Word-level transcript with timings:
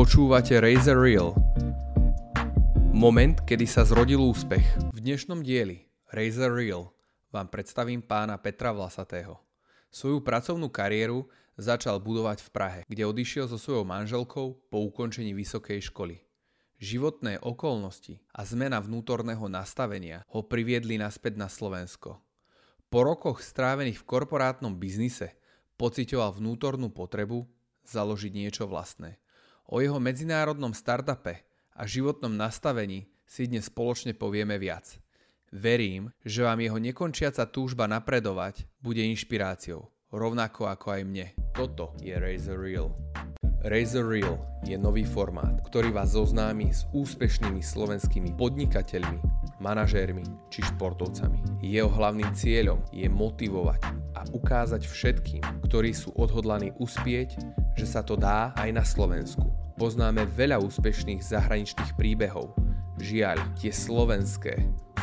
Počúvate 0.00 0.56
Razer 0.56 0.96
Reel. 0.96 1.36
Moment, 2.88 3.36
kedy 3.44 3.68
sa 3.68 3.84
zrodil 3.84 4.16
úspech. 4.16 4.64
V 4.96 4.98
dnešnom 5.04 5.44
dieli 5.44 5.92
Razer 6.08 6.48
Reel 6.48 6.88
vám 7.28 7.52
predstavím 7.52 8.00
pána 8.00 8.40
Petra 8.40 8.72
Vlasatého. 8.72 9.36
Svoju 9.92 10.24
pracovnú 10.24 10.72
kariéru 10.72 11.28
začal 11.60 12.00
budovať 12.00 12.40
v 12.40 12.48
Prahe, 12.48 12.80
kde 12.88 13.04
odišiel 13.04 13.44
so 13.44 13.60
svojou 13.60 13.84
manželkou 13.84 14.72
po 14.72 14.78
ukončení 14.88 15.36
vysokej 15.36 15.92
školy. 15.92 16.24
Životné 16.80 17.36
okolnosti 17.44 18.24
a 18.32 18.48
zmena 18.48 18.80
vnútorného 18.80 19.52
nastavenia 19.52 20.24
ho 20.32 20.40
priviedli 20.40 20.96
naspäť 20.96 21.36
na 21.36 21.52
Slovensko. 21.52 22.16
Po 22.88 23.04
rokoch 23.04 23.44
strávených 23.44 24.00
v 24.00 24.08
korporátnom 24.08 24.80
biznise 24.80 25.36
pocitoval 25.76 26.32
vnútornú 26.40 26.88
potrebu 26.88 27.44
založiť 27.84 28.32
niečo 28.32 28.64
vlastné. 28.64 29.19
O 29.70 29.78
jeho 29.78 30.02
medzinárodnom 30.02 30.74
startupe 30.74 31.46
a 31.78 31.86
životnom 31.86 32.34
nastavení 32.34 33.06
si 33.22 33.46
dnes 33.46 33.70
spoločne 33.70 34.18
povieme 34.18 34.58
viac. 34.58 34.98
Verím, 35.54 36.10
že 36.26 36.42
vám 36.42 36.58
jeho 36.58 36.74
nekončiaca 36.82 37.46
túžba 37.46 37.86
napredovať 37.86 38.66
bude 38.82 38.98
inšpiráciou, 39.06 39.86
rovnako 40.10 40.66
ako 40.66 40.86
aj 40.98 41.02
mne. 41.06 41.26
Toto 41.54 41.94
je 42.02 42.10
Razor 42.18 42.58
Reel. 42.58 42.90
Razor 43.62 44.10
Reel 44.10 44.42
je 44.66 44.74
nový 44.74 45.06
formát, 45.06 45.62
ktorý 45.62 45.94
vás 45.94 46.18
zoznámi 46.18 46.74
s 46.74 46.90
úspešnými 46.90 47.62
slovenskými 47.62 48.34
podnikateľmi, 48.34 49.22
manažérmi 49.62 50.50
či 50.50 50.66
športovcami. 50.66 51.62
Jeho 51.62 51.86
hlavným 51.86 52.34
cieľom 52.34 52.82
je 52.90 53.06
motivovať 53.06 53.86
a 54.18 54.26
ukázať 54.34 54.82
všetkým, 54.82 55.62
ktorí 55.62 55.94
sú 55.94 56.10
odhodlaní 56.18 56.74
uspieť, 56.82 57.38
že 57.78 57.86
sa 57.86 58.02
to 58.02 58.18
dá 58.18 58.50
aj 58.58 58.70
na 58.74 58.82
Slovensku. 58.82 59.59
Poznáme 59.80 60.28
veľa 60.36 60.60
úspešných 60.60 61.24
zahraničných 61.24 61.96
príbehov. 61.96 62.52
Žiaľ, 63.00 63.56
tie 63.56 63.72
slovenské 63.72 64.52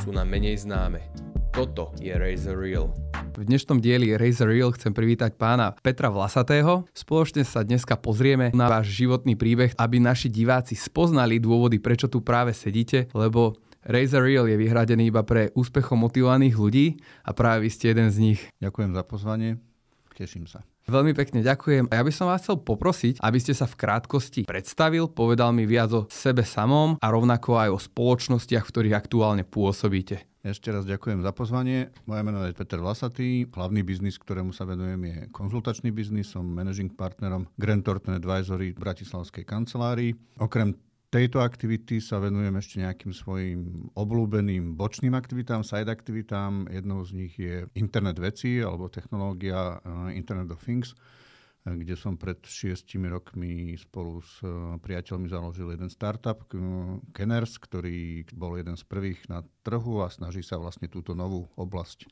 sú 0.05 0.13
nám 0.13 0.29
menej 0.29 0.69
známe. 0.69 1.01
Toto 1.49 1.97
je 1.97 2.13
Razor 2.13 2.61
Reel. 2.61 2.93
V 3.33 3.41
dnešnom 3.41 3.81
dieli 3.81 4.13
Razor 4.13 4.53
Reel 4.53 4.69
chcem 4.77 4.93
privítať 4.93 5.33
pána 5.33 5.73
Petra 5.81 6.13
Vlasatého. 6.13 6.85
Spoločne 6.93 7.41
sa 7.41 7.65
dneska 7.65 7.97
pozrieme 7.97 8.53
na 8.53 8.69
váš 8.69 8.93
životný 8.93 9.33
príbeh, 9.33 9.73
aby 9.81 9.97
naši 9.97 10.29
diváci 10.29 10.77
spoznali 10.77 11.41
dôvody, 11.41 11.81
prečo 11.81 12.05
tu 12.05 12.21
práve 12.21 12.53
sedíte, 12.53 13.09
lebo 13.17 13.57
Razor 13.81 14.29
Reel 14.29 14.45
je 14.45 14.61
vyhradený 14.61 15.09
iba 15.09 15.25
pre 15.25 15.49
úspechom 15.57 15.97
motivovaných 16.05 16.53
ľudí 16.53 17.01
a 17.25 17.33
práve 17.33 17.65
vy 17.65 17.69
ste 17.73 17.97
jeden 17.97 18.13
z 18.13 18.17
nich. 18.21 18.41
Ďakujem 18.61 18.93
za 18.93 19.01
pozvanie, 19.01 19.57
teším 20.13 20.45
sa. 20.45 20.61
Veľmi 20.87 21.11
pekne 21.11 21.43
ďakujem. 21.43 21.91
A 21.91 21.99
ja 21.99 22.03
by 22.07 22.13
som 22.15 22.31
vás 22.31 22.47
chcel 22.47 22.63
poprosiť, 22.63 23.19
aby 23.19 23.43
ste 23.43 23.51
sa 23.51 23.67
v 23.67 23.75
krátkosti 23.75 24.47
predstavil, 24.47 25.11
povedal 25.11 25.51
mi 25.51 25.67
viac 25.67 25.91
o 25.91 26.07
sebe 26.07 26.47
samom 26.47 26.95
a 27.03 27.07
rovnako 27.11 27.59
aj 27.59 27.69
o 27.75 27.79
spoločnostiach, 27.91 28.63
v 28.63 28.71
ktorých 28.71 28.95
aktuálne 28.95 29.43
pôsobíte. 29.43 30.23
Ešte 30.47 30.71
raz 30.71 30.87
ďakujem 30.87 31.27
za 31.27 31.35
pozvanie. 31.35 31.91
Moje 32.07 32.23
meno 32.23 32.39
je 32.47 32.55
Peter 32.55 32.79
Vlasatý. 32.79 33.51
Hlavný 33.51 33.83
biznis, 33.83 34.15
ktorému 34.15 34.55
sa 34.55 34.63
venujem, 34.63 35.03
je 35.03 35.17
konzultačný 35.35 35.91
biznis. 35.91 36.31
Som 36.31 36.47
managing 36.55 36.95
partnerom 36.95 37.51
Grant 37.59 37.83
Thornton 37.83 38.15
Advisory 38.15 38.71
v 38.71 38.79
Bratislavskej 38.79 39.43
kancelárii. 39.43 40.15
Okrem 40.39 40.71
tejto 41.07 41.39
aktivity 41.39 42.03
sa 42.03 42.19
venujem 42.19 42.55
ešte 42.59 42.83
nejakým 42.83 43.13
svojim 43.15 43.61
obľúbeným 43.95 44.75
bočným 44.75 45.15
aktivitám, 45.15 45.63
side 45.63 45.87
aktivitám. 45.87 46.67
Jednou 46.67 47.03
z 47.07 47.11
nich 47.15 47.33
je 47.39 47.67
internet 47.79 48.19
veci 48.19 48.59
alebo 48.59 48.91
technológia 48.91 49.79
eh, 49.79 50.19
Internet 50.19 50.51
of 50.51 50.63
Things, 50.63 50.91
eh, 50.93 51.71
kde 51.71 51.95
som 51.95 52.19
pred 52.19 52.43
šiestimi 52.43 53.07
rokmi 53.07 53.79
spolu 53.79 54.19
s 54.19 54.43
eh, 54.43 54.51
priateľmi 54.83 55.31
založil 55.31 55.71
jeden 55.71 55.87
startup, 55.87 56.43
Kenners, 57.15 57.55
ktorý 57.55 58.27
bol 58.35 58.59
jeden 58.59 58.75
z 58.75 58.83
prvých 58.83 59.31
na 59.31 59.47
trhu 59.63 60.03
a 60.03 60.11
snaží 60.11 60.43
sa 60.43 60.59
vlastne 60.59 60.91
túto 60.91 61.15
novú 61.15 61.47
oblasť 61.55 62.07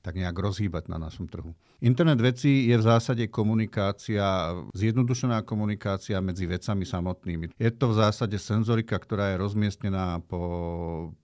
tak 0.00 0.16
nejak 0.16 0.34
rozhýbať 0.34 0.88
na 0.88 0.96
našom 0.96 1.28
trhu. 1.28 1.52
Internet 1.82 2.22
veci 2.22 2.70
je 2.70 2.78
v 2.78 2.84
zásade 2.86 3.26
komunikácia, 3.28 4.54
zjednodušená 4.72 5.42
komunikácia 5.42 6.22
medzi 6.22 6.46
vecami 6.46 6.86
samotnými. 6.86 7.58
Je 7.58 7.70
to 7.74 7.90
v 7.90 7.98
zásade 7.98 8.38
senzorika, 8.38 8.96
ktorá 8.96 9.34
je 9.34 9.42
rozmiestnená 9.42 10.22
po 10.24 10.40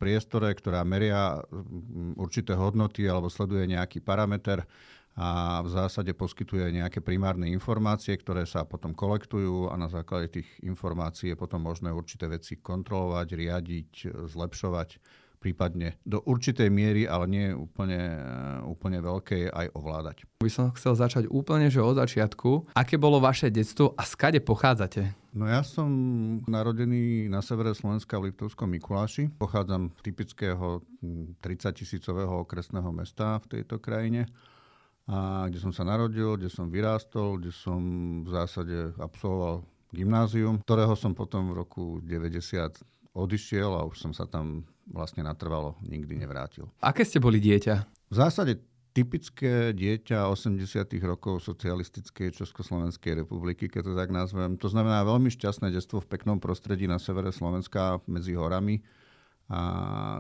priestore, 0.03 0.50
ktorá 0.53 0.82
meria 0.82 1.38
mm, 1.38 2.19
určité 2.19 2.59
hodnoty 2.59 3.06
alebo 3.06 3.31
sleduje 3.31 3.70
nejaký 3.70 4.03
parameter 4.03 4.66
a 5.19 5.59
v 5.66 5.69
zásade 5.75 6.15
poskytuje 6.15 6.71
nejaké 6.78 7.03
primárne 7.03 7.50
informácie, 7.50 8.15
ktoré 8.15 8.47
sa 8.47 8.62
potom 8.62 8.94
kolektujú 8.94 9.66
a 9.66 9.75
na 9.75 9.91
základe 9.91 10.31
tých 10.31 10.47
informácií 10.62 11.34
je 11.34 11.38
potom 11.38 11.59
možné 11.59 11.91
určité 11.91 12.31
veci 12.31 12.62
kontrolovať, 12.62 13.26
riadiť, 13.34 13.92
zlepšovať 14.31 14.88
prípadne 15.38 15.97
do 16.03 16.19
určitej 16.26 16.69
miery, 16.69 17.06
ale 17.06 17.25
nie 17.31 17.47
úplne, 17.54 17.99
eh, 17.99 18.59
úplne 18.66 18.99
veľkej, 18.99 19.49
aj 19.49 19.66
ovládať. 19.72 20.16
By 20.43 20.50
som 20.50 20.75
chcel 20.75 20.94
začať 20.99 21.25
úplne, 21.31 21.71
že 21.71 21.82
od 21.82 21.97
začiatku. 21.97 22.75
Aké 22.75 22.99
bolo 22.99 23.22
vaše 23.22 23.48
detstvo 23.48 23.94
a 23.94 24.03
skade 24.03 24.43
pochádzate? 24.43 25.31
No 25.38 25.47
ja 25.47 25.62
som 25.62 25.88
narodený 26.50 27.31
na 27.31 27.38
severe 27.38 27.71
Slovenska 27.71 28.19
v 28.19 28.34
Liptovskom 28.34 28.66
Mikuláši. 28.66 29.31
Pochádzam 29.38 29.94
z 29.94 30.00
typického 30.03 30.82
30 30.98 31.38
hm, 31.41 31.77
tisícového 31.78 32.43
okresného 32.43 32.91
mesta 32.91 33.38
v 33.47 33.59
tejto 33.59 33.78
krajine. 33.78 34.27
A 35.09 35.48
kde 35.48 35.62
som 35.62 35.72
sa 35.72 35.88
narodil, 35.88 36.37
kde 36.37 36.53
som 36.53 36.69
vyrástol, 36.69 37.41
kde 37.41 37.48
som 37.48 37.81
v 38.27 38.28
zásade 38.28 38.93
absolvoval 39.00 39.65
gymnázium, 39.88 40.60
ktorého 40.60 40.93
som 40.93 41.16
potom 41.16 41.48
v 41.53 41.65
roku 41.65 41.84
90 42.04 42.77
odišiel 43.12 43.70
a 43.72 43.86
už 43.86 43.96
som 44.00 44.12
sa 44.12 44.28
tam 44.28 44.64
vlastne 44.88 45.24
natrvalo 45.24 45.76
nikdy 45.84 46.16
nevrátil. 46.16 46.69
Aké 46.80 47.04
ste 47.04 47.20
boli 47.20 47.41
dieťa? 47.41 47.74
V 48.08 48.14
zásade 48.16 48.60
typické 48.96 49.70
dieťa 49.76 50.26
80. 50.26 50.58
rokov 51.06 51.44
socialistickej 51.47 52.34
Československej 52.34 53.22
republiky, 53.22 53.70
keď 53.70 53.92
to 53.92 53.94
tak 53.94 54.10
nazvem. 54.10 54.58
To 54.58 54.66
znamená 54.66 55.04
veľmi 55.06 55.30
šťastné 55.30 55.70
detstvo 55.70 56.02
v 56.02 56.10
peknom 56.10 56.42
prostredí 56.42 56.91
na 56.91 56.98
severe 56.98 57.30
Slovenska 57.30 58.02
medzi 58.10 58.34
horami. 58.34 58.82
A 59.48 59.60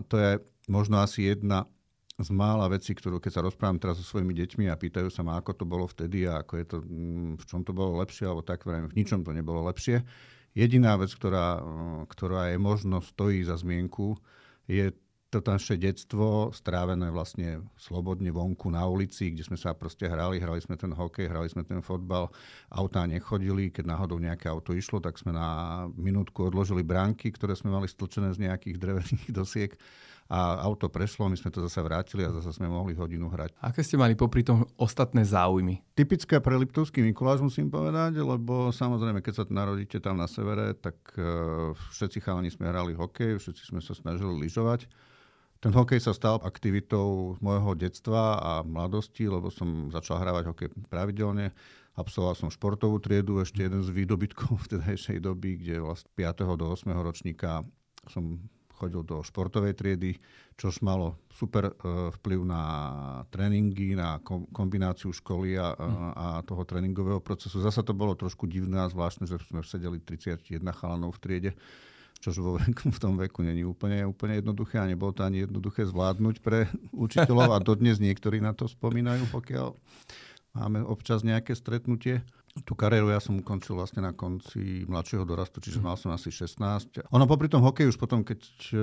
to 0.06 0.16
je 0.20 0.38
možno 0.70 1.02
asi 1.02 1.32
jedna 1.32 1.66
z 2.18 2.30
mála 2.34 2.66
vecí, 2.66 2.94
ktorú 2.94 3.22
keď 3.22 3.38
sa 3.38 3.44
rozprávam 3.46 3.78
teraz 3.78 4.02
so 4.02 4.06
svojimi 4.06 4.34
deťmi 4.34 4.66
a 4.66 4.78
pýtajú 4.78 5.06
sa 5.06 5.22
ma, 5.22 5.38
ako 5.38 5.54
to 5.54 5.64
bolo 5.66 5.86
vtedy 5.86 6.26
a 6.26 6.42
ako 6.42 6.52
je 6.58 6.66
to, 6.66 6.76
mm, 6.82 7.38
v 7.38 7.44
čom 7.46 7.62
to 7.62 7.70
bolo 7.70 8.02
lepšie, 8.02 8.26
alebo 8.26 8.42
tak, 8.42 8.66
v 8.66 8.94
ničom 8.94 9.22
to 9.22 9.30
nebolo 9.30 9.62
lepšie. 9.70 10.02
Jediná 10.58 10.98
vec, 10.98 11.14
ktorá, 11.14 11.62
ktorá 12.10 12.50
je 12.50 12.58
možno 12.58 12.98
stojí 12.98 13.46
za 13.46 13.54
zmienku, 13.54 14.18
je 14.66 14.90
to 15.28 15.44
naše 15.44 15.76
detstvo 15.76 16.50
strávené 16.56 17.12
vlastne 17.12 17.60
slobodne 17.76 18.32
vonku 18.32 18.72
na 18.72 18.82
ulici, 18.88 19.30
kde 19.30 19.44
sme 19.44 19.60
sa 19.60 19.76
proste 19.76 20.08
hrali, 20.08 20.40
hrali 20.40 20.58
sme 20.58 20.74
ten 20.74 20.88
hokej, 20.88 21.28
hrali 21.28 21.52
sme 21.52 21.62
ten 21.68 21.84
fotbal, 21.84 22.32
autá 22.72 23.04
nechodili, 23.04 23.68
keď 23.68 23.92
náhodou 23.92 24.16
nejaké 24.16 24.48
auto 24.48 24.72
išlo, 24.72 25.04
tak 25.04 25.20
sme 25.20 25.36
na 25.36 25.84
minútku 25.94 26.48
odložili 26.48 26.80
bránky, 26.80 27.28
ktoré 27.28 27.52
sme 27.52 27.70
mali 27.70 27.86
stlčené 27.86 28.32
z 28.32 28.48
nejakých 28.48 28.76
drevených 28.80 29.28
dosiek 29.40 29.76
a 30.28 30.60
auto 30.60 30.92
prešlo, 30.92 31.24
my 31.32 31.40
sme 31.40 31.48
to 31.48 31.64
zase 31.64 31.80
vrátili 31.80 32.20
a 32.20 32.28
zase 32.36 32.52
sme 32.60 32.68
mohli 32.68 32.92
hodinu 32.92 33.32
hrať. 33.32 33.56
Aké 33.64 33.80
ste 33.80 33.96
mali 33.96 34.12
popri 34.12 34.44
tom 34.44 34.68
ostatné 34.76 35.24
záujmy? 35.24 35.80
Typické 35.96 36.36
pre 36.36 36.52
Liptovský 36.60 37.00
Mikuláš 37.00 37.40
musím 37.40 37.72
povedať, 37.72 38.20
lebo 38.20 38.68
samozrejme, 38.68 39.24
keď 39.24 39.32
sa 39.40 39.44
narodíte 39.48 39.96
tam 40.04 40.20
na 40.20 40.28
severe, 40.28 40.76
tak 40.76 41.00
uh, 41.16 41.72
všetci 41.96 42.20
chalani 42.20 42.52
sme 42.52 42.68
hrali 42.68 42.92
hokej, 42.92 43.40
všetci 43.40 43.72
sme 43.72 43.80
sa 43.80 43.96
snažili 43.96 44.36
lyžovať. 44.44 44.84
Ten 45.58 45.72
hokej 45.72 45.98
sa 45.98 46.12
stal 46.12 46.38
aktivitou 46.44 47.40
môjho 47.40 47.72
detstva 47.74 48.36
a 48.38 48.52
mladosti, 48.62 49.26
lebo 49.26 49.48
som 49.48 49.88
začal 49.88 50.20
hrávať 50.20 50.44
hokej 50.52 50.68
pravidelne. 50.92 51.56
Absolvoval 51.98 52.36
som 52.36 52.52
športovú 52.52 53.00
triedu, 53.00 53.40
ešte 53.40 53.64
jeden 53.64 53.80
z 53.80 53.90
výdobytkov 53.90 54.60
vtedajšej 54.68 55.24
doby, 55.24 55.56
kde 55.56 55.80
vlastne 55.80 56.12
5. 56.14 56.60
do 56.60 56.68
8. 56.68 56.84
ročníka 57.00 57.64
som 58.12 58.44
chodil 58.78 59.02
do 59.02 59.26
športovej 59.26 59.74
triedy, 59.74 60.14
čož 60.54 60.78
malo 60.86 61.18
super 61.34 61.70
e, 61.70 61.72
vplyv 62.14 62.40
na 62.46 62.62
tréningy, 63.34 63.98
na 63.98 64.22
kombináciu 64.54 65.10
školy 65.10 65.58
a, 65.58 65.74
hm. 65.74 66.12
a 66.14 66.26
toho 66.46 66.62
tréningového 66.62 67.18
procesu. 67.18 67.58
Zasa 67.58 67.82
to 67.82 67.90
bolo 67.90 68.14
trošku 68.14 68.46
divné 68.46 68.78
a 68.78 68.86
zvláštne, 68.86 69.26
že 69.26 69.42
sme 69.50 69.66
sedeli 69.66 69.98
31 69.98 70.62
chalanov 70.78 71.18
v 71.18 71.22
triede, 71.22 71.50
čož 72.22 72.38
vo 72.38 72.54
veku, 72.62 72.94
v 72.94 72.98
tom 73.02 73.18
veku 73.18 73.42
není 73.42 73.66
úplne, 73.66 74.06
úplne 74.06 74.38
jednoduché 74.38 74.78
a 74.78 74.86
nebolo 74.86 75.10
to 75.10 75.26
ani 75.26 75.42
jednoduché 75.42 75.86
zvládnuť 75.90 76.36
pre 76.38 76.70
učiteľov 76.94 77.58
a 77.58 77.58
dodnes 77.58 77.98
niektorí 77.98 78.38
na 78.38 78.54
to 78.54 78.70
spomínajú, 78.70 79.26
pokiaľ 79.34 79.74
máme 80.54 80.82
občas 80.86 81.26
nejaké 81.26 81.54
stretnutie 81.54 82.22
tú 82.64 82.72
kariéru 82.78 83.10
ja 83.12 83.20
som 83.22 83.38
ukončil 83.38 83.76
vlastne 83.76 84.02
na 84.02 84.16
konci 84.16 84.86
mladšieho 84.88 85.26
dorastu, 85.26 85.58
čiže 85.58 85.82
mal 85.82 85.98
som 85.98 86.14
asi 86.14 86.30
16. 86.30 87.04
Ono 87.10 87.24
popri 87.28 87.50
tom 87.50 87.62
hokeji 87.62 87.90
už 87.92 87.98
potom, 87.98 88.22
keď 88.22 88.40
eh, 88.72 88.78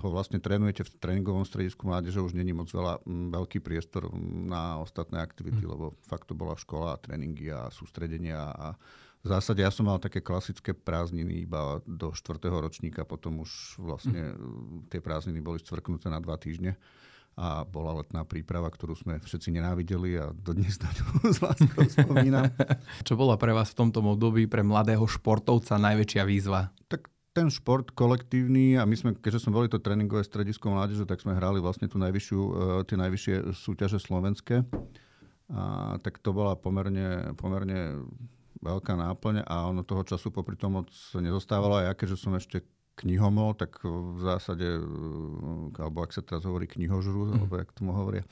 ho 0.00 0.08
vlastne 0.08 0.40
trénujete 0.40 0.86
v 0.86 0.90
tréningovom 0.96 1.44
stredisku 1.46 1.86
mládeže, 1.86 2.22
už 2.22 2.38
není 2.38 2.54
moc 2.54 2.70
veľa 2.70 3.02
veľký 3.06 3.60
priestor 3.62 4.10
na 4.46 4.80
ostatné 4.82 5.20
aktivity, 5.20 5.62
mm. 5.62 5.70
lebo 5.70 5.84
fakt 6.06 6.30
to 6.30 6.34
bola 6.38 6.54
škola, 6.56 6.98
tréningy 7.02 7.52
a 7.52 7.68
sústredenia 7.68 8.50
a 8.54 8.66
v 9.26 9.34
zásade 9.34 9.58
ja 9.58 9.74
som 9.74 9.90
mal 9.90 9.98
také 9.98 10.22
klasické 10.22 10.70
prázdniny 10.70 11.42
iba 11.42 11.82
do 11.82 12.14
4. 12.14 12.38
ročníka, 12.46 13.02
potom 13.02 13.42
už 13.42 13.82
vlastne 13.82 14.38
mm. 14.38 14.86
tie 14.94 15.02
prázdniny 15.02 15.42
boli 15.42 15.58
stvrknuté 15.58 16.06
na 16.06 16.22
dva 16.22 16.38
týždne 16.38 16.78
a 17.36 17.68
bola 17.68 18.00
letná 18.00 18.24
príprava, 18.24 18.72
ktorú 18.72 18.96
sme 18.96 19.20
všetci 19.20 19.52
nenávideli 19.52 20.16
a 20.16 20.32
dodnes 20.32 20.80
na 20.80 20.88
ňu 20.88 21.04
s 21.36 21.38
láskou 21.44 21.84
spomínam. 21.84 22.48
Čo 23.06 23.20
bola 23.20 23.36
pre 23.36 23.52
vás 23.52 23.76
v 23.76 23.84
tomto 23.84 24.00
období 24.00 24.48
pre 24.48 24.64
mladého 24.64 25.04
športovca 25.04 25.76
najväčšia 25.76 26.24
výzva? 26.24 26.72
Tak 26.88 27.12
ten 27.36 27.52
šport 27.52 27.92
kolektívny 27.92 28.80
a 28.80 28.88
my 28.88 28.96
sme, 28.96 29.10
keďže 29.12 29.44
sme 29.44 29.52
boli 29.52 29.68
to 29.68 29.76
tréningové 29.76 30.24
stredisko 30.24 30.72
mládeže, 30.72 31.04
tak 31.04 31.20
sme 31.20 31.36
hrali 31.36 31.60
vlastne 31.60 31.84
tú 31.84 32.00
najvyššiu, 32.00 32.40
e, 32.40 32.50
tie 32.88 32.96
najvyššie 32.96 33.52
súťaže 33.52 34.00
slovenské. 34.00 34.64
A, 35.52 36.00
tak 36.00 36.16
to 36.24 36.32
bola 36.32 36.56
pomerne, 36.56 37.36
pomerne 37.36 38.00
veľká 38.64 38.96
náplň 38.96 39.44
a 39.44 39.68
ono 39.68 39.84
toho 39.84 40.00
času 40.08 40.32
popri 40.32 40.56
tom 40.56 40.80
moc 40.80 40.88
nezostávalo. 41.12 41.84
A 41.84 41.86
ja, 41.86 41.92
keďže 41.92 42.16
som 42.16 42.32
ešte 42.32 42.64
knihomol, 42.96 43.52
tak 43.52 43.84
v 43.84 44.20
zásade, 44.24 44.64
eh, 44.64 45.82
alebo 45.82 46.00
ak 46.00 46.16
sa 46.16 46.24
teraz 46.24 46.48
hovorí 46.48 46.64
knihožru, 46.64 47.28
mm. 47.28 47.34
alebo 47.36 47.54
jak 47.60 47.70
tomu 47.76 47.92
hovoria, 47.92 48.24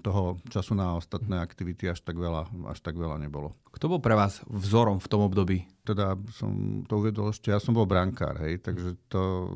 toho 0.00 0.38
času 0.46 0.78
na 0.78 0.94
ostatné 0.94 1.42
aktivity 1.42 1.90
až 1.90 2.00
tak 2.06 2.14
veľa, 2.14 2.46
až 2.70 2.78
tak 2.78 2.94
veľa 2.94 3.18
nebolo. 3.18 3.58
Kto 3.74 3.88
bol 3.90 4.00
pre 4.04 4.14
vás 4.14 4.44
vzorom 4.46 5.02
v 5.02 5.10
tom 5.10 5.26
období? 5.26 5.66
Teda 5.82 6.14
som 6.30 6.84
to 6.86 7.02
uvedol 7.02 7.34
ešte, 7.34 7.50
ja 7.50 7.58
som 7.58 7.74
bol 7.74 7.88
brankár, 7.88 8.38
hej, 8.46 8.62
takže 8.62 8.94
to, 9.10 9.50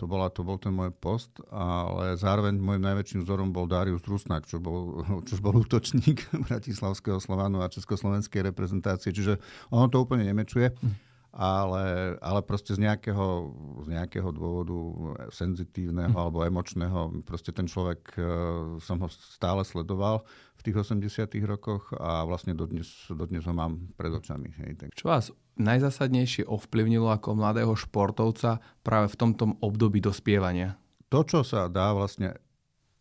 to, 0.00 0.04
bola, 0.08 0.32
to 0.32 0.40
bol 0.40 0.56
ten 0.56 0.72
môj 0.72 0.88
post, 0.96 1.28
ale 1.52 2.16
zároveň 2.16 2.56
môjim 2.56 2.80
najväčším 2.80 3.28
vzorom 3.28 3.52
bol 3.52 3.68
Darius 3.68 4.06
Rusnak, 4.08 4.48
čo 4.48 4.56
bol, 4.56 5.04
čo 5.28 5.36
bol 5.44 5.60
útočník 5.60 6.32
Bratislavského 6.48 7.20
Slovánu 7.20 7.60
a 7.60 7.68
Československej 7.68 8.48
reprezentácie, 8.48 9.12
čiže 9.12 9.36
ono 9.68 9.92
to 9.92 10.00
úplne 10.00 10.24
nemečuje. 10.24 10.72
Mm 10.72 11.09
ale, 11.40 12.14
ale 12.20 12.44
proste 12.44 12.76
z 12.76 12.84
nejakého, 12.84 13.48
z 13.80 13.96
nejakého 13.96 14.28
dôvodu 14.28 14.76
senzitívneho 15.32 16.12
hm. 16.12 16.20
alebo 16.20 16.44
emočného, 16.44 17.24
proste 17.24 17.48
ten 17.48 17.64
človek, 17.64 18.12
uh, 18.20 18.76
som 18.76 19.00
ho 19.00 19.08
stále 19.08 19.64
sledoval 19.64 20.20
v 20.60 20.62
tých 20.68 20.76
80 20.84 21.32
rokoch 21.48 21.96
a 21.96 22.28
vlastne 22.28 22.52
dodnes, 22.52 23.08
dodnes 23.08 23.48
ho 23.48 23.54
mám 23.56 23.88
pred 23.96 24.12
očami. 24.12 24.52
Hej, 24.60 24.72
tak. 24.76 24.88
Čo 24.92 25.08
vás 25.08 25.32
najzásadnejšie 25.56 26.44
ovplyvnilo 26.44 27.08
ako 27.08 27.40
mladého 27.40 27.72
športovca 27.72 28.60
práve 28.84 29.08
v 29.08 29.16
tomto 29.16 29.56
období 29.64 30.04
dospievania? 30.04 30.76
To, 31.08 31.24
čo 31.24 31.40
sa 31.40 31.72
dá 31.72 31.96
vlastne 31.96 32.36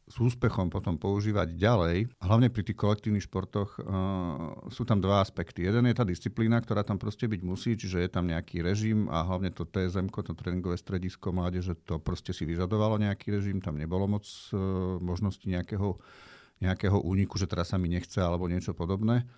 s 0.10 0.18
úspechom 0.18 0.74
potom 0.74 0.98
používať 0.98 1.54
ďalej, 1.54 2.10
hlavne 2.18 2.50
pri 2.50 2.66
tých 2.66 2.82
kolektívnych 2.82 3.30
športoch, 3.30 3.78
uh, 3.78 4.58
sú 4.74 4.82
tam 4.82 4.98
dva 4.98 5.22
aspekty. 5.22 5.70
Jeden 5.70 5.86
je 5.86 5.94
tá 5.94 6.02
disciplína, 6.02 6.58
ktorá 6.58 6.82
tam 6.82 6.98
proste 6.98 7.30
byť 7.30 7.42
musí, 7.46 7.78
čiže 7.78 8.02
je 8.02 8.10
tam 8.10 8.26
nejaký 8.26 8.66
režim 8.66 9.06
a 9.14 9.22
hlavne 9.22 9.54
to 9.54 9.70
TSM, 9.70 10.10
to 10.10 10.34
tréningové 10.34 10.82
stredisko 10.82 11.30
mládeže, 11.30 11.78
to 11.86 12.02
proste 12.02 12.34
si 12.34 12.42
vyžadovalo 12.50 12.98
nejaký 12.98 13.38
režim, 13.38 13.62
tam 13.62 13.78
nebolo 13.78 14.10
moc 14.10 14.26
uh, 14.26 14.98
možnosti 14.98 15.46
nejakého, 15.46 16.02
nejakého 16.58 16.98
úniku, 16.98 17.38
že 17.38 17.46
teraz 17.46 17.70
sa 17.70 17.78
mi 17.78 17.94
nechce 17.94 18.18
alebo 18.18 18.50
niečo 18.50 18.74
podobné. 18.74 19.30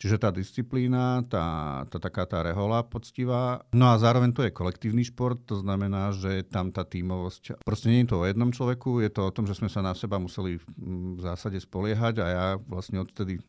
Čiže 0.00 0.16
tá 0.16 0.32
disciplína, 0.32 1.28
tá, 1.28 1.84
tá 1.92 2.00
taká 2.00 2.24
tá 2.24 2.40
rehola 2.40 2.80
poctivá. 2.80 3.60
No 3.76 3.92
a 3.92 4.00
zároveň 4.00 4.32
to 4.32 4.40
je 4.40 4.56
kolektívny 4.56 5.04
šport, 5.04 5.36
to 5.44 5.60
znamená, 5.60 6.16
že 6.16 6.40
tam 6.48 6.72
tá 6.72 6.88
tímovosť. 6.88 7.60
Proste 7.60 7.92
nie 7.92 8.08
je 8.08 8.16
to 8.16 8.24
o 8.24 8.28
jednom 8.28 8.48
človeku, 8.48 9.04
je 9.04 9.12
to 9.12 9.28
o 9.28 9.34
tom, 9.34 9.44
že 9.44 9.60
sme 9.60 9.68
sa 9.68 9.84
na 9.84 9.92
seba 9.92 10.16
museli 10.16 10.56
v 10.80 11.20
zásade 11.20 11.60
spoliehať 11.60 12.14
a 12.24 12.26
ja 12.32 12.46
vlastne 12.56 13.04
odtedy 13.04 13.44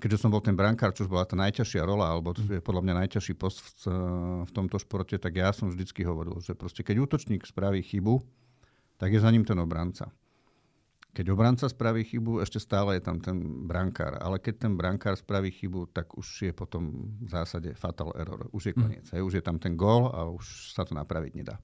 keďže 0.00 0.24
som 0.24 0.32
bol 0.32 0.40
ten 0.40 0.56
brankár, 0.56 0.96
čo 0.96 1.04
bola 1.04 1.28
tá 1.28 1.36
najťažšia 1.36 1.84
rola, 1.84 2.08
alebo 2.08 2.32
to 2.32 2.40
je 2.48 2.64
podľa 2.64 2.82
mňa 2.88 2.94
najťažší 3.04 3.36
post 3.36 3.60
v, 3.60 3.92
v 4.48 4.50
tomto 4.56 4.80
športe, 4.80 5.20
tak 5.20 5.36
ja 5.36 5.52
som 5.52 5.68
vždycky 5.68 6.08
hovoril, 6.08 6.40
že 6.40 6.56
proste 6.56 6.80
keď 6.80 7.04
útočník 7.04 7.44
spraví 7.44 7.84
chybu, 7.84 8.24
tak 8.96 9.12
je 9.12 9.20
za 9.20 9.28
ním 9.28 9.44
ten 9.44 9.60
obranca. 9.60 10.08
Keď 11.10 11.26
obranca 11.34 11.66
spraví 11.66 12.06
chybu, 12.06 12.38
ešte 12.38 12.62
stále 12.62 12.98
je 12.98 13.02
tam 13.02 13.18
ten 13.18 13.66
brankár. 13.66 14.14
Ale 14.22 14.38
keď 14.38 14.68
ten 14.68 14.72
brankár 14.78 15.18
spraví 15.18 15.50
chybu, 15.50 15.90
tak 15.90 16.14
už 16.14 16.50
je 16.50 16.52
potom 16.54 17.10
v 17.18 17.30
zásade 17.30 17.74
fatal 17.74 18.14
error. 18.14 18.46
Už 18.54 18.70
je 18.70 18.74
hm. 18.74 18.80
koniec. 18.80 19.06
Mm. 19.10 19.26
Už 19.26 19.34
je 19.38 19.44
tam 19.44 19.58
ten 19.58 19.74
gól 19.74 20.06
a 20.14 20.30
už 20.30 20.70
sa 20.70 20.86
to 20.86 20.94
napraviť 20.94 21.32
nedá. 21.34 21.58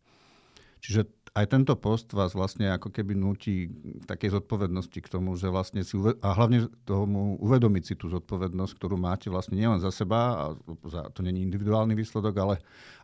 Čiže 0.83 1.09
aj 1.37 1.53
tento 1.53 1.75
post 1.77 2.15
vás 2.17 2.33
vlastne 2.33 2.73
ako 2.73 2.89
keby 2.89 3.13
nutí 3.13 3.69
takej 4.09 4.41
zodpovednosti 4.41 4.99
k 5.03 5.11
tomu, 5.11 5.37
že 5.37 5.53
vlastne 5.53 5.85
si 5.85 5.99
uve- 5.99 6.17
a 6.25 6.33
hlavne 6.33 6.71
tomu 6.89 7.37
uvedomiť 7.45 7.83
si 7.85 7.95
tú 7.99 8.09
zodpovednosť, 8.09 8.73
ktorú 8.77 8.97
máte 8.97 9.29
vlastne 9.29 9.61
nielen 9.61 9.77
za 9.77 9.93
seba, 9.93 10.21
a 10.33 10.45
za, 10.89 11.13
to 11.13 11.21
není 11.21 11.45
individuálny 11.45 11.93
výsledok, 11.93 12.35
ale, 12.41 12.55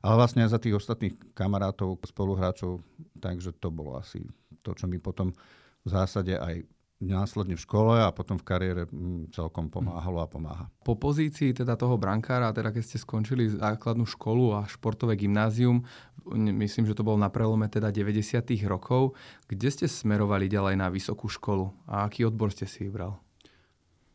ale 0.01 0.15
vlastne 0.17 0.49
aj 0.49 0.57
za 0.57 0.61
tých 0.63 0.81
ostatných 0.81 1.13
kamarátov, 1.37 2.01
spoluhráčov. 2.09 2.81
Takže 3.21 3.53
to 3.61 3.69
bolo 3.69 4.01
asi 4.01 4.25
to, 4.65 4.73
čo 4.73 4.89
mi 4.89 4.97
potom 4.97 5.37
v 5.83 5.89
zásade 5.91 6.39
aj 6.39 6.67
následne 7.03 7.59
v 7.59 7.65
škole 7.67 7.99
a 7.99 8.15
potom 8.15 8.39
v 8.39 8.47
kariére 8.47 8.83
mm, 8.87 9.35
celkom 9.35 9.67
pomáhalo 9.67 10.23
a 10.23 10.31
pomáha. 10.31 10.71
Po 10.87 10.95
pozícii 10.95 11.51
teda 11.51 11.75
toho 11.75 11.99
brankára, 11.99 12.55
teda 12.55 12.71
keď 12.71 12.83
ste 12.87 13.03
skončili 13.03 13.51
základnú 13.51 14.07
školu 14.07 14.55
a 14.55 14.71
športové 14.71 15.19
gymnázium, 15.19 15.83
myslím, 16.31 16.87
že 16.87 16.95
to 16.95 17.03
bolo 17.03 17.19
na 17.19 17.29
prelome 17.29 17.67
teda 17.67 17.91
90. 17.91 18.23
rokov, 18.71 19.19
kde 19.51 19.69
ste 19.75 19.87
smerovali 19.91 20.47
ďalej 20.47 20.79
na 20.79 20.87
vysokú 20.89 21.27
školu 21.27 21.75
a 21.91 22.07
aký 22.07 22.23
odbor 22.23 22.55
ste 22.55 22.71
si 22.71 22.87
vybral? 22.87 23.19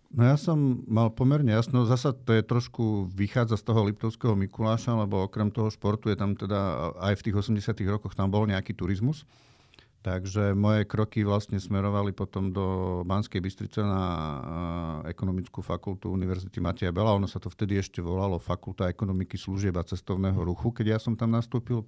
No 0.07 0.23
ja 0.23 0.39
som 0.39 0.87
mal 0.87 1.11
pomerne 1.11 1.51
jasno, 1.51 1.83
zasa 1.83 2.15
to 2.15 2.31
je 2.31 2.39
trošku 2.39 3.11
vychádza 3.11 3.59
z 3.59 3.63
toho 3.67 3.83
Liptovského 3.91 4.39
Mikuláša, 4.39 4.95
lebo 4.95 5.27
okrem 5.27 5.51
toho 5.51 5.67
športu 5.67 6.07
je 6.07 6.15
tam 6.15 6.31
teda 6.31 6.95
aj 7.03 7.19
v 7.19 7.23
tých 7.27 7.35
80 7.35 7.75
rokoch 7.91 8.15
tam 8.15 8.31
bol 8.31 8.47
nejaký 8.47 8.71
turizmus. 8.71 9.27
Takže 10.07 10.55
moje 10.55 10.87
kroky 10.87 11.27
vlastne 11.27 11.59
smerovali 11.59 12.15
potom 12.15 12.47
do 12.55 12.63
Banskej 13.03 13.43
Bystrice 13.43 13.83
na 13.83 14.03
ekonomickú 15.03 15.59
fakultu 15.59 16.07
Univerzity 16.07 16.63
Mateja 16.63 16.95
Bela. 16.95 17.11
Ono 17.11 17.27
sa 17.27 17.43
to 17.43 17.51
vtedy 17.51 17.75
ešte 17.75 17.99
volalo 17.99 18.39
Fakulta 18.39 18.87
ekonomiky 18.87 19.35
služieb 19.35 19.75
a 19.75 19.83
cestovného 19.83 20.39
ruchu, 20.47 20.71
keď 20.71 20.95
ja 20.95 20.99
som 21.03 21.19
tam 21.19 21.35
nastúpil. 21.35 21.83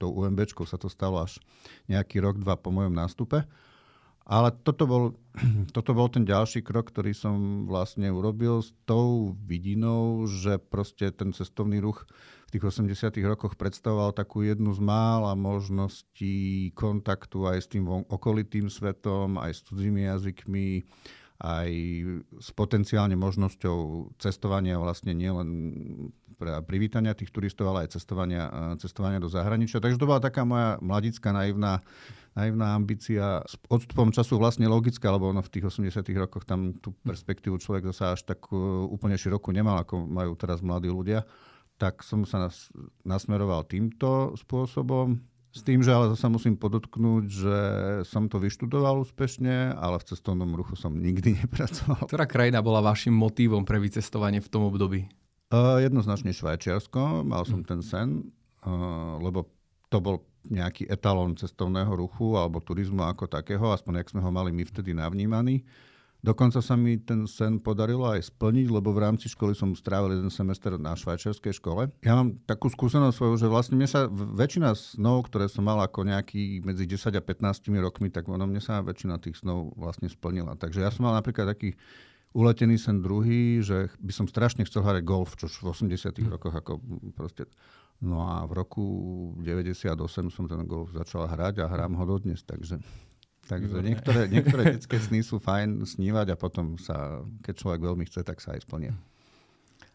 To 0.00 0.06
UMB 0.08 0.40
sa 0.64 0.80
to 0.80 0.88
stalo 0.88 1.20
až 1.20 1.36
nejaký 1.84 2.24
rok, 2.24 2.40
dva 2.40 2.56
po 2.56 2.72
mojom 2.72 2.96
nástupe. 2.96 3.44
Ale 4.24 4.48
toto 4.64 4.88
bol, 4.88 5.04
toto 5.76 5.92
bol 5.92 6.08
ten 6.08 6.24
ďalší 6.24 6.64
krok, 6.64 6.96
ktorý 6.96 7.12
som 7.12 7.68
vlastne 7.68 8.08
urobil 8.08 8.64
s 8.64 8.72
tou 8.88 9.36
vidinou, 9.44 10.24
že 10.24 10.56
proste 10.56 11.12
ten 11.12 11.36
cestovný 11.36 11.76
ruch 11.76 12.08
tých 12.54 12.70
80. 12.70 13.18
rokoch 13.26 13.58
predstavoval 13.58 14.14
takú 14.14 14.46
jednu 14.46 14.70
z 14.70 14.78
mála 14.78 15.34
možností 15.34 16.70
kontaktu 16.78 17.50
aj 17.50 17.58
s 17.58 17.66
tým 17.66 17.90
okolitým 18.06 18.70
svetom, 18.70 19.42
aj 19.42 19.58
s 19.58 19.60
cudzími 19.66 20.06
jazykmi, 20.06 20.86
aj 21.42 21.70
s 22.38 22.48
potenciálne 22.54 23.18
možnosťou 23.18 24.14
cestovania 24.22 24.78
vlastne 24.78 25.18
nielen 25.18 25.50
pre 26.38 26.62
privítania 26.62 27.18
tých 27.18 27.34
turistov, 27.34 27.74
ale 27.74 27.90
aj 27.90 27.98
cestovania, 27.98 28.46
cestovania 28.78 29.18
do 29.18 29.26
zahraničia. 29.26 29.82
Takže 29.82 29.98
to 29.98 30.06
bola 30.06 30.22
taká 30.22 30.46
moja 30.46 30.78
mladická 30.78 31.34
naivná, 31.34 31.82
naivná 32.38 32.78
ambícia. 32.78 33.42
S 33.50 33.58
odstupom 33.66 34.14
času 34.14 34.38
vlastne 34.38 34.70
logická, 34.70 35.10
lebo 35.10 35.26
ono 35.26 35.42
v 35.42 35.50
tých 35.50 35.74
80 35.74 36.06
rokoch 36.22 36.46
tam 36.46 36.78
tú 36.78 36.94
perspektívu 37.02 37.58
človek 37.58 37.90
zase 37.90 38.04
až 38.14 38.20
tak 38.30 38.46
uh, 38.54 38.86
úplne 38.86 39.18
širokú 39.18 39.50
nemal, 39.50 39.82
ako 39.82 40.06
majú 40.06 40.38
teraz 40.38 40.62
mladí 40.62 40.86
ľudia 40.86 41.26
tak 41.78 42.06
som 42.06 42.22
sa 42.22 42.48
nas, 42.48 42.70
nasmeroval 43.02 43.66
týmto 43.66 44.34
spôsobom. 44.38 45.18
S 45.54 45.62
tým, 45.62 45.86
že 45.86 45.94
ale 45.94 46.10
zase 46.10 46.26
musím 46.26 46.58
podotknúť, 46.58 47.24
že 47.30 47.58
som 48.10 48.26
to 48.26 48.42
vyštudoval 48.42 49.06
úspešne, 49.06 49.78
ale 49.78 50.02
v 50.02 50.06
cestovnom 50.10 50.50
ruchu 50.50 50.74
som 50.74 50.90
nikdy 50.90 51.34
nepracoval. 51.46 52.10
Ktorá 52.10 52.26
krajina 52.26 52.58
bola 52.58 52.82
vašim 52.82 53.14
motívom 53.14 53.62
pre 53.62 53.78
vycestovanie 53.78 54.42
v 54.42 54.50
tom 54.50 54.66
období? 54.66 55.06
Uh, 55.54 55.78
jednoznačne 55.78 56.34
Švajčiarsko. 56.34 57.22
Mal 57.22 57.46
som 57.46 57.62
mm. 57.62 57.68
ten 57.70 57.80
sen, 57.86 58.08
uh, 58.66 59.22
lebo 59.22 59.46
to 59.94 60.02
bol 60.02 60.26
nejaký 60.50 60.90
etalón 60.90 61.38
cestovného 61.38 61.94
ruchu 61.94 62.34
alebo 62.34 62.58
turizmu 62.58 63.06
ako 63.06 63.30
takého, 63.30 63.70
aspoň 63.70 64.02
jak 64.02 64.10
sme 64.10 64.20
ho 64.26 64.30
mali 64.34 64.50
my 64.50 64.66
vtedy 64.66 64.90
navnímaný. 64.90 65.62
Dokonca 66.24 66.64
sa 66.64 66.72
mi 66.72 66.96
ten 66.96 67.28
sen 67.28 67.60
podarilo 67.60 68.08
aj 68.08 68.32
splniť, 68.32 68.72
lebo 68.72 68.96
v 68.96 69.04
rámci 69.04 69.28
školy 69.28 69.52
som 69.52 69.76
strávil 69.76 70.16
jeden 70.16 70.32
semester 70.32 70.80
na 70.80 70.96
švajčiarskej 70.96 71.52
škole. 71.60 71.92
Ja 72.00 72.16
mám 72.16 72.40
takú 72.48 72.72
skúsenosť 72.72 73.12
svoju, 73.12 73.34
že 73.36 73.52
vlastne 73.52 73.76
mne 73.76 73.84
sa 73.84 74.08
väčšina 74.08 74.72
snov, 74.72 75.28
ktoré 75.28 75.52
som 75.52 75.68
mal 75.68 75.76
ako 75.84 76.08
nejaký 76.08 76.64
medzi 76.64 76.88
10 76.88 77.12
a 77.12 77.20
15 77.20 77.68
rokmi, 77.76 78.08
tak 78.08 78.24
ono 78.24 78.48
mne 78.48 78.64
sa 78.64 78.80
väčšina 78.80 79.20
tých 79.20 79.36
snov 79.36 79.76
vlastne 79.76 80.08
splnila. 80.08 80.56
Takže 80.56 80.80
ja 80.80 80.88
som 80.88 81.04
mal 81.04 81.12
napríklad 81.12 81.44
taký 81.44 81.76
uletený 82.32 82.80
sen 82.80 83.04
druhý, 83.04 83.60
že 83.60 83.92
by 84.00 84.12
som 84.16 84.24
strašne 84.24 84.64
chcel 84.64 84.80
hrať 84.80 85.04
golf, 85.04 85.36
čo 85.36 85.44
v 85.46 85.76
80 85.76 85.92
hm. 86.08 86.32
rokoch 86.40 86.56
ako 86.56 86.80
proste... 87.12 87.44
No 88.02 88.26
a 88.26 88.42
v 88.44 88.58
roku 88.58 88.84
98 89.38 89.96
som 90.28 90.44
ten 90.50 90.66
golf 90.66 90.90
začal 90.92 91.30
hrať 91.30 91.62
a 91.62 91.70
hrám 91.70 91.94
ho 91.94 92.04
dodnes, 92.04 92.42
takže 92.42 92.82
Takže 93.48 93.84
niektoré, 93.84 94.26
niektoré 94.34 94.62
detské 94.76 94.96
sny 94.96 95.20
sú 95.20 95.36
fajn 95.40 95.84
snívať 95.84 96.32
a 96.32 96.36
potom 96.36 96.80
sa, 96.80 97.20
keď 97.44 97.54
človek 97.60 97.80
veľmi 97.84 98.04
chce, 98.08 98.20
tak 98.24 98.40
sa 98.40 98.56
aj 98.56 98.64
splnia. 98.64 98.94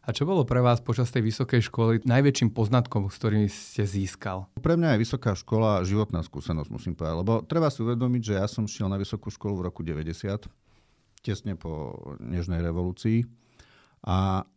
A 0.09 0.15
čo 0.15 0.25
bolo 0.25 0.41
pre 0.41 0.57
vás 0.57 0.81
počas 0.81 1.13
tej 1.13 1.21
vysokej 1.21 1.69
školy 1.69 1.93
najväčším 2.01 2.49
poznatkom, 2.49 3.13
s 3.13 3.19
ktorým 3.21 3.45
ste 3.45 3.85
získal? 3.85 4.49
Pre 4.57 4.73
mňa 4.73 4.97
je 4.97 5.01
vysoká 5.05 5.37
škola 5.37 5.85
životná 5.85 6.25
skúsenosť, 6.25 6.69
musím 6.73 6.97
povedať. 6.97 7.19
Lebo 7.21 7.33
treba 7.45 7.69
si 7.69 7.85
uvedomiť, 7.85 8.21
že 8.25 8.33
ja 8.41 8.49
som 8.49 8.65
šiel 8.65 8.89
na 8.89 8.97
vysokú 8.97 9.29
školu 9.29 9.61
v 9.61 9.65
roku 9.69 9.85
90, 9.85 10.49
tesne 11.21 11.53
po 11.53 11.93
Nežnej 12.17 12.57
revolúcii. 12.57 13.27
A 14.01 14.47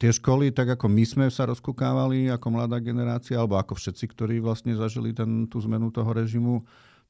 tie 0.00 0.10
školy, 0.14 0.48
tak 0.54 0.80
ako 0.80 0.86
my 0.88 1.04
sme 1.04 1.26
sa 1.28 1.44
rozkúkávali 1.44 2.32
ako 2.32 2.46
mladá 2.48 2.80
generácia, 2.80 3.36
alebo 3.36 3.60
ako 3.60 3.76
všetci, 3.76 4.04
ktorí 4.16 4.40
vlastne 4.40 4.72
zažili 4.78 5.12
ten, 5.12 5.44
tú 5.44 5.60
zmenu 5.66 5.92
toho 5.92 6.08
režimu, 6.08 6.64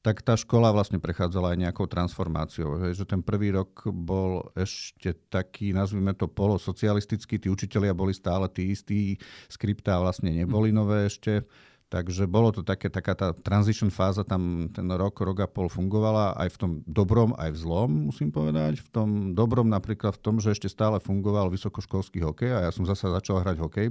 tak 0.05 0.21
tá 0.21 0.37
škola 0.37 0.69
vlastne 0.69 1.01
prechádzala 1.01 1.57
aj 1.57 1.61
nejakou 1.65 1.89
transformáciou. 1.89 2.77
Hej, 2.85 3.01
že 3.01 3.05
ten 3.09 3.25
prvý 3.25 3.49
rok 3.49 3.89
bol 3.89 4.53
ešte 4.53 5.17
taký, 5.33 5.73
nazvime 5.73 6.13
to 6.13 6.29
polosocialistický, 6.29 7.41
tí 7.41 7.49
učitelia 7.49 7.89
boli 7.97 8.13
stále 8.13 8.45
tí 8.53 8.69
istí, 8.69 9.17
skriptá 9.49 9.97
vlastne 9.97 10.29
neboli 10.29 10.69
hm. 10.69 10.77
nové 10.77 11.09
ešte. 11.09 11.41
Takže 11.89 12.25
bolo 12.25 12.49
to 12.49 12.61
také, 12.65 12.89
taká 12.89 13.13
tá 13.13 13.29
transition 13.33 13.93
fáza 13.93 14.25
tam 14.25 14.69
ten 14.73 14.89
rok, 14.89 15.21
rok 15.21 15.41
a 15.41 15.47
pol 15.49 15.69
fungovala 15.69 16.33
aj 16.37 16.49
v 16.53 16.57
tom 16.57 16.71
dobrom, 16.85 17.33
aj 17.37 17.53
v 17.53 17.61
zlom, 17.61 17.89
musím 18.09 18.29
povedať. 18.33 18.81
V 18.85 18.89
tom 18.89 19.09
dobrom 19.37 19.69
napríklad 19.69 20.17
v 20.17 20.21
tom, 20.21 20.35
že 20.41 20.53
ešte 20.53 20.69
stále 20.69 21.01
fungoval 21.01 21.49
vysokoškolský 21.49 22.25
hokej 22.25 22.51
a 22.53 22.59
ja 22.67 22.71
som 22.73 22.89
zase 22.89 23.09
začal 23.09 23.41
hrať 23.41 23.57
hokej 23.61 23.87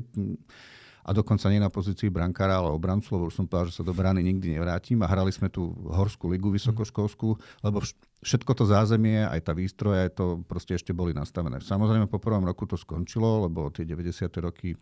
a 1.05 1.11
dokonca 1.13 1.53
nie 1.53 1.61
na 1.61 1.69
pozícii 1.69 2.09
brankára, 2.09 2.65
ale 2.65 2.73
obrancu, 2.73 3.13
lebo 3.15 3.29
už 3.29 3.37
som 3.37 3.45
povedal, 3.45 3.69
že 3.69 3.77
sa 3.77 3.85
do 3.85 3.93
brány 3.93 4.25
nikdy 4.25 4.57
nevrátim 4.57 5.05
a 5.05 5.11
hrali 5.13 5.29
sme 5.29 5.53
tú 5.53 5.77
horskú 5.93 6.33
ligu 6.33 6.49
vysokoškolskú, 6.49 7.37
lebo 7.61 7.85
všetko 8.25 8.53
to 8.57 8.65
zázemie, 8.65 9.21
aj 9.21 9.41
tá 9.45 9.53
výstroja, 9.53 10.09
aj 10.09 10.13
to 10.17 10.27
proste 10.49 10.81
ešte 10.81 10.97
boli 10.97 11.13
nastavené. 11.13 11.61
Samozrejme 11.61 12.09
po 12.09 12.17
prvom 12.17 12.49
roku 12.49 12.65
to 12.65 12.81
skončilo, 12.81 13.45
lebo 13.45 13.69
tie 13.69 13.85
90. 13.85 14.33
roky 14.41 14.73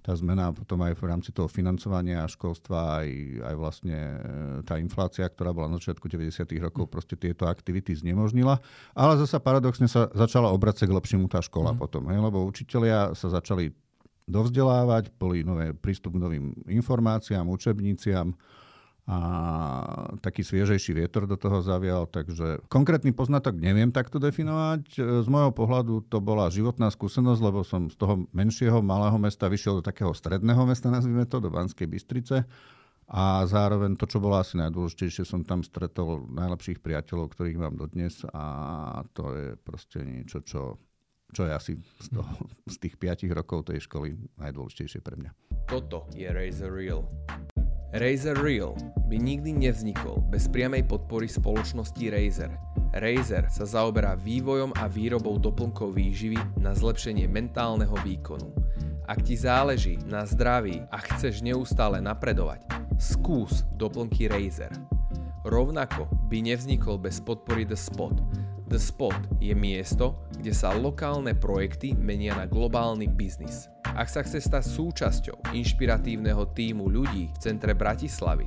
tá 0.00 0.16
zmena 0.16 0.48
potom 0.50 0.80
aj 0.80 0.96
v 0.96 1.02
rámci 1.06 1.30
toho 1.30 1.46
financovania 1.46 2.24
školstva, 2.24 3.04
aj, 3.04 3.08
aj 3.52 3.54
vlastne 3.54 3.98
e, 4.00 4.18
tá 4.64 4.80
inflácia, 4.80 5.28
ktorá 5.28 5.52
bola 5.52 5.68
na 5.68 5.76
začiatku 5.76 6.08
90. 6.08 6.48
rokov, 6.56 6.88
proste 6.88 7.20
tieto 7.20 7.44
aktivity 7.44 7.92
znemožnila. 7.92 8.64
Ale 8.96 9.20
zasa 9.20 9.38
paradoxne 9.38 9.86
sa 9.86 10.08
začala 10.16 10.48
obracať 10.56 10.88
k 10.88 10.96
lepšiemu 10.96 11.28
tá 11.28 11.44
škola 11.44 11.76
mm. 11.76 11.78
potom, 11.78 12.08
hej, 12.08 12.16
lebo 12.16 12.48
učitelia 12.48 13.12
sa 13.12 13.28
začali 13.28 13.76
dovzdelávať, 14.30 15.12
boli 15.18 15.42
nové 15.42 15.74
prístup 15.76 16.16
k 16.16 16.22
novým 16.22 16.46
informáciám, 16.70 17.50
učebniciam 17.50 18.32
a 19.10 19.18
taký 20.22 20.46
sviežejší 20.46 20.94
vietor 20.94 21.26
do 21.26 21.34
toho 21.34 21.58
zavial, 21.66 22.06
takže 22.06 22.62
konkrétny 22.70 23.10
poznatok 23.10 23.58
neviem 23.58 23.90
takto 23.90 24.22
definovať. 24.22 25.02
Z 25.02 25.26
môjho 25.26 25.50
pohľadu 25.50 26.06
to 26.06 26.22
bola 26.22 26.46
životná 26.46 26.94
skúsenosť, 26.94 27.40
lebo 27.42 27.66
som 27.66 27.90
z 27.90 27.98
toho 27.98 28.30
menšieho, 28.30 28.78
malého 28.78 29.18
mesta 29.18 29.50
vyšiel 29.50 29.82
do 29.82 29.84
takého 29.84 30.14
stredného 30.14 30.62
mesta, 30.62 30.94
nazvime 30.94 31.26
to, 31.26 31.42
do 31.42 31.50
Banskej 31.50 31.90
Bystrice. 31.90 32.46
A 33.10 33.42
zároveň 33.50 33.98
to, 33.98 34.06
čo 34.06 34.22
bolo 34.22 34.38
asi 34.38 34.54
najdôležitejšie, 34.62 35.26
som 35.26 35.42
tam 35.42 35.66
stretol 35.66 36.30
najlepších 36.30 36.78
priateľov, 36.78 37.34
ktorých 37.34 37.58
mám 37.58 37.74
dodnes 37.74 38.22
a 38.30 39.02
to 39.10 39.34
je 39.34 39.48
proste 39.58 40.06
niečo, 40.06 40.38
čo 40.46 40.78
čo 41.30 41.46
je 41.46 41.52
asi 41.52 41.72
z, 41.78 42.08
toho, 42.10 42.32
z 42.66 42.76
tých 42.78 42.94
5 42.98 43.30
rokov 43.32 43.70
tej 43.70 43.86
školy 43.86 44.18
najdôležitejšie 44.38 45.00
pre 45.02 45.16
mňa. 45.18 45.30
Toto 45.70 46.10
je 46.14 46.26
Razer 46.26 46.70
Real. 46.70 47.06
Razer 47.90 48.38
Real 48.38 48.78
by 49.10 49.18
nikdy 49.18 49.50
nevznikol 49.50 50.22
bez 50.30 50.46
priamej 50.46 50.86
podpory 50.86 51.26
spoločnosti 51.26 52.04
Razer. 52.06 52.54
Razer 52.94 53.50
sa 53.50 53.66
zaoberá 53.66 54.14
vývojom 54.14 54.70
a 54.78 54.86
výrobou 54.86 55.38
doplnkov 55.42 55.98
výživy 55.98 56.38
na 56.62 56.70
zlepšenie 56.70 57.26
mentálneho 57.26 57.94
výkonu. 58.06 58.50
Ak 59.10 59.26
ti 59.26 59.34
záleží 59.34 59.98
na 60.06 60.22
zdraví 60.22 60.86
a 60.86 61.02
chceš 61.02 61.42
neustále 61.42 61.98
napredovať, 61.98 62.62
skús 62.94 63.66
doplnky 63.74 64.30
Razer. 64.30 64.70
Rovnako 65.42 66.06
by 66.30 66.46
nevznikol 66.46 66.94
bez 66.94 67.18
podpory 67.18 67.66
The 67.66 67.74
Spot, 67.74 68.14
The 68.70 68.78
Spot 68.78 69.42
je 69.42 69.50
miesto, 69.50 70.14
kde 70.30 70.54
sa 70.54 70.70
lokálne 70.70 71.34
projekty 71.34 71.90
menia 71.98 72.38
na 72.38 72.46
globálny 72.46 73.10
biznis. 73.10 73.66
Ak 73.82 74.06
sa 74.06 74.22
chce 74.22 74.38
stať 74.38 74.62
súčasťou 74.62 75.50
inšpiratívneho 75.50 76.54
týmu 76.54 76.86
ľudí 76.86 77.34
v 77.34 77.38
centre 77.42 77.74
Bratislavy, 77.74 78.46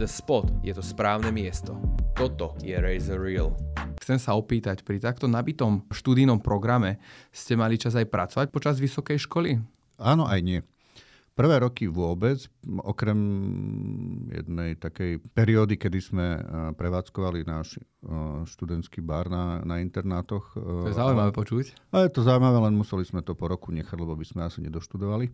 The 0.00 0.08
Spot 0.08 0.48
je 0.64 0.72
to 0.72 0.80
správne 0.80 1.28
miesto. 1.28 1.76
Toto 2.16 2.56
je 2.64 2.80
Razor 2.80 3.20
Real. 3.20 3.52
Chcem 4.00 4.16
sa 4.16 4.40
opýtať, 4.40 4.88
pri 4.88 5.04
takto 5.04 5.28
nabitom 5.28 5.84
študijnom 5.92 6.40
programe 6.40 6.96
ste 7.28 7.52
mali 7.52 7.76
čas 7.76 7.92
aj 7.92 8.08
pracovať 8.08 8.48
počas 8.48 8.80
vysokej 8.80 9.20
školy? 9.20 9.60
Áno, 10.00 10.24
aj 10.24 10.40
nie. 10.40 10.64
Prvé 11.38 11.62
roky 11.62 11.86
vôbec, 11.86 12.50
okrem 12.82 13.14
jednej 14.26 14.74
takej 14.74 15.22
periódy, 15.38 15.78
kedy 15.78 15.98
sme 16.02 16.26
eh, 16.34 16.42
prevádzkovali 16.74 17.46
náš 17.46 17.78
eh, 17.78 18.42
študentský 18.42 18.98
bar 18.98 19.30
na, 19.30 19.62
na 19.62 19.78
internátoch. 19.78 20.58
To 20.58 20.90
je 20.90 20.98
zaujímavé 20.98 21.30
počuť. 21.30 21.94
A 21.94 22.10
je 22.10 22.10
to 22.10 22.26
zaujímavé, 22.26 22.58
len 22.66 22.74
museli 22.74 23.06
sme 23.06 23.22
to 23.22 23.38
po 23.38 23.46
roku 23.46 23.70
nechať, 23.70 23.94
lebo 23.94 24.18
by 24.18 24.26
sme 24.26 24.50
asi 24.50 24.58
nedoštudovali. 24.66 25.30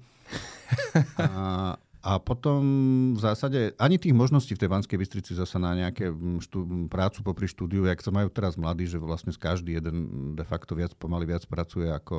a, 1.25 1.81
a 2.05 2.21
potom 2.21 2.61
v 3.17 3.21
zásade 3.25 3.73
ani 3.81 3.97
tých 3.97 4.13
možností 4.13 4.53
v 4.53 4.61
tej 4.61 4.69
Banskej 4.69 5.01
Bystrici 5.01 5.33
zase 5.33 5.57
na 5.57 5.73
nejaké 5.73 6.13
štú, 6.45 6.87
prácu 6.93 7.25
popri 7.25 7.49
štúdiu, 7.49 7.89
jak 7.89 8.05
sa 8.05 8.13
majú 8.13 8.29
teraz 8.29 8.61
mladí, 8.61 8.85
že 8.85 9.01
vlastne 9.01 9.33
každý 9.33 9.81
jeden 9.81 9.97
de 10.37 10.45
facto 10.45 10.77
viac, 10.77 10.93
pomaly 11.01 11.25
viac 11.25 11.49
pracuje 11.49 11.89
ako, 11.89 12.17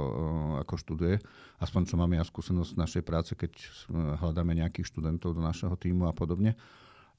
ako 0.65 0.74
študuje. 0.82 1.22
Aspoň 1.62 1.82
čo 1.86 2.01
máme 2.01 2.18
ja 2.18 2.25
skúsenosť 2.25 2.74
z 2.74 2.82
našej 2.82 3.04
práce, 3.06 3.38
keď 3.38 3.54
hľadáme 4.25 4.58
nejakých 4.58 4.89
študentov 4.89 5.38
do 5.38 5.46
našeho 5.46 5.77
týmu 5.77 6.10
a 6.10 6.13
podobne. 6.18 6.58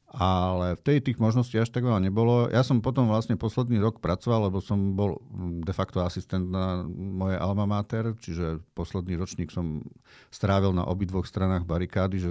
Ale 0.06 0.78
v 0.78 0.82
tej 0.86 0.98
tých 1.02 1.18
možností 1.18 1.58
až 1.58 1.75
tak 1.75 1.82
veľa 1.82 1.98
nebolo. 1.98 2.46
Ja 2.54 2.62
som 2.62 2.78
potom 2.78 3.10
vlastne 3.10 3.34
posledný 3.34 3.82
rok 3.82 3.98
pracoval, 3.98 4.46
lebo 4.46 4.62
som 4.62 4.94
bol 4.94 5.18
de 5.66 5.75
facto 5.75 5.98
asistent 5.98 6.46
na 6.46 6.86
moje 6.94 7.34
alma 7.34 7.66
mater, 7.66 8.14
čiže 8.22 8.62
posledný 8.78 9.18
ročník 9.18 9.50
som 9.50 9.82
strávil 10.30 10.70
na 10.70 10.86
obidvoch 10.86 11.26
stranách 11.26 11.66
barikády, 11.66 12.22
že 12.22 12.30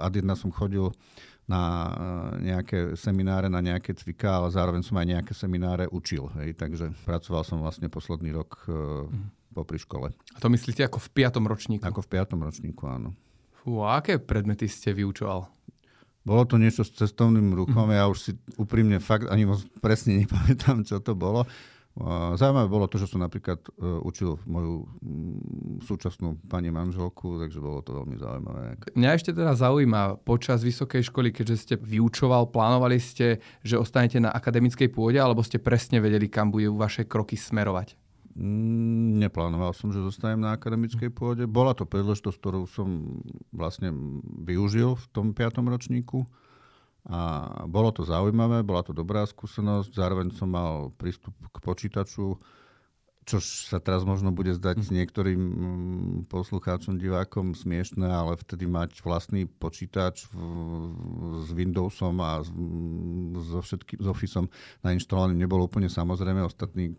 ad 0.00 0.16
jedna 0.16 0.32
som 0.40 0.48
chodil 0.48 0.88
na 1.44 1.62
eh, 1.62 2.48
nejaké 2.48 2.78
semináre, 2.96 3.52
na 3.52 3.60
nejaké 3.60 3.92
cvika, 3.92 4.40
ale 4.40 4.48
zároveň 4.48 4.80
som 4.80 4.96
aj 4.96 5.06
nejaké 5.12 5.32
semináre 5.36 5.84
učil. 5.92 6.32
Hej. 6.40 6.56
Takže 6.56 6.96
pracoval 7.04 7.44
som 7.44 7.60
vlastne 7.60 7.92
posledný 7.92 8.32
rok 8.32 8.56
mm. 8.66 9.52
popri 9.52 9.76
škole. 9.76 10.16
A 10.32 10.38
to 10.40 10.48
myslíte 10.48 10.80
ako 10.80 10.96
v 10.96 11.08
piatom 11.12 11.44
ročníku? 11.44 11.84
Ako 11.84 12.00
v 12.00 12.08
piatom 12.08 12.40
ročníku, 12.40 12.88
áno. 12.88 13.12
Fú, 13.62 13.84
a 13.84 14.02
aké 14.02 14.18
predmety 14.18 14.66
ste 14.66 14.90
vyučoval? 14.90 15.46
Bolo 16.22 16.46
to 16.46 16.54
niečo 16.54 16.86
s 16.86 16.94
cestovným 16.94 17.50
ruchom, 17.54 17.90
ja 17.90 18.06
už 18.06 18.18
si 18.18 18.32
úprimne 18.54 19.02
fakt 19.02 19.26
ani 19.26 19.42
moc 19.42 19.62
presne 19.82 20.22
nepamätám, 20.22 20.86
čo 20.86 21.02
to 21.02 21.18
bolo. 21.18 21.46
Zaujímavé 22.40 22.72
bolo 22.72 22.88
to, 22.88 22.96
že 22.96 23.04
som 23.04 23.20
napríklad 23.20 23.60
e, 23.68 24.00
učil 24.00 24.40
moju 24.48 24.88
mm, 25.04 25.84
súčasnú 25.84 26.40
pani 26.48 26.72
manželku, 26.72 27.36
takže 27.36 27.60
bolo 27.60 27.84
to 27.84 27.92
veľmi 27.92 28.16
zaujímavé. 28.16 28.80
Mňa 28.96 29.10
ešte 29.12 29.36
teda 29.36 29.52
zaujíma, 29.52 30.24
počas 30.24 30.64
vysokej 30.64 31.12
školy, 31.12 31.36
keďže 31.36 31.56
ste 31.60 31.74
vyučoval, 31.76 32.48
plánovali 32.48 32.96
ste, 32.96 33.44
že 33.60 33.76
ostanete 33.76 34.16
na 34.24 34.32
akademickej 34.32 34.88
pôde, 34.88 35.20
alebo 35.20 35.44
ste 35.44 35.60
presne 35.60 36.00
vedeli, 36.00 36.32
kam 36.32 36.48
budú 36.48 36.80
vaše 36.80 37.04
kroky 37.04 37.36
smerovať? 37.36 38.00
Mm, 38.32 39.20
neplánoval 39.20 39.76
som, 39.76 39.92
že 39.92 40.00
zostanem 40.00 40.40
na 40.40 40.56
akademickej 40.56 41.12
pôde. 41.12 41.44
Bola 41.44 41.76
to 41.76 41.84
príležitosť, 41.84 42.38
ktorú 42.40 42.64
som 42.64 43.20
vlastne 43.52 43.92
využil 44.44 44.96
v 44.96 45.04
tom 45.12 45.36
piatom 45.36 45.68
ročníku. 45.68 46.24
A 47.02 47.50
bolo 47.66 47.90
to 47.90 48.06
zaujímavé, 48.06 48.62
bola 48.62 48.80
to 48.86 48.94
dobrá 48.94 49.26
skúsenosť. 49.26 49.90
Zároveň 49.92 50.32
som 50.32 50.48
mal 50.48 50.94
prístup 50.94 51.34
k 51.50 51.56
počítaču, 51.58 52.38
čo 53.22 53.38
sa 53.38 53.78
teraz 53.78 54.02
možno 54.02 54.34
bude 54.34 54.50
zdať 54.50 54.82
mm. 54.82 54.90
niektorým 54.90 55.40
mm, 55.40 56.12
poslucháčom, 56.26 56.98
divákom 56.98 57.54
smiešné, 57.54 58.02
ale 58.02 58.34
vtedy 58.34 58.66
mať 58.66 58.98
vlastný 59.06 59.46
počítač 59.46 60.26
v, 60.26 60.34
s 61.46 61.48
Windowsom 61.54 62.18
a 62.18 62.42
so, 62.42 63.60
všetkým, 63.62 64.02
s 64.02 64.06
Officeom 64.10 64.50
nainštalovaným 64.82 65.38
nebolo 65.38 65.70
úplne 65.70 65.86
samozrejme. 65.86 66.42
Ostatní 66.42 66.98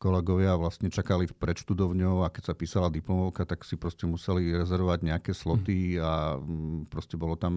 kolegovia 0.00 0.56
vlastne 0.56 0.88
čakali 0.88 1.28
pred 1.28 1.60
študovňou 1.60 2.24
a 2.24 2.32
keď 2.32 2.52
sa 2.52 2.54
písala 2.56 2.88
diplomovka, 2.88 3.44
tak 3.44 3.68
si 3.68 3.76
proste 3.76 4.08
museli 4.08 4.48
rezervovať 4.56 5.00
nejaké 5.04 5.36
sloty 5.36 5.96
mm. 5.96 6.00
a 6.00 6.12
proste 6.88 7.20
bolo 7.20 7.36
tam 7.36 7.54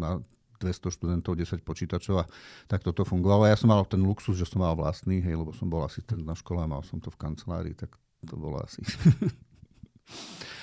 na 0.00 0.16
200 0.60 0.92
študentov, 0.92 1.40
10 1.40 1.64
počítačov 1.64 2.22
a 2.22 2.24
tak 2.68 2.84
toto 2.84 3.08
fungovalo. 3.08 3.48
Ja 3.48 3.56
som 3.56 3.72
mal 3.72 3.82
ten 3.88 4.04
luxus, 4.04 4.36
že 4.36 4.44
som 4.44 4.60
mal 4.60 4.76
vlastný, 4.76 5.24
hej, 5.24 5.40
lebo 5.40 5.56
som 5.56 5.72
bol 5.72 5.82
asistent 5.82 6.20
na 6.20 6.36
škole 6.36 6.60
a 6.60 6.68
mal 6.68 6.84
som 6.84 7.00
to 7.00 7.08
v 7.08 7.18
kancelárii, 7.18 7.74
tak 7.74 7.96
to 8.28 8.36
bolo 8.36 8.60
asi... 8.60 8.84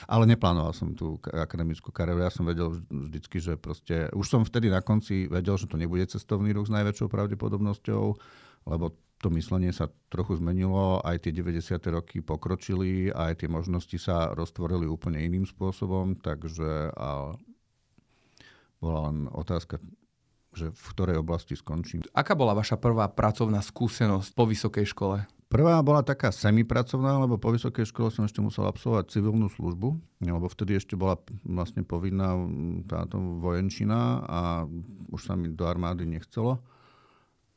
Ale 0.08 0.24
neplánoval 0.24 0.72
som 0.72 0.96
tú 0.96 1.20
akademickú 1.20 1.92
kariéru. 1.92 2.24
Ja 2.24 2.32
som 2.32 2.48
vedel 2.48 2.80
vždycky, 2.88 3.44
že 3.44 3.60
proste... 3.60 4.08
Už 4.16 4.32
som 4.32 4.48
vtedy 4.48 4.72
na 4.72 4.80
konci 4.80 5.28
vedel, 5.28 5.60
že 5.60 5.68
to 5.68 5.76
nebude 5.76 6.08
cestovný 6.08 6.56
ruch 6.56 6.72
s 6.72 6.76
najväčšou 6.76 7.12
pravdepodobnosťou, 7.12 8.04
lebo 8.72 8.96
to 9.18 9.28
myslenie 9.34 9.74
sa 9.74 9.90
trochu 10.14 10.38
zmenilo, 10.38 11.02
aj 11.02 11.26
tie 11.26 11.34
90. 11.34 11.82
roky 11.90 12.22
pokročili, 12.22 13.10
aj 13.10 13.42
tie 13.44 13.50
možnosti 13.50 13.98
sa 13.98 14.32
roztvorili 14.32 14.86
úplne 14.86 15.18
iným 15.26 15.44
spôsobom, 15.50 16.22
takže 16.22 16.94
a 16.94 17.34
bola 18.78 19.10
len 19.10 19.26
otázka, 19.30 19.82
že 20.54 20.74
v 20.74 20.86
ktorej 20.94 21.22
oblasti 21.22 21.54
skončím. 21.54 22.02
Aká 22.14 22.34
bola 22.34 22.58
vaša 22.58 22.82
prvá 22.82 23.06
pracovná 23.12 23.62
skúsenosť 23.62 24.34
po 24.34 24.50
vysokej 24.50 24.86
škole? 24.90 25.18
Prvá 25.48 25.80
bola 25.80 26.04
taká 26.04 26.28
semipracovná, 26.28 27.24
lebo 27.24 27.40
po 27.40 27.56
vysokej 27.56 27.88
škole 27.88 28.12
som 28.12 28.28
ešte 28.28 28.44
musel 28.44 28.68
absolvovať 28.68 29.16
civilnú 29.16 29.48
službu, 29.48 29.96
lebo 30.20 30.46
vtedy 30.52 30.76
ešte 30.76 31.00
bola 31.00 31.16
vlastne 31.48 31.88
povinná 31.88 32.36
táto 32.84 33.16
vojenčina 33.40 34.28
a 34.28 34.68
už 35.08 35.22
sa 35.24 35.40
mi 35.40 35.48
do 35.48 35.64
armády 35.64 36.04
nechcelo. 36.04 36.60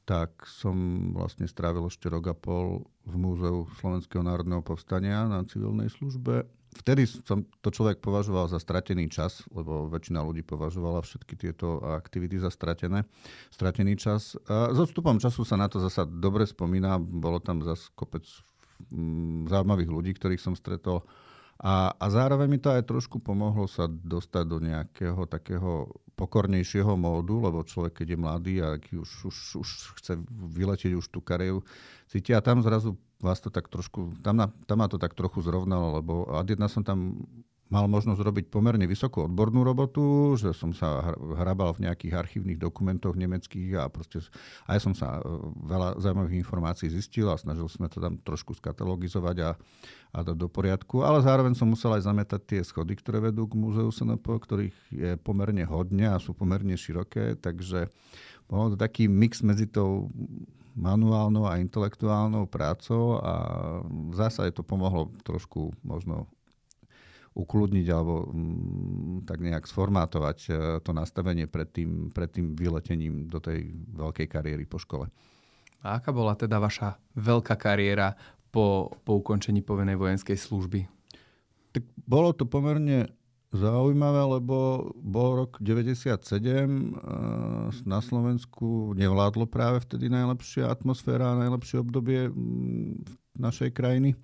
Tak 0.07 0.47
som 0.47 1.11
vlastne 1.19 1.51
strávil 1.51 1.91
ešte 1.91 2.07
rok 2.07 2.31
a 2.31 2.35
pol 2.35 2.87
v 3.03 3.15
Múzeu 3.19 3.67
Slovenského 3.83 4.23
národného 4.23 4.63
povstania 4.63 5.27
na 5.27 5.43
civilnej 5.43 5.91
službe 5.91 6.47
vtedy 6.71 7.07
som 7.07 7.43
to 7.63 7.69
človek 7.75 7.99
považoval 7.99 8.47
za 8.47 8.63
stratený 8.63 9.11
čas, 9.11 9.43
lebo 9.51 9.91
väčšina 9.91 10.23
ľudí 10.23 10.47
považovala 10.47 11.03
všetky 11.03 11.35
tieto 11.35 11.83
aktivity 11.83 12.39
za 12.39 12.51
stratené, 12.51 13.05
stratený 13.51 13.99
čas. 13.99 14.39
A 14.47 14.71
s 14.71 14.79
odstupom 14.79 15.19
času 15.19 15.43
sa 15.43 15.59
na 15.59 15.67
to 15.67 15.83
zasa 15.83 16.07
dobre 16.07 16.47
spomína, 16.47 17.03
bolo 17.03 17.43
tam 17.43 17.61
zase 17.67 17.91
kopec 17.99 18.23
mm, 18.95 19.51
zaujímavých 19.51 19.91
ľudí, 19.91 20.11
ktorých 20.15 20.43
som 20.43 20.55
stretol. 20.55 21.03
A, 21.61 21.93
a 21.93 22.07
zároveň 22.09 22.49
mi 22.49 22.57
to 22.57 22.73
aj 22.73 22.89
trošku 22.89 23.21
pomohlo 23.21 23.69
sa 23.69 23.85
dostať 23.85 24.45
do 24.49 24.59
nejakého 24.65 25.29
takého 25.29 25.93
pokornejšieho 26.17 26.97
módu, 26.97 27.37
lebo 27.37 27.61
človek, 27.61 28.01
keď 28.01 28.17
je 28.17 28.19
mladý 28.19 28.55
a 28.65 28.81
už, 28.81 29.29
už, 29.29 29.37
už 29.61 29.69
chce 30.01 30.17
vyletieť 30.57 30.97
už 30.97 31.13
tú 31.13 31.21
kariéru, 31.21 31.61
cíti 32.09 32.33
a 32.33 32.41
tam 32.41 32.65
zrazu 32.65 32.97
vás 33.21 33.39
to 33.41 33.53
tak 33.53 33.69
trošku, 33.69 34.17
tam, 34.25 34.41
na, 34.41 34.47
tam 34.65 34.81
ma 34.81 34.89
to 34.89 34.97
tak 34.97 35.13
trochu 35.13 35.45
zrovnalo, 35.45 36.01
lebo 36.01 36.27
ad 36.33 36.49
jedna 36.49 36.69
som 36.69 36.81
tam 36.81 37.25
mal 37.71 37.87
možnosť 37.87 38.19
robiť 38.19 38.47
pomerne 38.51 38.83
vysokú 38.91 39.31
odbornú 39.31 39.63
robotu, 39.63 40.35
že 40.35 40.51
som 40.51 40.75
sa 40.75 41.15
hrabal 41.15 41.71
v 41.79 41.87
nejakých 41.87 42.19
archívnych 42.19 42.59
dokumentoch 42.59 43.15
nemeckých 43.15 43.79
a 43.79 43.87
proste 43.87 44.27
aj 44.67 44.79
som 44.83 44.93
sa 44.93 45.23
e, 45.23 45.31
veľa 45.71 46.03
zaujímavých 46.03 46.43
informácií 46.43 46.91
zistil 46.91 47.31
a 47.31 47.39
snažil 47.39 47.71
sme 47.71 47.87
to 47.87 48.03
tam 48.03 48.19
trošku 48.19 48.59
skatalogizovať 48.59 49.37
a, 49.47 49.51
a 50.11 50.19
dať 50.27 50.35
do 50.35 50.51
poriadku, 50.51 51.07
ale 51.07 51.23
zároveň 51.23 51.55
som 51.55 51.71
musel 51.71 51.95
aj 51.95 52.11
zametať 52.11 52.41
tie 52.43 52.61
schody, 52.67 52.99
ktoré 52.99 53.23
vedú 53.31 53.47
k 53.47 53.55
múzeu 53.55 53.87
SNP, 53.87 54.27
ktorých 54.27 54.77
je 54.91 55.11
pomerne 55.23 55.63
hodne 55.63 56.11
a 56.11 56.19
sú 56.19 56.35
pomerne 56.35 56.75
široké, 56.75 57.39
takže 57.39 57.87
bol 58.51 58.75
to 58.75 58.77
taký 58.83 59.07
mix 59.07 59.47
medzi 59.47 59.71
tou 59.71 60.11
manuálnou 60.81 61.45
a 61.45 61.61
intelektuálnou 61.61 62.49
prácou 62.49 63.21
a 63.21 63.35
v 63.85 64.15
zásade 64.17 64.57
to 64.57 64.65
pomohlo 64.65 65.13
trošku 65.21 65.77
možno 65.85 66.25
ukludniť 67.37 67.87
alebo 67.93 68.27
mm, 68.27 69.29
tak 69.29 69.39
nejak 69.39 69.69
sformátovať 69.69 70.39
e, 70.49 70.51
to 70.83 70.91
nastavenie 70.91 71.47
pred 71.47 71.71
tým, 71.71 72.11
pred 72.11 72.27
tým 72.27 72.59
vyletením 72.59 73.31
do 73.31 73.39
tej 73.39 73.71
veľkej 73.95 74.27
kariéry 74.27 74.67
po 74.67 74.83
škole. 74.83 75.07
A 75.81 76.03
aká 76.03 76.11
bola 76.11 76.35
teda 76.35 76.59
vaša 76.59 76.99
veľká 77.15 77.55
kariéra 77.55 78.19
po, 78.51 78.91
po 79.07 79.23
ukončení 79.23 79.63
povinnej 79.63 79.95
vojenskej 79.95 80.35
služby? 80.35 80.91
Tak 81.71 81.87
bolo 82.03 82.35
to 82.35 82.51
pomerne 82.51 83.07
zaujímavé, 83.51 84.23
lbo 84.39 84.95
bol 85.03 85.43
rok 85.43 85.59
97, 85.59 86.07
na 87.83 87.99
Slovensku 87.99 88.95
nevládlo 88.95 89.51
práve 89.51 89.83
vtedy 89.83 90.07
najlepšia 90.07 90.71
atmosféra, 90.71 91.39
najlepšie 91.39 91.83
obdobie 91.83 92.31
našej 93.35 93.75
krajiny. 93.75 94.15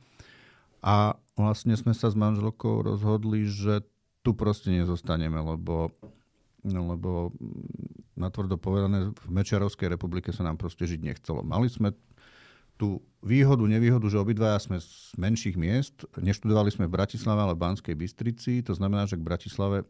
A 0.87 1.18
vlastne 1.35 1.75
sme 1.75 1.90
sa 1.90 2.06
s 2.06 2.16
manželkou 2.16 2.87
rozhodli, 2.87 3.50
že 3.50 3.83
tu 4.23 4.35
proste 4.38 4.71
nezostaneme, 4.71 5.38
lebo, 5.42 5.90
lebo 6.62 7.35
natvrdo 8.14 8.59
povedané, 8.59 9.11
v 9.11 9.28
Mečiarovskej 9.30 9.90
republike 9.90 10.30
sa 10.30 10.47
nám 10.47 10.58
proste 10.58 10.86
žiť 10.86 11.00
nechcelo. 11.02 11.43
Mali 11.43 11.67
sme 11.67 11.95
tú 12.76 13.00
výhodu, 13.25 13.65
nevýhodu, 13.65 14.06
že 14.06 14.21
obidvaja 14.21 14.60
sme 14.60 14.78
z 14.78 15.17
menších 15.17 15.56
miest. 15.56 16.04
Neštudovali 16.17 16.71
sme 16.71 16.86
v 16.86 16.97
Bratislave, 16.97 17.41
ale 17.43 17.56
v 17.56 17.62
Banskej 17.65 17.97
Bystrici. 17.97 18.60
To 18.69 18.76
znamená, 18.76 19.08
že 19.08 19.17
k 19.17 19.26
Bratislave 19.26 19.89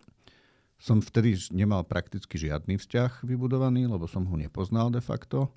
som 0.78 1.02
vtedy 1.02 1.36
nemal 1.52 1.84
prakticky 1.84 2.38
žiadny 2.38 2.78
vzťah 2.78 3.26
vybudovaný, 3.26 3.90
lebo 3.90 4.06
som 4.06 4.24
ho 4.24 4.36
nepoznal 4.38 4.88
de 4.94 5.02
facto. 5.02 5.50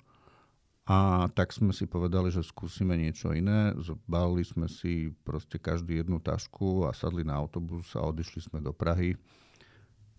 A 0.90 1.30
tak 1.38 1.54
sme 1.54 1.70
si 1.70 1.86
povedali, 1.86 2.34
že 2.34 2.42
skúsime 2.42 2.98
niečo 2.98 3.30
iné. 3.30 3.70
Zbalili 3.78 4.42
sme 4.42 4.66
si 4.66 5.14
proste 5.22 5.54
každý 5.54 6.02
jednu 6.02 6.18
tašku 6.18 6.88
a 6.88 6.90
sadli 6.90 7.22
na 7.22 7.38
autobus 7.38 7.94
a 7.94 8.02
odišli 8.02 8.50
sme 8.50 8.58
do 8.58 8.74
Prahy. 8.74 9.14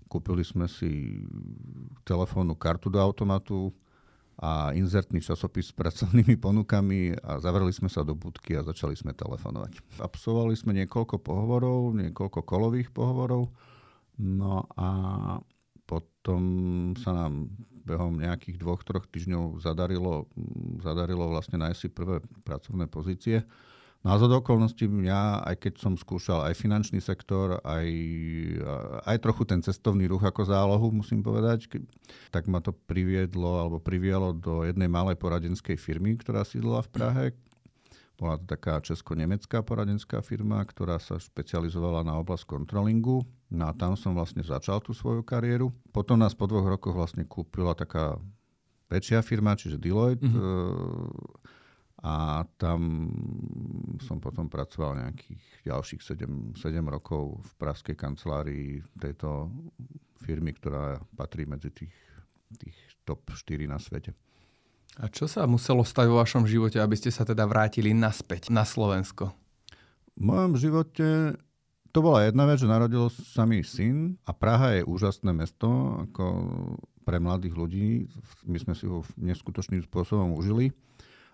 Kúpili 0.07 0.47
sme 0.47 0.71
si 0.71 1.19
telefónnu 2.07 2.55
kartu 2.55 2.87
do 2.87 3.03
automatu, 3.03 3.75
a 4.41 4.73
inzertný 4.73 5.21
časopis 5.21 5.69
s 5.69 5.77
pracovnými 5.77 6.33
ponukami 6.41 7.13
a 7.13 7.37
zavreli 7.37 7.69
sme 7.69 7.93
sa 7.93 8.01
do 8.01 8.17
budky 8.17 8.57
a 8.57 8.65
začali 8.65 8.97
sme 8.97 9.13
telefonovať. 9.13 10.01
Absolvovali 10.01 10.57
sme 10.57 10.73
niekoľko 10.81 11.21
pohovorov, 11.21 11.93
niekoľko 11.93 12.41
kolových 12.41 12.89
pohovorov, 12.89 13.53
no 14.17 14.65
a 14.73 14.89
potom 15.85 16.43
sa 16.97 17.13
nám 17.13 17.53
behom 17.85 18.17
nejakých 18.17 18.57
dvoch, 18.57 18.81
troch 18.81 19.05
týždňov 19.09 19.61
zadarilo, 19.61 20.25
zadarilo 20.81 21.29
vlastne 21.29 21.61
nájsť 21.61 21.79
si 21.81 21.89
prvé 21.93 22.21
pracovné 22.41 22.89
pozície. 22.89 23.45
No 24.01 24.17
a 24.17 24.17
za 24.17 24.25
okolností 24.25 24.89
mňa, 24.89 25.45
aj 25.45 25.55
keď 25.61 25.73
som 25.77 25.93
skúšal 25.93 26.49
aj 26.49 26.57
finančný 26.57 26.97
sektor, 26.97 27.61
aj, 27.61 27.85
aj 29.05 29.17
trochu 29.21 29.45
ten 29.45 29.61
cestovný 29.61 30.09
ruch 30.09 30.25
ako 30.25 30.41
zálohu, 30.41 30.89
musím 30.89 31.21
povedať, 31.21 31.69
tak 32.33 32.49
ma 32.49 32.57
to 32.65 32.73
priviedlo 32.73 33.61
alebo 33.61 33.77
privialo 33.77 34.33
do 34.33 34.65
jednej 34.65 34.89
malej 34.89 35.21
poradenskej 35.21 35.77
firmy, 35.77 36.17
ktorá 36.17 36.41
sídla 36.41 36.81
v 36.81 36.89
Prahe. 36.89 37.25
Bola 38.17 38.41
to 38.41 38.49
taká 38.49 38.81
česko-nemecká 38.81 39.61
poradenská 39.61 40.25
firma, 40.25 40.65
ktorá 40.65 40.97
sa 40.97 41.21
špecializovala 41.21 42.01
na 42.01 42.17
oblasť 42.17 42.49
kontrolingu. 42.49 43.21
No 43.53 43.69
a 43.69 43.73
tam 43.77 43.93
som 43.93 44.17
vlastne 44.17 44.41
začal 44.41 44.81
tú 44.81 44.97
svoju 44.97 45.21
kariéru. 45.21 45.69
Potom 45.93 46.17
nás 46.17 46.33
po 46.33 46.49
dvoch 46.49 46.65
rokoch 46.65 46.97
vlastne 46.97 47.21
kúpila 47.25 47.77
taká 47.77 48.17
väčšia 48.89 49.21
firma, 49.21 49.53
čiže 49.53 49.77
Deloitte. 49.77 50.25
Mm-hmm 50.25 51.60
a 52.01 52.41
tam 52.57 53.09
som 54.01 54.17
potom 54.17 54.49
pracoval 54.49 55.05
nejakých 55.05 55.69
ďalších 55.69 56.01
7, 56.01 56.57
7 56.57 56.81
rokov 56.89 57.37
v 57.37 57.51
praskej 57.61 57.93
kancelárii 57.93 58.81
tejto 58.97 59.53
firmy, 60.25 60.57
ktorá 60.57 60.97
patrí 61.13 61.45
medzi 61.45 61.69
tých, 61.69 61.93
tých 62.57 62.77
top 63.05 63.29
4 63.29 63.69
na 63.69 63.77
svete. 63.77 64.17
A 64.99 65.07
čo 65.07 65.29
sa 65.29 65.47
muselo 65.47 65.85
stať 65.87 66.09
vo 66.09 66.19
vašom 66.19 66.43
živote, 66.43 66.81
aby 66.81 66.97
ste 66.99 67.13
sa 67.13 67.23
teda 67.23 67.47
vrátili 67.47 67.95
naspäť 67.95 68.51
na 68.51 68.67
Slovensko? 68.67 69.31
V 70.17 70.21
mojom 70.25 70.59
živote 70.59 71.37
to 71.91 71.99
bola 71.99 72.23
jedna 72.27 72.47
vec, 72.47 72.59
že 72.59 72.71
narodil 72.71 73.07
sa 73.11 73.43
mi 73.43 73.63
syn 73.63 74.15
a 74.23 74.31
Praha 74.31 74.79
je 74.79 74.87
úžasné 74.87 75.31
mesto 75.35 75.67
ako 76.07 76.23
pre 77.03 77.19
mladých 77.19 77.55
ľudí. 77.55 77.87
My 78.47 78.57
sme 78.59 78.73
si 78.75 78.87
ho 78.87 79.03
neskutočným 79.19 79.83
spôsobom 79.83 80.35
užili. 80.35 80.71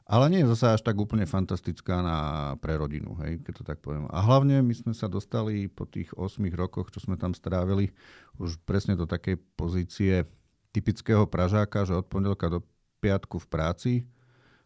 Ale 0.08 0.32
nie 0.32 0.40
je 0.40 0.52
zase 0.56 0.80
až 0.80 0.82
tak 0.88 0.96
úplne 0.96 1.28
fantastická 1.28 2.00
na, 2.00 2.20
pre 2.64 2.80
rodinu, 2.80 3.20
hej, 3.20 3.44
keď 3.44 3.54
to 3.60 3.64
tak 3.68 3.84
poviem. 3.84 4.08
A 4.08 4.24
hlavne 4.24 4.64
my 4.64 4.72
sme 4.72 4.96
sa 4.96 5.12
dostali 5.12 5.68
po 5.68 5.84
tých 5.84 6.16
8 6.16 6.40
rokoch, 6.56 6.88
čo 6.96 7.04
sme 7.04 7.20
tam 7.20 7.36
strávili, 7.36 7.92
už 8.40 8.56
presne 8.64 8.96
do 8.96 9.04
takej 9.04 9.36
pozície 9.60 10.24
typického 10.72 11.28
Pražáka, 11.28 11.84
že 11.84 11.92
od 11.92 12.08
pondelka 12.08 12.48
do 12.48 12.64
piatku 13.04 13.44
v 13.44 13.48
práci 13.52 13.94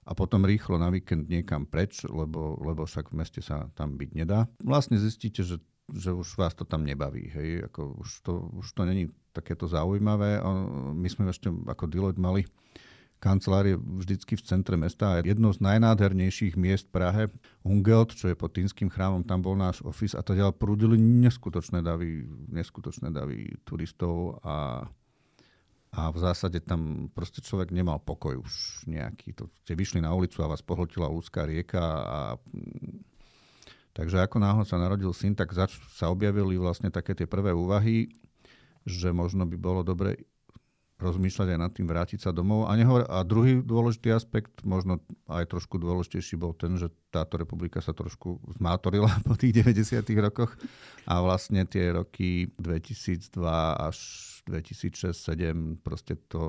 a 0.05 0.13
potom 0.13 0.45
rýchlo 0.45 0.77
na 0.77 0.93
víkend 0.93 1.25
niekam 1.25 1.65
preč, 1.65 2.05
lebo, 2.05 2.61
lebo 2.61 2.85
však 2.85 3.09
v 3.09 3.17
meste 3.25 3.41
sa 3.41 3.65
tam 3.73 3.97
byť 3.97 4.09
nedá. 4.13 4.45
Vlastne 4.61 5.01
zistíte, 5.01 5.41
že, 5.41 5.57
že 5.89 6.13
už 6.13 6.37
vás 6.37 6.53
to 6.53 6.69
tam 6.69 6.85
nebaví. 6.85 7.33
Hej? 7.33 7.65
Ako 7.73 7.97
už, 7.97 8.09
to, 8.21 8.45
už 8.61 8.77
to 8.77 8.85
není 8.85 9.09
takéto 9.33 9.65
zaujímavé. 9.65 10.37
My 10.93 11.09
sme 11.09 11.33
ešte 11.33 11.49
ako 11.49 11.89
Deloitte 11.89 12.21
mali 12.21 12.45
kancelár 13.21 13.69
je 13.69 13.77
vždycky 13.77 14.33
v 14.33 14.41
centre 14.41 14.73
mesta 14.73 15.13
a 15.13 15.21
jedno 15.21 15.53
z 15.53 15.61
najnádhernejších 15.61 16.57
miest 16.57 16.89
v 16.89 16.93
Prahe, 16.97 17.23
Ungelt, 17.61 18.17
čo 18.17 18.33
je 18.33 18.35
pod 18.35 18.57
Týnským 18.57 18.89
chrámom, 18.89 19.21
tam 19.21 19.45
bol 19.45 19.53
náš 19.53 19.85
office 19.85 20.17
a 20.17 20.25
teda 20.25 20.49
prúdili 20.49 20.97
neskutočné 20.97 21.85
davy, 21.85 22.25
neskutočné 22.49 23.13
davy 23.13 23.53
turistov 23.61 24.41
a, 24.41 24.89
a 25.93 26.01
v 26.09 26.17
zásade 26.17 26.65
tam 26.65 27.13
proste 27.13 27.45
človek 27.45 27.69
nemal 27.69 28.01
pokoj 28.01 28.41
už 28.41 28.83
nejaký. 28.89 29.37
To 29.37 29.53
ste 29.61 29.77
vyšli 29.77 30.01
na 30.01 30.09
ulicu 30.17 30.41
a 30.41 30.49
vás 30.49 30.65
pohltila 30.65 31.05
úzká 31.13 31.45
rieka 31.45 31.85
a 32.01 32.19
Takže 33.91 34.23
ako 34.23 34.39
náhle 34.39 34.63
sa 34.63 34.79
narodil 34.79 35.11
syn, 35.11 35.35
tak 35.35 35.51
zač- 35.51 35.75
sa 35.99 36.07
objavili 36.07 36.55
vlastne 36.55 36.87
také 36.87 37.11
tie 37.11 37.27
prvé 37.27 37.51
úvahy, 37.51 38.07
že 38.87 39.11
možno 39.11 39.43
by 39.43 39.57
bolo 39.59 39.83
dobre 39.83 40.30
rozmýšľať 41.01 41.47
aj 41.51 41.59
nad 41.59 41.71
tým 41.73 41.89
vrátiť 41.89 42.19
sa 42.21 42.31
domov. 42.31 42.69
A, 42.69 42.77
nehovor, 42.77 43.09
a 43.09 43.25
druhý 43.25 43.59
dôležitý 43.65 44.13
aspekt, 44.13 44.61
možno 44.61 45.01
aj 45.25 45.49
trošku 45.49 45.81
dôležitejší, 45.81 46.37
bol 46.37 46.53
ten, 46.53 46.77
že 46.77 46.93
táto 47.09 47.41
republika 47.41 47.81
sa 47.81 47.91
trošku 47.91 48.37
zmátorila 48.61 49.09
po 49.27 49.33
tých 49.33 49.65
90. 49.65 50.05
rokoch 50.21 50.53
a 51.09 51.19
vlastne 51.19 51.65
tie 51.65 51.91
roky 51.91 52.53
2002 52.61 53.41
až 53.75 53.97
2006-2007 54.49 55.85
proste 55.85 56.17
to 56.25 56.41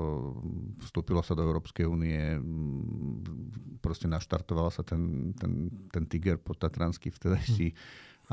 vstúpilo 0.81 1.21
sa 1.21 1.37
do 1.37 1.45
Európskej 1.45 1.85
únie, 1.85 2.41
proste 3.85 4.09
naštartoval 4.09 4.73
sa 4.73 4.81
ten, 4.81 5.33
ten, 5.37 5.69
ten 5.93 6.03
tiger 6.09 6.41
Tatranský 6.41 7.13
vtedajší. 7.13 7.73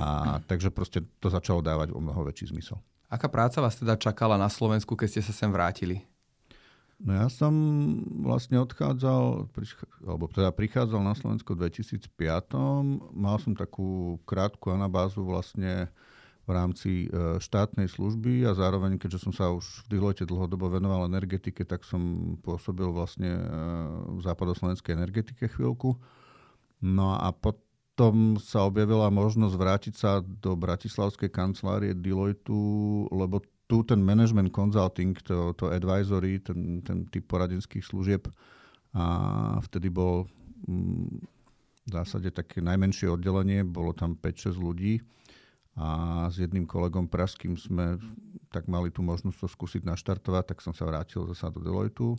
A 0.01 0.39
takže 0.47 0.71
proste 0.71 1.03
to 1.19 1.29
začalo 1.29 1.61
dávať 1.61 1.93
o 1.93 2.01
mnoho 2.01 2.25
väčší 2.25 2.55
zmysel. 2.55 2.79
Aká 3.11 3.27
práca 3.27 3.59
vás 3.59 3.75
teda 3.75 3.99
čakala 3.99 4.39
na 4.39 4.47
Slovensku, 4.47 4.95
keď 4.95 5.19
ste 5.19 5.23
sa 5.27 5.35
sem 5.35 5.51
vrátili? 5.51 6.07
No 7.01 7.17
ja 7.17 7.33
som 7.33 7.55
vlastne 8.21 8.61
odchádzal, 8.61 9.49
alebo 10.05 10.29
teda 10.29 10.53
prichádzal 10.53 11.01
na 11.01 11.17
Slovensko 11.17 11.57
v 11.57 11.73
2005. 11.73 12.13
Mal 13.17 13.37
som 13.41 13.57
takú 13.57 14.21
krátku 14.29 14.69
anabázu 14.69 15.25
vlastne 15.25 15.89
v 16.45 16.51
rámci 16.53 16.91
e, 17.07 17.39
štátnej 17.41 17.89
služby 17.89 18.45
a 18.45 18.53
zároveň, 18.53 19.01
keďže 19.01 19.23
som 19.23 19.33
sa 19.33 19.49
už 19.55 19.87
v 19.87 19.97
Deloitte 19.97 20.27
dlhodobo 20.27 20.67
venoval 20.67 21.07
energetike, 21.07 21.63
tak 21.63 21.87
som 21.87 22.35
pôsobil 22.43 22.91
vlastne 22.91 23.39
e, 23.39 23.45
v 24.19 24.21
západoslovenskej 24.21 24.93
energetike 24.99 25.47
chvíľku. 25.47 25.95
No 26.83 27.17
a 27.17 27.33
potom 27.33 28.37
sa 28.43 28.67
objavila 28.67 29.09
možnosť 29.09 29.55
vrátiť 29.57 29.95
sa 29.95 30.21
do 30.21 30.59
bratislavskej 30.59 31.31
kancelárie 31.33 31.97
Deloitu, 31.97 33.07
lebo 33.15 33.41
tu 33.71 33.87
ten 33.87 34.03
management 34.03 34.51
consulting, 34.51 35.15
to, 35.23 35.55
to 35.55 35.71
advisory, 35.71 36.43
ten, 36.43 36.83
ten 36.83 37.07
typ 37.07 37.31
poradenských 37.31 37.87
služieb 37.87 38.27
a 38.91 39.63
vtedy 39.63 39.87
bol 39.87 40.27
mm, 40.67 41.23
v 41.87 41.91
zásade 41.95 42.35
také 42.35 42.59
najmenšie 42.59 43.07
oddelenie, 43.07 43.63
bolo 43.63 43.95
tam 43.95 44.19
5-6 44.19 44.59
ľudí 44.59 44.99
a 45.79 46.27
s 46.27 46.43
jedným 46.43 46.67
kolegom 46.67 47.07
praským 47.07 47.55
sme 47.55 48.03
tak 48.51 48.67
mali 48.67 48.91
tú 48.91 49.07
možnosť 49.07 49.39
to 49.39 49.47
skúsiť 49.47 49.83
naštartovať, 49.87 50.51
tak 50.51 50.59
som 50.59 50.75
sa 50.75 50.91
vrátil 50.91 51.23
zase 51.31 51.47
do 51.55 51.63
Deloitu, 51.63 52.19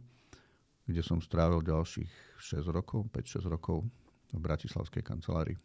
kde 0.88 1.04
som 1.04 1.20
strávil 1.20 1.60
ďalších 1.60 2.40
6 2.40 2.72
rokov, 2.72 3.12
5-6 3.12 3.52
rokov 3.52 3.84
v 4.32 4.40
bratislavskej 4.40 5.04
kancelárii. 5.04 5.60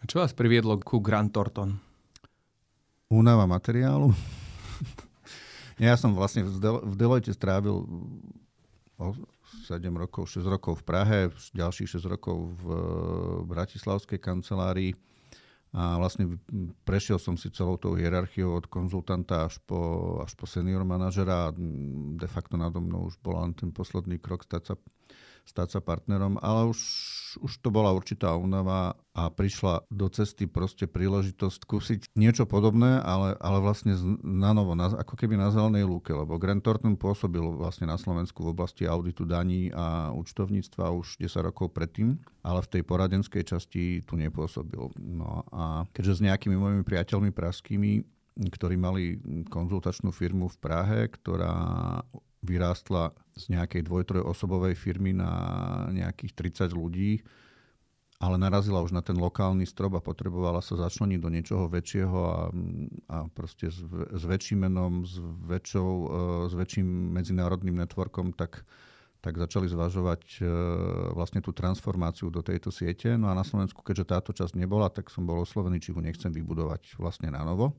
A 0.00 0.08
čo 0.08 0.24
vás 0.24 0.32
priviedlo 0.32 0.80
ku 0.80 1.04
Grant 1.04 1.32
Thornton? 1.32 1.76
Únava 3.12 3.44
materiálu. 3.44 4.16
Ja 5.78 5.94
som 5.98 6.14
vlastne 6.14 6.46
v, 6.46 6.58
Del- 6.60 6.84
v 6.84 6.94
Deloitte 6.94 7.32
strávil 7.34 7.86
7 8.98 9.80
rokov, 9.94 10.30
6 10.30 10.46
rokov 10.46 10.80
v 10.80 10.86
Prahe, 10.86 11.18
ďalších 11.54 11.98
6 11.98 12.06
rokov 12.06 12.54
v 12.62 12.66
Bratislavskej 13.50 14.18
kancelárii 14.22 14.94
a 15.74 15.98
vlastne 15.98 16.38
prešiel 16.86 17.18
som 17.18 17.34
si 17.34 17.50
celou 17.50 17.74
tou 17.74 17.98
hierarchiou 17.98 18.54
od 18.54 18.70
konzultanta 18.70 19.50
až 19.50 19.58
po, 19.66 20.22
až 20.22 20.30
po 20.38 20.46
senior 20.46 20.86
manažera 20.86 21.50
a 21.50 21.54
de 22.14 22.28
facto 22.30 22.54
nado 22.54 22.78
mnou 22.78 23.10
už 23.10 23.18
bola 23.18 23.42
len 23.42 23.58
ten 23.58 23.74
posledný 23.74 24.22
krok 24.22 24.46
stať 24.46 24.62
sa 24.70 24.74
stať 25.44 25.78
sa 25.78 25.80
partnerom, 25.84 26.40
ale 26.40 26.72
už, 26.72 26.80
už 27.44 27.52
to 27.60 27.68
bola 27.68 27.92
určitá 27.92 28.32
únava 28.32 28.96
a 29.12 29.28
prišla 29.28 29.84
do 29.92 30.08
cesty 30.08 30.48
proste 30.48 30.88
príležitosť 30.88 31.58
skúsiť 31.62 32.00
niečo 32.16 32.48
podobné, 32.48 32.98
ale, 33.04 33.36
ale 33.38 33.58
vlastne 33.60 33.94
na 34.24 34.56
novo, 34.56 34.72
na, 34.72 34.90
ako 34.90 35.14
keby 35.14 35.36
na 35.36 35.52
zelenej 35.52 35.84
lúke, 35.84 36.10
lebo 36.10 36.40
Grant 36.40 36.64
Thornton 36.64 36.96
pôsobil 36.96 37.44
vlastne 37.54 37.86
na 37.86 38.00
Slovensku 38.00 38.40
v 38.42 38.56
oblasti 38.56 38.88
auditu 38.88 39.28
daní 39.28 39.68
a 39.70 40.10
účtovníctva 40.16 40.90
už 40.96 41.20
10 41.20 41.44
rokov 41.44 41.70
predtým, 41.76 42.16
ale 42.42 42.64
v 42.64 42.70
tej 42.74 42.82
poradenskej 42.82 43.44
časti 43.44 44.02
tu 44.02 44.16
nepôsobil. 44.16 44.90
No 44.98 45.44
a 45.52 45.84
keďže 45.92 46.18
s 46.18 46.24
nejakými 46.24 46.56
mojimi 46.56 46.82
priateľmi 46.82 47.30
praskými 47.30 48.14
ktorí 48.34 48.74
mali 48.74 49.22
konzultačnú 49.46 50.10
firmu 50.10 50.50
v 50.50 50.56
Prahe, 50.58 51.00
ktorá 51.06 51.54
vyrástla 52.44 53.16
z 53.34 53.56
nejakej 53.56 53.82
dvoj-trojosobovej 53.88 54.76
firmy 54.76 55.16
na 55.16 55.32
nejakých 55.90 56.32
30 56.68 56.76
ľudí, 56.76 57.24
ale 58.22 58.38
narazila 58.38 58.80
už 58.80 58.94
na 58.94 59.02
ten 59.02 59.18
lokálny 59.18 59.66
strop 59.66 59.98
a 59.98 60.04
potrebovala 60.04 60.62
sa 60.62 60.78
začleniť 60.78 61.18
do 61.18 61.28
niečoho 61.28 61.66
väčšieho 61.66 62.18
a, 62.24 62.40
a 63.10 63.16
proste 63.34 63.68
s, 63.68 63.82
s 63.90 64.22
väčším 64.22 64.64
menom, 64.70 65.02
s, 65.02 65.18
väčšou, 65.44 65.90
e, 65.90 66.08
s 66.48 66.54
väčším 66.54 66.86
medzinárodným 67.10 67.74
networkom, 67.74 68.30
tak, 68.32 68.62
tak 69.18 69.34
začali 69.34 69.66
zvažovať 69.66 70.40
e, 70.40 70.46
vlastne 71.12 71.42
tú 71.42 71.50
transformáciu 71.50 72.30
do 72.30 72.40
tejto 72.40 72.70
siete. 72.70 73.18
No 73.18 73.28
a 73.28 73.34
na 73.34 73.42
Slovensku, 73.42 73.82
keďže 73.82 74.14
táto 74.14 74.30
časť 74.30 74.54
nebola, 74.54 74.88
tak 74.94 75.10
som 75.10 75.26
bol 75.26 75.42
oslovený, 75.42 75.82
či 75.82 75.90
ho 75.90 76.00
nechcem 76.00 76.30
vybudovať 76.30 76.96
vlastne 76.96 77.34
na 77.34 77.42
novo. 77.42 77.74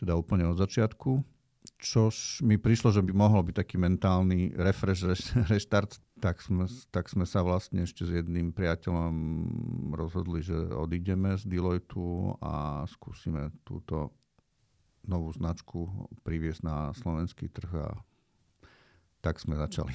Teda 0.00 0.16
úplne 0.16 0.48
od 0.48 0.56
začiatku 0.56 1.41
čož 1.82 2.42
mi 2.46 2.58
prišlo, 2.58 2.94
že 2.94 3.02
by 3.02 3.12
mohol 3.14 3.42
byť 3.46 3.54
taký 3.58 3.76
mentálny 3.78 4.54
refresh, 4.54 5.02
reštart, 5.52 5.98
tak 6.22 6.38
sme, 6.38 6.70
tak 6.94 7.10
sme 7.10 7.26
sa 7.26 7.42
vlastne 7.42 7.82
ešte 7.82 8.06
s 8.06 8.22
jedným 8.22 8.54
priateľom 8.54 9.14
rozhodli, 9.98 10.42
že 10.46 10.54
odídeme 10.54 11.34
z 11.34 11.50
Deloitu 11.50 12.38
a 12.38 12.86
skúsime 12.86 13.50
túto 13.66 14.14
novú 15.02 15.34
značku 15.34 15.90
priviesť 16.22 16.62
na 16.62 16.94
slovenský 16.94 17.50
trh 17.50 17.70
a 17.74 17.90
tak 19.18 19.42
sme 19.42 19.58
začali. 19.58 19.94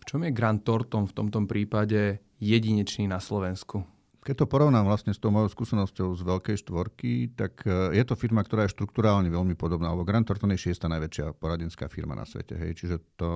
V 0.00 0.04
čom 0.04 0.20
je 0.20 0.36
Grant 0.36 0.60
Thornton 0.60 1.08
v 1.08 1.16
tomto 1.16 1.40
prípade 1.48 2.20
jedinečný 2.36 3.08
na 3.08 3.24
Slovensku? 3.24 3.88
Keď 4.24 4.40
to 4.40 4.46
porovnám 4.48 4.88
vlastne 4.88 5.12
s 5.12 5.20
tou 5.20 5.28
mojou 5.28 5.52
skúsenosťou 5.52 6.16
z 6.16 6.22
Veľkej 6.24 6.56
štvorky, 6.64 7.36
tak 7.36 7.60
e, 7.68 7.92
je 7.92 8.04
to 8.08 8.16
firma, 8.16 8.40
ktorá 8.40 8.64
je 8.64 8.72
štruktúrálne 8.72 9.28
veľmi 9.28 9.52
podobná, 9.52 9.92
lebo 9.92 10.00
Grant 10.00 10.24
Thornton 10.24 10.56
je 10.56 10.64
šiesta 10.64 10.88
najväčšia 10.88 11.36
poradenská 11.36 11.92
firma 11.92 12.16
na 12.16 12.24
svete. 12.24 12.56
Hej. 12.56 12.80
Čiže 12.80 12.96
to 13.20 13.28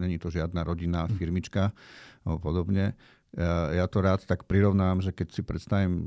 není 0.00 0.16
to 0.16 0.32
žiadna 0.32 0.64
rodinná 0.64 1.04
hm. 1.04 1.12
firmička 1.20 1.76
alebo 2.24 2.40
podobne. 2.40 2.96
Ja, 3.36 3.84
ja 3.84 3.86
to 3.86 4.02
rád 4.02 4.26
tak 4.26 4.48
prirovnám, 4.48 5.04
že 5.04 5.14
keď 5.14 5.28
si 5.30 5.44
predstavím 5.44 6.02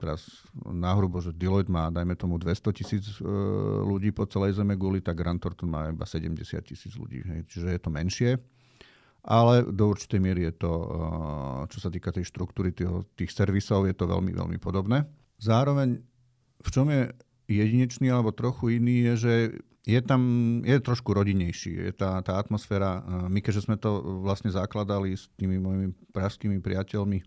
teraz 0.00 0.26
náhrubo, 0.58 1.22
že 1.22 1.30
Deloitte 1.30 1.70
má, 1.70 1.86
dajme 1.92 2.18
tomu, 2.18 2.40
200 2.40 2.72
tisíc 2.72 3.04
e, 3.20 3.28
ľudí 3.84 4.16
po 4.16 4.24
celej 4.24 4.58
zeme 4.58 4.80
guli, 4.80 5.04
tak 5.04 5.20
Grant 5.20 5.44
Thornton 5.44 5.68
má 5.68 5.92
iba 5.92 6.08
70 6.08 6.40
tisíc 6.64 6.96
ľudí. 6.96 7.20
Hej. 7.20 7.44
Čiže 7.52 7.68
je 7.76 7.80
to 7.84 7.92
menšie 7.92 8.40
ale 9.24 9.66
do 9.66 9.90
určitej 9.90 10.20
miery 10.22 10.46
je 10.50 10.54
to, 10.62 10.72
eh, 10.72 10.88
čo 11.72 11.78
sa 11.82 11.90
týka 11.90 12.14
tej 12.14 12.28
štruktúry 12.28 12.70
tých, 12.70 12.90
tých 13.18 13.30
servisov, 13.34 13.88
je 13.88 13.94
to 13.96 14.06
veľmi, 14.06 14.32
veľmi 14.34 14.58
podobné. 14.62 15.06
Zároveň, 15.38 16.02
v 16.62 16.68
čom 16.70 16.86
je 16.90 17.10
jedinečný 17.48 18.12
alebo 18.12 18.34
trochu 18.34 18.78
iný, 18.78 19.12
je, 19.12 19.14
že 19.16 19.34
je 19.88 20.00
tam, 20.04 20.20
je 20.68 20.76
trošku 20.84 21.16
rodinnejší. 21.16 21.88
Je 21.88 21.92
tá, 21.96 22.20
tá 22.20 22.36
atmosféra, 22.36 23.00
eh, 23.00 23.28
my 23.32 23.40
keďže 23.40 23.66
sme 23.66 23.76
to 23.80 24.22
vlastne 24.22 24.52
zakladali 24.52 25.16
s 25.16 25.26
tými 25.40 25.56
mojimi 25.58 25.88
pražskými 26.12 26.60
priateľmi, 26.60 27.24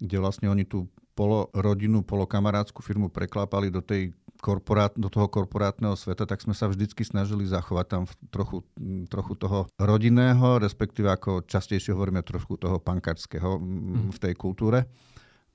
kde 0.00 0.16
vlastne 0.16 0.48
oni 0.48 0.64
tú 0.64 0.88
polorodinnú, 1.20 2.00
polokamarátskú 2.00 2.80
firmu 2.80 3.12
preklápali 3.12 3.68
do 3.68 3.84
tej 3.84 4.16
korporát, 4.40 4.96
do 4.96 5.12
toho 5.12 5.28
korporátneho 5.28 5.92
sveta, 5.92 6.24
tak 6.24 6.40
sme 6.40 6.56
sa 6.56 6.64
vždycky 6.64 7.04
snažili 7.04 7.44
zachovať 7.44 7.86
tam 7.92 8.02
trochu, 8.32 8.64
trochu 9.12 9.36
toho 9.36 9.68
rodinného, 9.76 10.56
respektíve 10.56 11.12
ako 11.12 11.44
častejšie 11.44 11.92
hovoríme 11.92 12.24
trochu 12.24 12.56
toho 12.56 12.80
pankačského 12.80 13.60
mm. 13.60 14.16
v 14.16 14.18
tej 14.18 14.32
kultúre. 14.32 14.88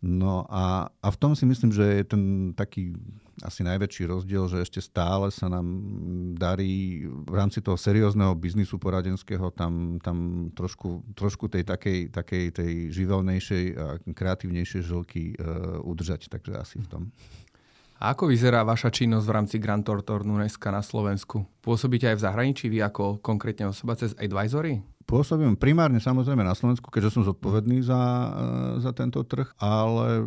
No 0.06 0.45
a, 0.54 0.93
a 1.01 1.08
v 1.10 1.17
tom 1.17 1.34
si 1.34 1.49
myslím, 1.49 1.73
že 1.73 1.82
je 1.82 2.04
ten 2.06 2.23
taký 2.54 2.93
asi 3.43 3.67
najväčší 3.67 4.07
rozdiel, 4.07 4.47
že 4.47 4.63
ešte 4.63 4.79
stále 4.79 5.27
sa 5.27 5.51
nám 5.51 5.67
darí 6.39 7.03
v 7.03 7.33
rámci 7.35 7.59
toho 7.59 7.75
seriózneho 7.75 8.31
biznisu 8.37 8.79
poradenského 8.79 9.51
tam, 9.51 9.99
tam 9.99 10.49
trošku, 10.55 11.03
trošku 11.17 11.51
tej 11.51 11.67
takej, 11.67 12.15
takej 12.15 12.43
tej 12.55 12.73
živelnejšej 12.95 13.63
a 13.75 13.85
kreatívnejšej 14.07 14.81
žilky 14.85 15.35
uh, 15.35 15.83
udržať. 15.83 16.31
Takže 16.31 16.55
asi 16.55 16.79
v 16.79 16.87
tom. 16.87 17.03
A 17.95 18.11
ako 18.11 18.27
vyzerá 18.27 18.63
vaša 18.67 18.91
činnosť 18.91 19.25
v 19.27 19.35
rámci 19.35 19.55
Grant 19.55 19.87
Thornton 19.87 20.27
UNESCO 20.27 20.67
na 20.67 20.83
Slovensku? 20.83 21.47
Pôsobíte 21.63 22.11
aj 22.11 22.19
v 22.19 22.25
zahraničí 22.27 22.65
vy 22.67 22.83
ako 22.83 23.23
konkrétne 23.23 23.71
osoba 23.71 23.95
cez 23.95 24.11
advisory? 24.19 24.83
Pôsobím 25.07 25.55
primárne 25.55 26.01
samozrejme 26.01 26.43
na 26.43 26.57
Slovensku, 26.57 26.91
keďže 26.91 27.13
som 27.15 27.23
zodpovedný 27.23 27.85
za, 27.85 28.01
e, 28.01 28.29
za 28.83 28.91
tento 28.91 29.21
trh, 29.23 29.47
ale 29.61 30.25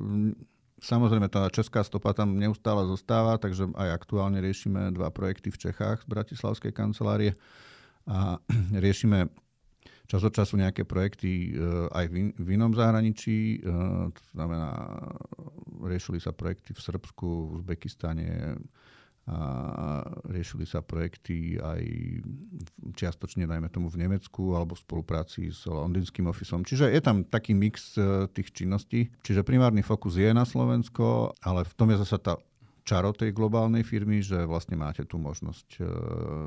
samozrejme 0.79 1.27
tá 1.31 1.47
česká 1.51 1.83
stopa 1.83 2.15
tam 2.15 2.39
neustále 2.39 2.87
zostáva, 2.87 3.39
takže 3.39 3.71
aj 3.75 3.89
aktuálne 3.95 4.39
riešime 4.39 4.95
dva 4.95 5.11
projekty 5.11 5.51
v 5.51 5.61
Čechách 5.69 6.05
z 6.05 6.07
Bratislavskej 6.11 6.73
kancelárie 6.75 7.35
a 8.07 8.39
riešime 8.85 9.29
čas 10.09 10.25
od 10.25 10.33
času 10.33 10.57
nejaké 10.57 10.89
projekty 10.89 11.53
e, 11.53 11.89
aj 11.93 12.05
v 12.41 12.49
inom 12.49 12.73
zahraničí. 12.73 13.61
E, 13.61 13.69
to 14.09 14.23
znamená, 14.33 14.73
riešili 15.85 16.17
sa 16.17 16.33
projekty 16.33 16.73
v 16.73 16.81
Srbsku, 16.81 17.29
v 17.29 17.51
Uzbekistane, 17.61 18.57
a 19.29 19.39
riešili 20.33 20.65
sa 20.65 20.81
projekty 20.81 21.61
aj 21.61 21.85
čiastočne, 22.97 23.45
najmä 23.45 23.69
tomu 23.69 23.93
v 23.93 24.09
Nemecku, 24.09 24.57
alebo 24.57 24.73
v 24.73 24.85
spolupráci 24.89 25.53
s 25.53 25.69
londýnským 25.69 26.25
ofisom. 26.25 26.65
Čiže 26.65 26.89
je 26.89 27.01
tam 27.05 27.29
taký 27.29 27.53
mix 27.53 27.93
e, 28.01 28.25
tých 28.33 28.57
činností. 28.57 29.13
Čiže 29.21 29.45
primárny 29.45 29.85
fokus 29.85 30.17
je 30.17 30.33
na 30.33 30.49
Slovensko, 30.49 31.37
ale 31.45 31.69
v 31.69 31.73
tom 31.77 31.93
je 31.93 32.01
zase 32.01 32.17
tá 32.25 32.41
čaro 32.89 33.13
tej 33.13 33.37
globálnej 33.37 33.85
firmy, 33.85 34.25
že 34.25 34.49
vlastne 34.49 34.81
máte 34.81 35.05
tú 35.05 35.21
možnosť 35.21 35.69
e, 35.77 35.81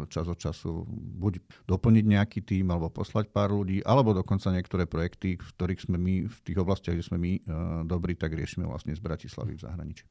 čas 0.10 0.26
od 0.26 0.42
času 0.42 0.90
buď 1.22 1.38
doplniť 1.70 2.06
nejaký 2.10 2.42
tým, 2.42 2.74
alebo 2.74 2.90
poslať 2.90 3.30
pár 3.30 3.54
ľudí, 3.54 3.86
alebo 3.86 4.18
dokonca 4.18 4.50
niektoré 4.50 4.90
projekty, 4.90 5.38
v 5.38 5.50
ktorých 5.54 5.86
sme 5.86 6.02
my, 6.02 6.26
v 6.26 6.38
tých 6.42 6.58
oblastiach, 6.58 6.98
kde 6.98 7.06
sme 7.06 7.22
my 7.22 7.32
e, 7.38 7.42
dobrí, 7.86 8.18
tak 8.18 8.34
riešime 8.34 8.66
vlastne 8.66 8.98
z 8.98 9.02
Bratislavy 9.06 9.54
v 9.54 9.64
zahraničí. 9.70 10.06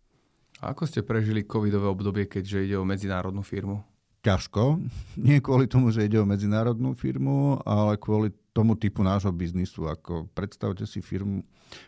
A 0.60 0.76
ako 0.76 0.84
ste 0.84 1.00
prežili 1.00 1.48
covidové 1.48 1.88
obdobie, 1.88 2.28
keďže 2.28 2.68
ide 2.68 2.76
o 2.76 2.84
medzinárodnú 2.84 3.40
firmu? 3.40 3.80
Ťažko. 4.20 4.76
Nie 5.26 5.40
kvôli 5.40 5.64
tomu, 5.64 5.88
že 5.88 6.04
ide 6.04 6.20
o 6.20 6.28
medzinárodnú 6.28 6.92
firmu, 6.92 7.64
ale 7.64 7.96
kvôli 7.96 8.28
tomu 8.52 8.76
typu 8.76 9.00
nášho 9.00 9.32
biznisu. 9.32 9.88
Ako 9.88 10.28
predstavte 10.36 10.84
si 10.84 11.00
firmu, 11.00 11.40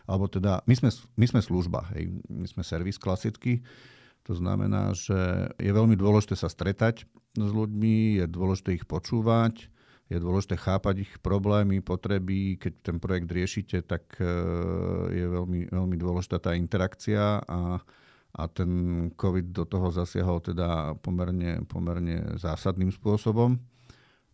alebo 0.09 0.25
teda 0.25 0.65
my 0.65 0.73
sme, 0.73 0.89
my 1.21 1.25
sme 1.29 1.41
služba, 1.45 1.85
hej. 1.93 2.09
my 2.25 2.47
sme 2.49 2.65
servis 2.65 2.97
klasický. 2.97 3.61
To 4.25 4.33
znamená, 4.33 4.95
že 4.95 5.51
je 5.59 5.69
veľmi 5.69 5.93
dôležité 5.99 6.33
sa 6.33 6.49
stretať 6.49 7.05
s 7.35 7.49
ľuďmi, 7.51 8.23
je 8.23 8.25
dôležité 8.25 8.79
ich 8.79 8.87
počúvať, 8.87 9.67
je 10.07 10.17
dôležité 10.17 10.55
chápať 10.55 11.03
ich 11.03 11.11
problémy, 11.19 11.83
potreby. 11.83 12.55
Keď 12.55 12.73
ten 12.81 12.97
projekt 13.03 13.27
riešite, 13.27 13.83
tak 13.83 14.15
e, 14.23 14.25
je 15.11 15.25
veľmi, 15.27 15.67
veľmi 15.75 15.95
dôležitá 15.99 16.39
tá 16.39 16.51
interakcia 16.55 17.43
a 17.43 17.83
a 18.33 18.49
ten 18.49 18.71
COVID 19.13 19.53
do 19.53 19.63
toho 19.69 19.93
zasiahol 19.93 20.41
teda 20.41 20.97
pomerne, 21.05 21.61
pomerne 21.69 22.33
zásadným 22.41 22.89
spôsobom. 22.89 23.61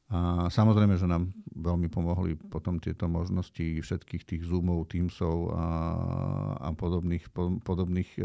A 0.09 0.49
samozrejme, 0.49 0.97
že 0.97 1.05
nám 1.05 1.29
veľmi 1.53 1.91
pomohli 1.91 2.33
potom 2.33 2.81
tieto 2.81 3.05
možnosti 3.05 3.62
všetkých 3.62 4.23
tých 4.25 4.41
Zoomov, 4.47 4.89
Teamsov 4.89 5.53
a, 5.53 5.67
a 6.63 6.67
podobných, 6.73 7.29
po, 7.29 7.62
podobných 7.62 8.09
e, 8.17 8.21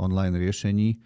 online 0.00 0.34
riešení. 0.34 0.98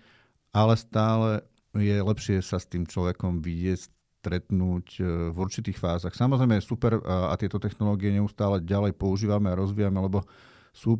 Ale 0.57 0.79
stále 0.81 1.45
je 1.77 2.01
lepšie 2.01 2.41
sa 2.41 2.57
s 2.57 2.71
tým 2.71 2.89
človekom 2.89 3.45
vidieť, 3.45 3.93
stretnúť 4.25 4.87
e, 4.97 5.03
v 5.35 5.37
určitých 5.37 5.77
fázach. 5.77 6.17
Samozrejme 6.17 6.65
super 6.65 6.97
a, 7.05 7.29
a 7.29 7.35
tieto 7.37 7.61
technológie 7.61 8.09
neustále 8.09 8.65
ďalej 8.65 8.97
používame 8.97 9.53
a 9.53 9.59
rozvíjame, 9.61 10.01
lebo 10.01 10.25
sú 10.73 10.97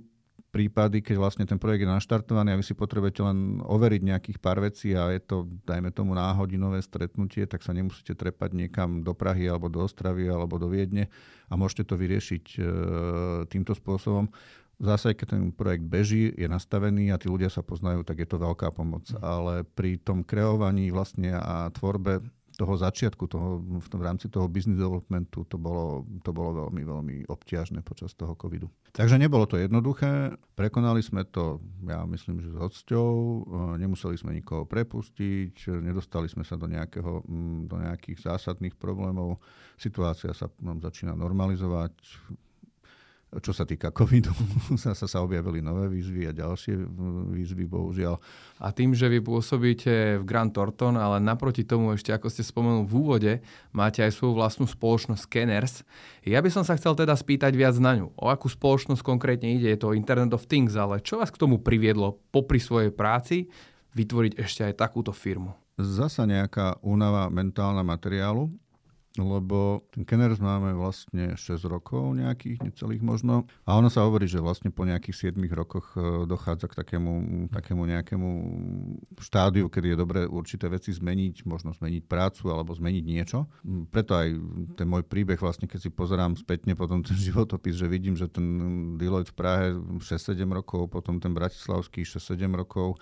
prípady, 0.55 1.03
keď 1.03 1.19
vlastne 1.19 1.43
ten 1.43 1.59
projekt 1.59 1.83
je 1.83 1.91
naštartovaný 1.91 2.55
a 2.55 2.59
vy 2.63 2.63
si 2.63 2.79
potrebujete 2.79 3.27
len 3.27 3.59
overiť 3.59 4.03
nejakých 4.07 4.39
pár 4.39 4.63
vecí 4.63 4.95
a 4.95 5.11
je 5.11 5.19
to, 5.19 5.51
dajme 5.67 5.91
tomu, 5.91 6.15
náhodinové 6.15 6.79
stretnutie, 6.79 7.51
tak 7.51 7.67
sa 7.67 7.75
nemusíte 7.75 8.15
trepať 8.15 8.55
niekam 8.55 9.03
do 9.03 9.11
Prahy 9.19 9.51
alebo 9.51 9.67
do 9.67 9.83
Ostravy 9.83 10.31
alebo 10.31 10.63
do 10.63 10.71
Viedne 10.71 11.11
a 11.51 11.59
môžete 11.59 11.91
to 11.91 11.99
vyriešiť 11.99 12.45
e, 12.55 12.59
týmto 13.51 13.75
spôsobom. 13.75 14.31
Zase, 14.79 15.19
keď 15.19 15.27
ten 15.35 15.51
projekt 15.51 15.87
beží, 15.87 16.31
je 16.35 16.47
nastavený 16.47 17.11
a 17.11 17.19
tí 17.19 17.27
ľudia 17.27 17.51
sa 17.51 17.67
poznajú, 17.67 18.07
tak 18.07 18.23
je 18.23 18.29
to 18.31 18.39
veľká 18.39 18.71
pomoc. 18.71 19.11
Mm. 19.11 19.19
Ale 19.23 19.55
pri 19.75 19.99
tom 19.99 20.23
kreovaní 20.23 20.95
vlastne 20.95 21.35
a 21.35 21.67
tvorbe 21.75 22.23
toho 22.55 22.75
začiatku, 22.79 23.27
toho, 23.27 23.59
v, 23.61 23.87
tom, 23.91 23.99
v 23.99 24.07
rámci 24.07 24.27
toho 24.31 24.47
business 24.47 24.79
developmentu, 24.79 25.43
to 25.51 25.59
bolo, 25.59 26.07
to 26.23 26.31
bolo 26.31 26.67
veľmi, 26.67 26.83
veľmi 26.87 27.17
obťažné 27.27 27.83
počas 27.83 28.15
toho 28.15 28.39
covidu. 28.39 28.71
Takže 28.95 29.19
nebolo 29.19 29.45
to 29.45 29.59
jednoduché, 29.59 30.39
prekonali 30.55 31.03
sme 31.03 31.27
to, 31.27 31.59
ja 31.83 32.07
myslím, 32.07 32.39
že 32.39 32.55
s 32.55 32.57
hocťou, 32.57 33.11
e, 33.11 33.39
nemuseli 33.83 34.15
sme 34.15 34.39
nikoho 34.39 34.63
prepustiť, 34.65 35.83
nedostali 35.83 36.31
sme 36.31 36.47
sa 36.47 36.55
do, 36.55 36.71
nejakého, 36.71 37.27
do 37.67 37.77
nejakých 37.77 38.23
zásadných 38.23 38.79
problémov, 38.79 39.43
situácia 39.75 40.31
sa 40.31 40.47
nám 40.63 40.79
začína 40.79 41.19
normalizovať, 41.19 41.93
čo 43.41 43.55
sa 43.55 43.65
týka 43.65 43.91
covidu, 43.91 44.31
sa, 44.83 44.95
sa 44.95 45.19
objavili 45.23 45.63
nové 45.63 45.91
výzvy 45.91 46.29
a 46.29 46.33
ďalšie 46.35 46.75
výzvy, 47.35 47.65
bohužiaľ. 47.67 48.19
A 48.63 48.71
tým, 48.71 48.95
že 48.95 49.11
vy 49.11 49.23
pôsobíte 49.23 50.21
v 50.21 50.25
Grand 50.27 50.51
Thornton, 50.51 50.99
ale 50.99 51.19
naproti 51.19 51.67
tomu 51.67 51.95
ešte, 51.95 52.15
ako 52.15 52.31
ste 52.31 52.47
spomenul 52.47 52.85
v 52.87 52.95
úvode, 52.95 53.33
máte 53.75 54.05
aj 54.05 54.15
svoju 54.15 54.35
vlastnú 54.39 54.67
spoločnosť 54.69 55.23
Scanners. 55.27 55.87
Ja 56.23 56.39
by 56.39 56.51
som 56.51 56.63
sa 56.63 56.79
chcel 56.79 56.95
teda 56.95 57.15
spýtať 57.15 57.55
viac 57.55 57.75
na 57.81 57.99
ňu. 57.99 58.15
O 58.15 58.31
akú 58.31 58.47
spoločnosť 58.47 59.03
konkrétne 59.03 59.55
ide? 59.55 59.73
Je 59.73 59.81
to 59.81 59.97
Internet 59.97 60.35
of 60.35 60.47
Things, 60.47 60.79
ale 60.79 61.03
čo 61.03 61.19
vás 61.19 61.33
k 61.33 61.41
tomu 61.41 61.63
priviedlo 61.63 62.21
popri 62.31 62.63
svojej 62.63 62.95
práci 62.95 63.51
vytvoriť 63.95 64.39
ešte 64.39 64.67
aj 64.67 64.75
takúto 64.79 65.15
firmu? 65.15 65.55
Zasa 65.75 66.23
nejaká 66.23 66.79
únava 66.87 67.27
mentálna 67.35 67.83
materiálu, 67.83 68.47
lebo 69.15 69.87
ten 69.95 70.03
Kenners 70.03 70.43
máme 70.43 70.75
vlastne 70.75 71.39
6 71.39 71.71
rokov 71.71 72.19
nejakých, 72.19 72.67
necelých 72.67 72.99
možno. 72.99 73.47
A 73.63 73.79
ono 73.79 73.87
sa 73.87 74.03
hovorí, 74.03 74.27
že 74.27 74.43
vlastne 74.43 74.75
po 74.75 74.83
nejakých 74.83 75.31
7 75.31 75.39
rokoch 75.55 75.95
e, 75.95 76.27
dochádza 76.27 76.67
k 76.67 76.83
takému, 76.83 77.13
takému 77.55 77.87
nejakému 77.87 78.31
štádiu, 79.23 79.71
kedy 79.71 79.95
je 79.95 80.01
dobré 80.03 80.21
určité 80.27 80.67
veci 80.67 80.91
zmeniť, 80.91 81.47
možno 81.47 81.71
zmeniť 81.79 82.11
prácu 82.11 82.51
alebo 82.51 82.75
zmeniť 82.75 83.05
niečo. 83.07 83.47
Preto 83.95 84.19
aj 84.19 84.29
ten 84.75 84.87
môj 84.91 85.07
príbeh, 85.07 85.39
vlastne 85.39 85.71
keď 85.71 85.87
si 85.87 85.91
pozerám 85.95 86.35
spätne 86.35 86.75
potom 86.75 87.07
ten 87.07 87.15
životopis, 87.31 87.79
že 87.79 87.87
vidím, 87.87 88.19
že 88.19 88.27
ten 88.27 88.45
Deloitte 88.99 89.31
v 89.31 89.39
Prahe 89.39 89.67
6-7 90.03 90.43
rokov, 90.51 90.91
potom 90.91 91.23
ten 91.23 91.31
Bratislavský 91.31 92.03
6-7 92.03 92.51
rokov, 92.51 92.99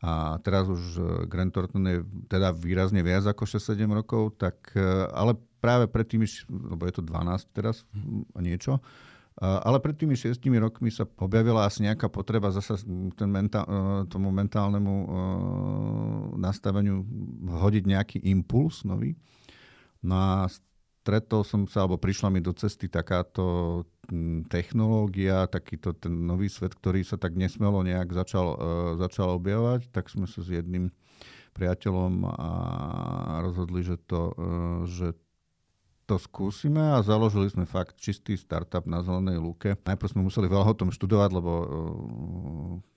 a 0.00 0.40
teraz 0.40 0.64
už 0.64 0.82
e, 0.96 1.02
Grant 1.28 1.52
Thornton 1.52 1.84
je 1.84 1.98
teda 2.28 2.56
výrazne 2.56 3.04
viac 3.04 3.28
ako 3.28 3.44
6-7 3.44 3.84
rokov, 3.92 4.40
tak, 4.40 4.72
e, 4.72 4.80
ale 5.12 5.36
práve 5.60 5.92
pred 5.92 6.08
tými, 6.08 6.24
lebo 6.48 6.88
je 6.88 6.94
to 6.96 7.02
12 7.04 7.52
teraz 7.52 7.84
a 8.32 8.40
niečo, 8.40 8.80
ale 9.40 9.80
pred 9.80 9.96
tými 9.96 10.12
šiestimi 10.16 10.60
rokmi 10.60 10.92
sa 10.92 11.08
objavila 11.16 11.64
asi 11.64 11.80
nejaká 11.84 12.12
potreba 12.12 12.52
zase 12.52 12.84
ten 13.16 13.28
mentál, 13.28 13.64
tomu 14.12 14.28
mentálnemu 14.28 14.94
nastaveniu 16.36 17.00
hodiť 17.48 17.84
nejaký 17.88 18.18
impuls 18.28 18.84
nový. 18.84 19.16
No 20.04 20.16
a 20.16 20.48
stretol 21.10 21.42
som 21.42 21.66
sa, 21.66 21.82
alebo 21.82 21.98
prišla 21.98 22.30
mi 22.30 22.38
do 22.38 22.54
cesty 22.54 22.86
takáto 22.86 23.82
technológia, 24.46 25.50
takýto 25.50 25.90
ten 25.90 26.14
nový 26.22 26.46
svet, 26.46 26.70
ktorý 26.70 27.02
sa 27.02 27.18
tak 27.18 27.34
nesmelo 27.34 27.82
nejak 27.82 28.14
začal, 28.14 28.54
začal 28.94 29.34
objavovať, 29.42 29.90
tak 29.90 30.06
sme 30.06 30.30
sa 30.30 30.38
s 30.38 30.54
jedným 30.54 30.94
priateľom 31.50 32.30
a 32.30 32.50
rozhodli, 33.42 33.82
že 33.82 33.98
to, 34.06 34.30
že 34.86 35.18
to 36.06 36.14
skúsime 36.18 36.78
a 36.78 37.02
založili 37.06 37.46
sme 37.50 37.66
fakt 37.66 37.98
čistý 37.98 38.34
startup 38.34 38.86
na 38.86 38.98
Zelenej 39.02 39.38
lúke. 39.38 39.78
Najprv 39.82 40.10
sme 40.10 40.26
museli 40.26 40.50
veľa 40.50 40.74
o 40.74 40.78
tom 40.78 40.90
študovať, 40.90 41.30
lebo 41.30 41.52
uh, 41.54 41.66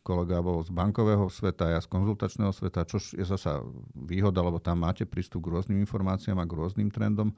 kolega 0.02 0.42
bol 0.42 0.66
z 0.66 0.74
bankového 0.74 1.30
sveta, 1.30 1.70
ja 1.70 1.78
z 1.78 1.90
konzultačného 1.94 2.50
sveta, 2.50 2.90
čo 2.90 2.98
je 2.98 3.22
zasa 3.22 3.62
výhoda, 3.94 4.42
lebo 4.42 4.58
tam 4.58 4.82
máte 4.82 5.06
prístup 5.06 5.46
k 5.46 5.54
rôznym 5.54 5.78
informáciám 5.82 6.42
a 6.42 6.50
k 6.50 6.58
rôznym 6.58 6.90
trendom. 6.90 7.38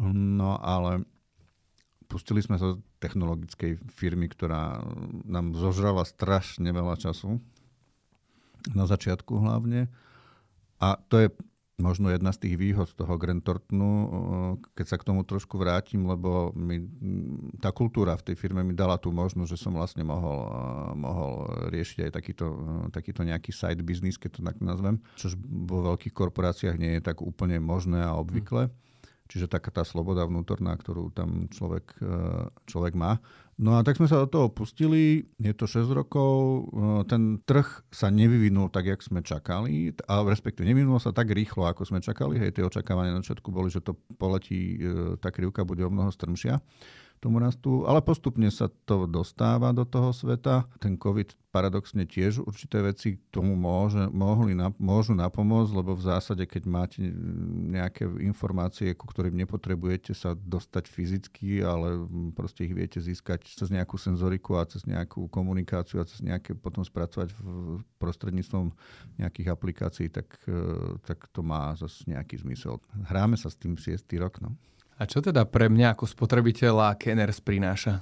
No 0.00 0.60
ale 0.60 1.08
pustili 2.06 2.44
sme 2.44 2.60
sa 2.60 2.76
do 2.76 2.84
technologickej 3.02 3.80
firmy, 3.92 4.30
ktorá 4.30 4.80
nám 5.26 5.56
zožrala 5.56 6.06
strašne 6.06 6.70
veľa 6.70 7.00
času. 7.00 7.40
Na 8.74 8.84
začiatku 8.84 9.38
hlavne. 9.40 9.88
A 10.82 10.98
to 11.08 11.22
je 11.22 11.28
možno 11.76 12.08
jedna 12.08 12.32
z 12.32 12.48
tých 12.48 12.56
výhod 12.56 12.88
toho 12.96 13.20
Grand 13.20 13.44
Thorntonu, 13.44 13.92
keď 14.72 14.86
sa 14.88 14.96
k 14.96 15.06
tomu 15.12 15.28
trošku 15.28 15.60
vrátim, 15.60 16.08
lebo 16.08 16.48
mi, 16.56 16.80
tá 17.60 17.68
kultúra 17.68 18.16
v 18.16 18.32
tej 18.32 18.36
firme 18.40 18.64
mi 18.64 18.72
dala 18.72 18.96
tú 18.96 19.12
možnosť, 19.12 19.50
že 19.52 19.60
som 19.60 19.76
vlastne 19.76 20.00
mohol, 20.00 20.40
mohol 20.96 21.52
riešiť 21.68 22.08
aj 22.08 22.10
takýto, 22.16 22.46
takýto 22.96 23.28
nejaký 23.28 23.52
side 23.52 23.84
business, 23.84 24.16
keď 24.16 24.30
to 24.32 24.40
tak 24.40 24.56
nazvem, 24.64 25.04
čo 25.20 25.36
vo 25.44 25.84
veľkých 25.92 26.16
korporáciách 26.16 26.80
nie 26.80 26.96
je 26.96 27.04
tak 27.04 27.20
úplne 27.20 27.60
možné 27.60 28.00
a 28.00 28.16
obvykle. 28.16 28.72
Mm. 28.72 28.85
Čiže 29.26 29.50
taká 29.50 29.74
tá 29.74 29.82
sloboda 29.82 30.22
vnútorná, 30.26 30.74
ktorú 30.78 31.10
tam 31.10 31.50
človek, 31.50 31.98
e, 31.98 32.12
človek 32.70 32.94
má. 32.94 33.18
No 33.56 33.74
a 33.74 33.80
tak 33.80 33.96
sme 33.96 34.04
sa 34.04 34.20
do 34.20 34.28
toho 34.28 34.46
pustili, 34.52 35.32
je 35.40 35.52
to 35.56 35.64
6 35.64 35.88
rokov, 35.90 36.32
e, 36.68 37.08
ten 37.08 37.40
trh 37.42 37.88
sa 37.88 38.12
nevyvinul 38.12 38.68
tak, 38.68 38.86
jak 38.86 39.00
sme 39.00 39.24
čakali, 39.24 39.96
a 40.06 40.22
respektíve 40.22 40.68
nevyvinul 40.68 41.00
sa 41.00 41.10
tak 41.10 41.32
rýchlo, 41.32 41.64
ako 41.66 41.88
sme 41.88 42.04
čakali. 42.04 42.36
Hej, 42.36 42.60
tie 42.60 42.68
očakávania 42.68 43.16
na 43.16 43.24
začiatku 43.24 43.48
boli, 43.48 43.72
že 43.72 43.80
to 43.82 43.96
poletí, 44.20 44.76
e, 44.76 45.16
tá 45.16 45.32
krivka 45.32 45.64
bude 45.64 45.82
o 45.82 45.90
mnoho 45.90 46.12
strmšia. 46.12 46.60
Tomu 47.20 47.40
rastu, 47.40 47.84
ale 47.88 48.04
postupne 48.04 48.48
sa 48.52 48.68
to 48.84 49.08
dostáva 49.08 49.72
do 49.72 49.82
toho 49.88 50.12
sveta. 50.12 50.68
Ten 50.78 51.00
COVID 51.00 51.34
paradoxne 51.56 52.04
tiež 52.04 52.44
určité 52.44 52.84
veci 52.84 53.16
tomu 53.32 53.56
môže, 53.56 54.12
mohli, 54.12 54.52
môžu 54.76 55.16
napomôcť, 55.16 55.72
lebo 55.72 55.96
v 55.96 56.04
zásade, 56.04 56.44
keď 56.44 56.62
máte 56.68 57.00
nejaké 57.72 58.04
informácie, 58.20 58.92
ku 58.92 59.08
ktorým 59.08 59.32
nepotrebujete 59.40 60.12
sa 60.12 60.36
dostať 60.36 60.84
fyzicky, 60.84 61.64
ale 61.64 62.04
proste 62.36 62.68
ich 62.68 62.76
viete 62.76 63.00
získať 63.00 63.48
cez 63.48 63.72
nejakú 63.72 63.96
senzoriku 63.96 64.60
a 64.60 64.68
cez 64.68 64.84
nejakú 64.84 65.32
komunikáciu 65.32 66.04
a 66.04 66.08
cez 66.08 66.20
nejaké 66.20 66.52
potom 66.52 66.84
spracovať 66.84 67.32
v 67.32 67.80
prostredníctvom 67.96 68.76
nejakých 69.16 69.48
aplikácií, 69.48 70.06
tak, 70.12 70.28
e, 70.44 70.60
tak 71.08 71.24
to 71.32 71.40
má 71.40 71.72
zase 71.80 72.04
nejaký 72.04 72.36
zmysel. 72.44 72.76
Hráme 73.08 73.40
sa 73.40 73.48
s 73.48 73.56
tým 73.56 73.80
6. 73.80 74.04
rok. 74.20 74.44
No. 74.44 74.52
A 74.96 75.04
čo 75.04 75.20
teda 75.20 75.44
pre 75.44 75.68
mňa 75.68 75.92
ako 75.92 76.08
spotrebiteľa 76.08 76.96
Kenners 76.96 77.44
prináša? 77.44 78.00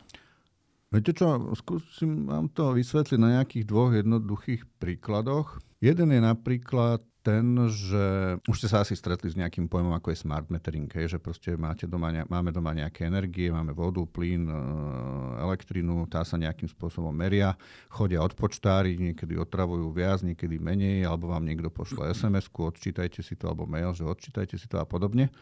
Viete 0.94 1.10
čo, 1.10 1.50
skúsim 1.58 2.30
vám 2.30 2.46
to 2.54 2.70
vysvetliť 2.70 3.18
na 3.18 3.42
nejakých 3.42 3.66
dvoch 3.66 3.90
jednoduchých 3.90 4.62
príkladoch. 4.78 5.58
Jeden 5.82 6.14
je 6.14 6.22
napríklad 6.22 7.02
ten, 7.24 7.56
že 7.72 8.36
už 8.44 8.56
ste 8.62 8.68
sa 8.68 8.84
asi 8.84 8.92
stretli 8.92 9.32
s 9.32 9.34
nejakým 9.34 9.66
pojmom, 9.66 9.96
ako 9.96 10.12
je 10.12 10.22
smart 10.22 10.46
metering, 10.52 10.86
že 10.86 11.16
proste 11.16 11.56
máte 11.56 11.88
doma, 11.88 12.12
máme 12.28 12.52
doma 12.52 12.76
nejaké 12.76 13.08
energie, 13.08 13.48
máme 13.48 13.72
vodu, 13.72 14.04
plyn, 14.04 14.44
e, 14.44 14.54
elektrinu, 15.40 16.04
tá 16.04 16.20
sa 16.20 16.36
nejakým 16.36 16.68
spôsobom 16.68 17.16
meria, 17.16 17.56
chodia 17.88 18.20
od 18.20 18.36
počtári, 18.36 19.00
niekedy 19.00 19.40
otravujú 19.40 19.88
viac, 19.90 20.20
niekedy 20.20 20.60
menej, 20.60 21.08
alebo 21.08 21.32
vám 21.32 21.48
niekto 21.48 21.72
pošle 21.72 22.12
SMS-ku, 22.12 22.68
odčítajte 22.68 23.24
si 23.24 23.40
to, 23.40 23.48
alebo 23.48 23.64
mail, 23.64 23.96
že 23.96 24.04
odčítajte 24.04 24.60
si 24.60 24.68
to 24.68 24.76
a 24.76 24.84
podobne. 24.84 25.32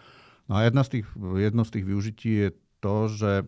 No 0.50 0.58
a 0.58 0.66
jedna 0.66 0.82
z 0.82 0.98
tých, 0.98 1.06
jedno 1.38 1.62
z 1.62 1.70
tých 1.78 1.84
využití 1.86 2.30
je 2.30 2.48
to, 2.82 2.96
že 3.08 3.32
e, 3.42 3.44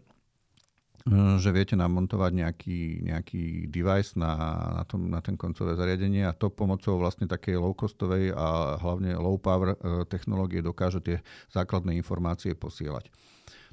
že 1.43 1.51
viete 1.51 1.75
namontovať 1.75 2.33
nejaký, 2.33 2.81
nejaký 3.03 3.43
device 3.69 4.15
na, 4.15 4.33
na, 4.81 4.85
tom, 4.87 5.11
na 5.11 5.19
ten 5.19 5.35
koncové 5.35 5.75
zariadenie 5.75 6.25
a 6.25 6.37
to 6.37 6.49
pomocou 6.49 6.97
vlastne 6.97 7.27
takej 7.27 7.59
low-costovej 7.59 8.33
a 8.33 8.79
hlavne 8.79 9.19
low-power 9.19 9.75
e, 9.75 9.79
technológie 10.07 10.63
dokáže 10.63 11.03
tie 11.03 11.17
základné 11.51 11.99
informácie 11.99 12.55
posielať. 12.55 13.11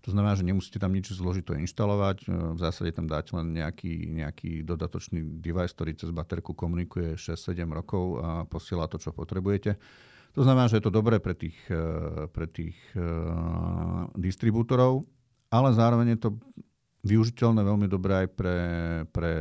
To 0.02 0.10
znamená, 0.10 0.34
že 0.34 0.42
nemusíte 0.42 0.82
tam 0.82 0.98
nič 0.98 1.14
zložito 1.14 1.54
inštalovať, 1.54 2.26
e, 2.26 2.58
v 2.58 2.60
zásade 2.60 2.90
tam 2.98 3.06
dáte 3.06 3.38
len 3.38 3.54
nejaký, 3.54 4.10
nejaký 4.10 4.66
dodatočný 4.66 5.22
device, 5.38 5.78
ktorý 5.78 5.94
cez 5.94 6.10
baterku 6.10 6.58
komunikuje 6.58 7.22
6-7 7.22 7.70
rokov 7.70 8.18
a 8.18 8.30
posiela 8.50 8.90
to, 8.90 8.98
čo 8.98 9.14
potrebujete. 9.14 9.78
To 10.32 10.42
znamená, 10.48 10.72
že 10.72 10.80
je 10.80 10.86
to 10.88 10.94
dobré 10.96 11.20
pre 11.20 11.36
tých, 11.36 11.58
eh, 11.68 12.28
pre 12.32 12.48
tých 12.48 12.78
uh, 12.96 14.08
distribútorov, 14.16 15.04
ale 15.52 15.76
zároveň 15.76 16.16
je 16.16 16.20
to 16.24 16.30
využiteľné 17.04 17.62
veľmi 17.66 17.88
dobré 17.92 18.26
aj 18.26 18.28
pre, 18.32 18.58
pre 19.12 19.32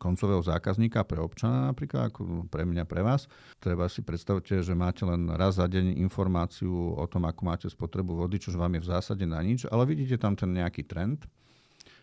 koncového 0.00 0.40
zákazníka, 0.40 1.04
pre 1.04 1.20
občana 1.20 1.68
napríklad, 1.68 2.08
ako 2.08 2.48
pre 2.48 2.64
mňa, 2.64 2.88
pre 2.88 3.04
vás. 3.04 3.28
Treba 3.60 3.84
si 3.86 4.00
predstavte, 4.00 4.64
že 4.64 4.72
máte 4.72 5.04
len 5.04 5.28
raz 5.28 5.60
za 5.60 5.68
deň 5.68 6.00
informáciu 6.00 6.96
o 6.96 7.04
tom, 7.04 7.28
ako 7.28 7.40
máte 7.44 7.66
spotrebu 7.68 8.16
vody, 8.16 8.40
čo 8.40 8.56
vám 8.56 8.80
je 8.80 8.84
v 8.84 8.90
zásade 8.90 9.24
na 9.28 9.38
nič, 9.44 9.68
ale 9.68 9.84
vidíte 9.84 10.16
tam 10.16 10.32
ten 10.32 10.56
nejaký 10.56 10.88
trend, 10.88 11.28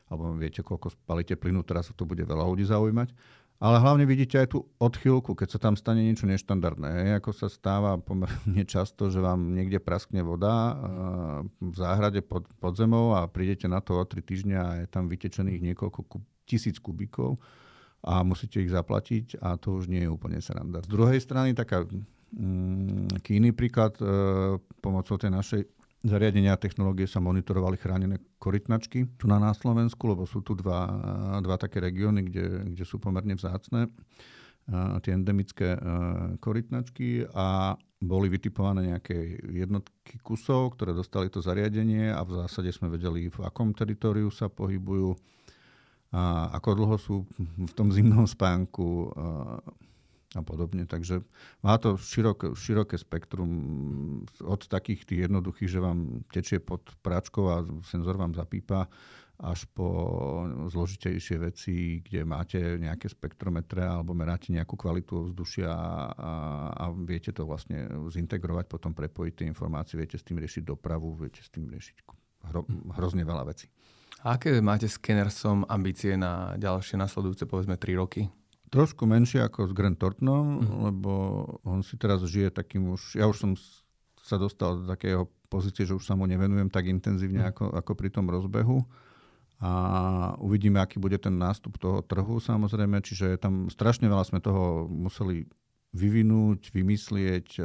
alebo 0.08 0.32
viete, 0.38 0.62
koľko 0.64 0.94
spalíte 0.94 1.36
plynu, 1.36 1.66
teraz 1.66 1.92
to 1.92 2.06
bude 2.08 2.22
veľa 2.22 2.46
ľudí 2.48 2.64
zaujímať. 2.70 3.12
Ale 3.58 3.82
hlavne 3.82 4.06
vidíte 4.06 4.38
aj 4.38 4.54
tú 4.54 4.70
odchýlku, 4.78 5.34
keď 5.34 5.58
sa 5.58 5.60
tam 5.60 5.74
stane 5.74 6.06
niečo 6.06 6.30
neštandardné. 6.30 7.18
Ako 7.18 7.34
sa 7.34 7.50
stáva 7.50 7.98
pomerne 7.98 8.62
často, 8.70 9.10
že 9.10 9.18
vám 9.18 9.58
niekde 9.58 9.82
praskne 9.82 10.22
voda 10.22 10.78
v 11.58 11.74
záhrade 11.74 12.22
pod, 12.22 12.46
pod 12.62 12.78
zemou 12.78 13.18
a 13.18 13.26
prídete 13.26 13.66
na 13.66 13.82
to 13.82 13.98
o 13.98 14.06
3 14.06 14.22
týždňa 14.22 14.60
a 14.62 14.72
je 14.86 14.88
tam 14.94 15.10
vytečených 15.10 15.74
niekoľko 15.74 16.00
kub, 16.06 16.22
tisíc 16.46 16.78
kubíkov 16.78 17.42
a 18.06 18.22
musíte 18.22 18.62
ich 18.62 18.70
zaplatiť 18.70 19.42
a 19.42 19.58
to 19.58 19.82
už 19.82 19.90
nie 19.90 20.06
je 20.06 20.14
úplne 20.14 20.38
sranda. 20.38 20.86
Z 20.86 20.90
druhej 20.94 21.18
strany 21.18 21.58
taká 21.58 21.82
mm, 21.82 23.26
iný 23.26 23.52
príklad 23.58 23.98
e, 23.98 24.06
pomocou 24.86 25.18
tej 25.18 25.34
našej 25.34 25.62
zariadenia 26.06 26.54
a 26.54 26.62
technológie 26.62 27.10
sa 27.10 27.18
monitorovali 27.18 27.78
chránené 27.80 28.22
korytnačky 28.38 29.10
tu 29.18 29.26
na, 29.26 29.42
na 29.42 29.54
Slovensku, 29.54 30.06
lebo 30.06 30.30
sú 30.30 30.46
tu 30.46 30.54
dva, 30.54 30.86
dva 31.42 31.58
také 31.58 31.82
regióny, 31.82 32.28
kde, 32.30 32.46
kde 32.76 32.84
sú 32.86 33.02
pomerne 33.02 33.34
vzácne 33.34 33.90
tie 35.00 35.16
endemické 35.16 35.80
korytnačky 36.44 37.24
a 37.32 37.80
boli 37.98 38.28
vytipované 38.28 38.94
nejaké 38.94 39.40
jednotky 39.48 40.20
kusov, 40.20 40.76
ktoré 40.76 40.92
dostali 40.92 41.32
to 41.32 41.40
zariadenie 41.40 42.12
a 42.12 42.22
v 42.22 42.44
zásade 42.44 42.70
sme 42.76 42.92
vedeli, 42.92 43.32
v 43.32 43.40
akom 43.48 43.72
teritoriu 43.72 44.28
sa 44.30 44.52
pohybujú 44.52 45.16
a 46.08 46.56
ako 46.56 46.70
dlho 46.72 46.98
sú 47.00 47.16
v 47.40 47.74
tom 47.76 47.92
zimnom 47.92 48.24
spánku 48.24 49.12
a 50.38 50.46
podobne. 50.46 50.86
Takže 50.86 51.26
má 51.66 51.76
to 51.82 51.98
široké, 51.98 52.54
široké 52.54 52.96
spektrum 53.02 53.52
od 54.46 54.62
takých 54.70 55.04
tých 55.04 55.28
jednoduchých, 55.28 55.70
že 55.70 55.84
vám 55.84 56.22
tečie 56.30 56.62
pod 56.62 56.86
práčkou 57.02 57.44
a 57.50 57.66
senzor 57.84 58.16
vám 58.16 58.38
zapípa, 58.38 58.88
až 59.38 59.70
po 59.70 59.86
zložitejšie 60.74 61.38
veci, 61.38 62.02
kde 62.02 62.26
máte 62.26 62.58
nejaké 62.58 63.06
spektrometre 63.06 63.86
alebo 63.86 64.18
meráte 64.18 64.50
nejakú 64.50 64.74
kvalitu 64.74 65.30
ovzdušia 65.30 65.70
a, 65.70 66.10
a, 66.10 66.32
a 66.74 66.84
viete 67.06 67.30
to 67.30 67.46
vlastne 67.46 67.86
zintegrovať, 68.10 68.66
potom 68.66 68.98
prepojiť 68.98 69.34
tie 69.38 69.46
informácie, 69.46 69.94
viete 69.94 70.18
s 70.18 70.26
tým 70.26 70.42
riešiť 70.42 70.66
dopravu, 70.66 71.14
viete 71.22 71.46
s 71.46 71.54
tým 71.54 71.70
riešiť 71.70 71.96
hro, 72.50 72.66
hrozne 72.98 73.22
veľa 73.22 73.46
vecí. 73.46 73.70
A 74.26 74.42
aké 74.42 74.58
máte 74.66 74.90
s 74.90 74.98
Kennersom 74.98 75.70
ambície 75.70 76.18
na 76.18 76.58
ďalšie 76.58 76.98
nasledujúce 76.98 77.46
povedzme 77.46 77.78
3 77.78 78.02
roky? 78.02 78.26
Trošku 78.68 79.08
menšie 79.08 79.40
ako 79.40 79.70
s 79.70 79.72
Grant 79.72 79.96
Thorntonom, 79.96 80.60
mm. 80.60 80.68
lebo 80.92 81.12
on 81.64 81.80
si 81.82 81.96
teraz 81.96 82.20
žije 82.28 82.52
takým 82.52 82.92
už... 82.92 83.16
Ja 83.16 83.26
už 83.32 83.38
som 83.40 83.52
sa 84.20 84.36
dostal 84.36 84.84
do 84.84 84.86
takého 84.86 85.32
pozície, 85.48 85.88
že 85.88 85.96
už 85.96 86.04
sa 86.04 86.20
mu 86.20 86.28
nevenujem 86.28 86.68
tak 86.68 86.92
intenzívne 86.92 87.48
mm. 87.48 87.50
ako, 87.56 87.66
ako 87.72 87.92
pri 87.96 88.10
tom 88.12 88.28
rozbehu. 88.28 88.84
A 89.58 89.72
uvidíme, 90.38 90.78
aký 90.78 91.02
bude 91.02 91.18
ten 91.18 91.34
nástup 91.34 91.82
toho 91.82 92.06
trhu 92.06 92.38
samozrejme. 92.38 93.02
Čiže 93.02 93.42
tam 93.42 93.74
strašne 93.74 94.06
veľa 94.06 94.22
sme 94.28 94.38
toho 94.38 94.86
museli 94.86 95.50
vyvinúť, 95.98 96.70
vymyslieť. 96.70 97.58
E, 97.58 97.62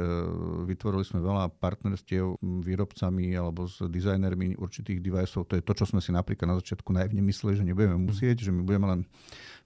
vytvorili 0.65 1.05
sme 1.05 1.21
veľa 1.21 1.53
partnerstiev 1.61 2.41
výrobcami 2.41 3.29
alebo 3.37 3.69
s 3.69 3.85
dizajnermi 3.85 4.57
určitých 4.57 4.97
deviceov. 4.97 5.45
To 5.45 5.55
je 5.55 5.63
to, 5.63 5.73
čo 5.77 5.85
sme 5.85 6.01
si 6.01 6.09
napríklad 6.09 6.49
na 6.49 6.57
začiatku 6.57 6.89
najvne 6.89 7.21
mysleli, 7.21 7.61
že 7.61 7.67
nebudeme 7.67 8.01
musieť, 8.01 8.49
že 8.49 8.51
my 8.51 8.65
budeme 8.65 8.89
len 8.89 9.01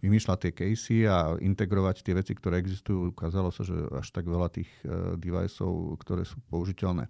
vymýšľať 0.04 0.38
tie 0.38 0.52
casey 0.52 1.00
a 1.08 1.40
integrovať 1.40 2.04
tie 2.04 2.14
veci, 2.14 2.36
ktoré 2.36 2.60
existujú. 2.60 3.16
Ukázalo 3.16 3.50
sa, 3.50 3.64
že 3.64 3.74
až 3.96 4.12
tak 4.12 4.28
veľa 4.28 4.52
tých 4.52 4.70
uh, 4.84 5.16
deviceov, 5.18 5.98
ktoré 6.04 6.28
sú 6.28 6.38
použiteľné, 6.52 7.10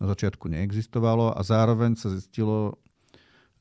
na 0.00 0.06
začiatku 0.08 0.50
neexistovalo 0.50 1.30
a 1.36 1.40
zároveň 1.44 1.94
sa 1.94 2.10
zistilo, 2.10 2.80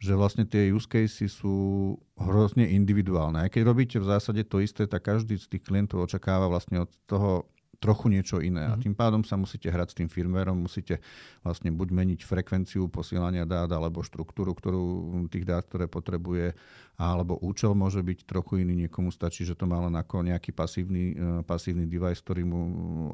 že 0.01 0.17
vlastne 0.17 0.49
tie 0.49 0.73
use 0.73 0.89
cases 0.89 1.29
sú 1.29 1.93
hrozne 2.17 2.65
individuálne. 2.65 3.45
Aj 3.45 3.53
keď 3.53 3.61
robíte 3.69 3.97
v 4.01 4.09
zásade 4.09 4.41
to 4.49 4.57
isté, 4.57 4.89
tak 4.89 5.05
každý 5.05 5.37
z 5.37 5.45
tých 5.45 5.61
klientov 5.61 6.09
očakáva 6.09 6.49
vlastne 6.49 6.89
od 6.89 6.91
toho 7.05 7.45
trochu 7.81 8.13
niečo 8.13 8.37
iné. 8.41 8.61
Mm. 8.65 8.71
A 8.71 8.75
mhm. 8.77 8.81
tým 8.85 8.95
pádom 8.97 9.21
sa 9.25 9.37
musíte 9.37 9.65
hrať 9.65 9.93
s 9.93 9.97
tým 9.97 10.09
firmwareom, 10.09 10.53
musíte 10.53 11.01
vlastne 11.41 11.73
buď 11.73 11.89
meniť 11.89 12.19
frekvenciu 12.21 12.89
posielania 12.93 13.45
dát, 13.45 13.69
alebo 13.73 14.05
štruktúru 14.05 14.53
ktorú, 14.53 14.85
tých 15.33 15.49
dát, 15.49 15.65
ktoré 15.65 15.89
potrebuje, 15.89 16.53
alebo 16.97 17.41
účel 17.41 17.73
môže 17.73 18.05
byť 18.05 18.29
trochu 18.29 18.61
iný. 18.61 18.85
Niekomu 18.85 19.09
stačí, 19.09 19.45
že 19.45 19.57
to 19.57 19.65
má 19.65 19.81
len 19.81 19.97
ako 19.97 20.21
nejaký 20.21 20.53
pasívny, 20.53 21.17
uh, 21.17 21.41
pasívny 21.41 21.89
device, 21.89 22.21
ktorý 22.21 22.45
mu 22.45 22.61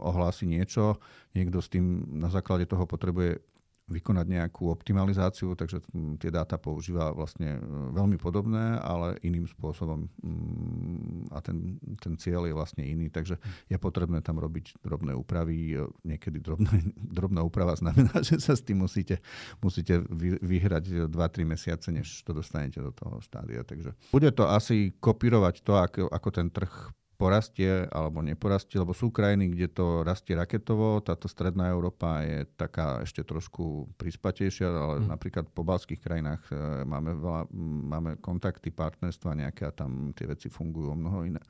ohlási 0.04 0.44
niečo. 0.44 1.00
Niekto 1.32 1.64
s 1.64 1.72
tým 1.72 2.04
na 2.20 2.28
základe 2.28 2.68
toho 2.68 2.84
potrebuje 2.84 3.40
vykonať 3.88 4.28
nejakú 4.28 4.68
optimalizáciu, 4.68 5.56
takže 5.56 5.80
tie 6.20 6.28
dáta 6.28 6.60
používa 6.60 7.16
vlastne 7.16 7.56
e, 7.56 7.60
veľmi 7.96 8.20
podobné, 8.20 8.76
ale 8.84 9.16
iným 9.24 9.48
spôsobom 9.48 10.12
mm, 10.20 11.32
a 11.32 11.40
ten, 11.40 11.80
ten 12.04 12.20
cieľ 12.20 12.52
je 12.52 12.54
vlastne 12.54 12.84
iný, 12.84 13.08
takže 13.08 13.40
je 13.72 13.78
potrebné 13.80 14.20
tam 14.20 14.44
robiť 14.44 14.84
drobné 14.84 15.16
úpravy. 15.16 15.80
E, 15.80 15.88
niekedy 16.04 16.44
drobné, 16.44 16.92
drobná 17.18 17.48
úprava 17.48 17.80
znamená, 17.80 18.12
že 18.28 18.44
sa 18.44 18.60
s 18.60 18.62
tým 18.62 18.84
musíte, 18.84 19.24
musíte 19.64 20.04
vyhrať 20.44 21.08
2-3 21.08 21.48
mesiace, 21.48 21.88
než 21.88 22.28
to 22.28 22.36
dostanete 22.36 22.84
do 22.84 22.92
toho 22.92 23.24
štádia. 23.24 23.64
Takže 23.64 23.96
bude 24.12 24.30
to 24.36 24.52
asi 24.52 24.92
kopírovať 25.00 25.64
to, 25.64 25.74
ako, 25.80 26.12
ako 26.12 26.30
ten 26.36 26.52
trh 26.52 26.92
porastie 27.18 27.90
alebo 27.90 28.22
neporastie, 28.22 28.78
lebo 28.78 28.94
sú 28.94 29.10
krajiny, 29.10 29.50
kde 29.50 29.68
to 29.74 29.86
rastie 30.06 30.38
raketovo, 30.38 31.02
táto 31.02 31.26
stredná 31.26 31.74
Európa 31.74 32.22
je 32.22 32.46
taká 32.54 33.02
ešte 33.02 33.26
trošku 33.26 33.90
prispatejšia, 33.98 34.70
ale 34.70 34.96
mm. 35.02 35.08
napríklad 35.10 35.46
po 35.50 35.66
balských 35.66 35.98
krajinách 35.98 36.46
e, 36.54 36.86
máme, 36.86 37.18
veľa, 37.18 37.42
máme 37.90 38.12
kontakty, 38.22 38.70
partnerstva 38.70 39.34
nejaké 39.34 39.66
a 39.66 39.74
tam 39.74 40.14
tie 40.14 40.30
veci 40.30 40.54
fungujú 40.54 40.94
o 40.94 40.98
mnoho 40.98 41.26
iné 41.26 41.42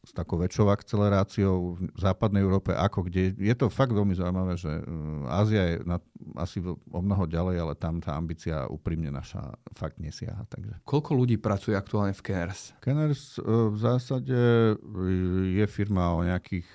s 0.00 0.16
takou 0.16 0.40
väčšou 0.40 0.72
akceleráciou 0.72 1.76
v 1.76 2.00
západnej 2.00 2.40
Európe, 2.40 2.72
ako 2.72 3.04
kde. 3.04 3.36
Je 3.36 3.52
to 3.52 3.68
fakt 3.68 3.92
veľmi 3.92 4.16
zaujímavé, 4.16 4.56
že 4.56 4.72
e, 4.72 4.82
Ázia 5.28 5.62
je 5.68 5.76
na, 5.84 6.00
asi 6.40 6.64
o 6.64 7.00
mnoho 7.04 7.28
ďalej, 7.28 7.56
ale 7.60 7.74
tam 7.76 8.00
tá 8.00 8.16
ambícia 8.16 8.64
úprimne 8.72 9.12
naša 9.12 9.60
fakt 9.76 10.00
nesiaha. 10.00 10.48
Takže. 10.48 10.80
Koľko 10.88 11.12
ľudí 11.12 11.36
pracuje 11.36 11.76
aktuálne 11.76 12.16
v 12.16 12.22
Kenners? 12.24 12.72
Kenners 12.80 13.36
e, 13.36 13.44
v 13.44 13.76
zásade 13.76 14.38
je 15.52 15.66
firma 15.68 16.16
o 16.16 16.24
nejakých 16.24 16.68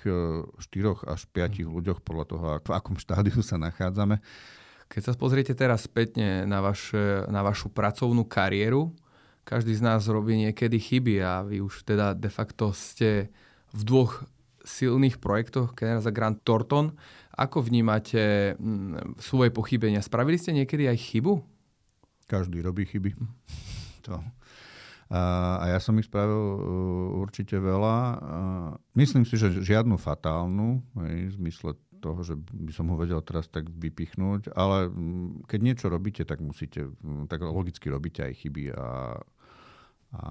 4 0.62 1.10
až 1.10 1.20
5 1.34 1.66
hmm. 1.66 1.74
ľuďoch 1.74 1.98
podľa 2.06 2.24
toho, 2.30 2.44
v 2.62 2.70
akom 2.70 2.94
štádiu 2.94 3.42
sa 3.42 3.58
nachádzame. 3.58 4.22
Keď 4.86 5.02
sa 5.02 5.12
pozriete 5.18 5.50
teraz 5.50 5.90
spätne 5.90 6.46
na, 6.46 6.62
vaš, 6.62 6.94
na 7.26 7.42
vašu 7.42 7.74
pracovnú 7.74 8.22
kariéru, 8.22 8.94
každý 9.46 9.78
z 9.78 9.82
nás 9.86 10.02
robí 10.10 10.34
niekedy 10.34 10.82
chyby 10.82 11.22
a 11.22 11.46
vy 11.46 11.62
už 11.62 11.86
teda 11.86 12.18
de 12.18 12.26
facto 12.26 12.74
ste 12.74 13.30
v 13.70 13.80
dvoch 13.86 14.26
silných 14.66 15.22
projektoch 15.22 15.78
Kenners 15.78 16.10
a 16.10 16.10
Grant 16.10 16.42
Thornton. 16.42 16.98
Ako 17.38 17.62
vnímate 17.62 18.58
mm, 18.58 19.22
svoje 19.22 19.54
pochybenia? 19.54 20.02
Spravili 20.02 20.34
ste 20.34 20.50
niekedy 20.50 20.90
aj 20.90 20.98
chybu? 20.98 21.38
Každý 22.26 22.58
robí 22.60 22.84
chyby. 22.90 23.14
To. 24.06 24.22
A, 25.10 25.22
a 25.58 25.64
ja 25.74 25.82
som 25.82 25.98
ich 25.98 26.06
spravil 26.06 26.30
uh, 26.38 26.58
určite 27.18 27.58
veľa. 27.58 28.22
Myslím 28.94 29.26
si, 29.26 29.34
že 29.34 29.50
žiadnu 29.50 29.98
fatálnu, 29.98 30.78
v 30.94 31.26
zmysle 31.34 31.74
toho, 31.98 32.22
že 32.22 32.38
by 32.38 32.70
som 32.70 32.86
ho 32.92 32.96
vedel 32.96 33.18
teraz 33.26 33.50
tak 33.50 33.66
vypichnúť, 33.66 34.54
ale 34.54 34.86
mm, 34.86 35.50
keď 35.50 35.58
niečo 35.58 35.86
robíte, 35.90 36.22
tak 36.22 36.38
musíte, 36.38 36.86
mm, 37.02 37.26
tak 37.26 37.42
logicky 37.42 37.90
robíte 37.90 38.22
aj 38.22 38.46
chyby 38.46 38.70
a, 38.70 39.18
a 40.12 40.30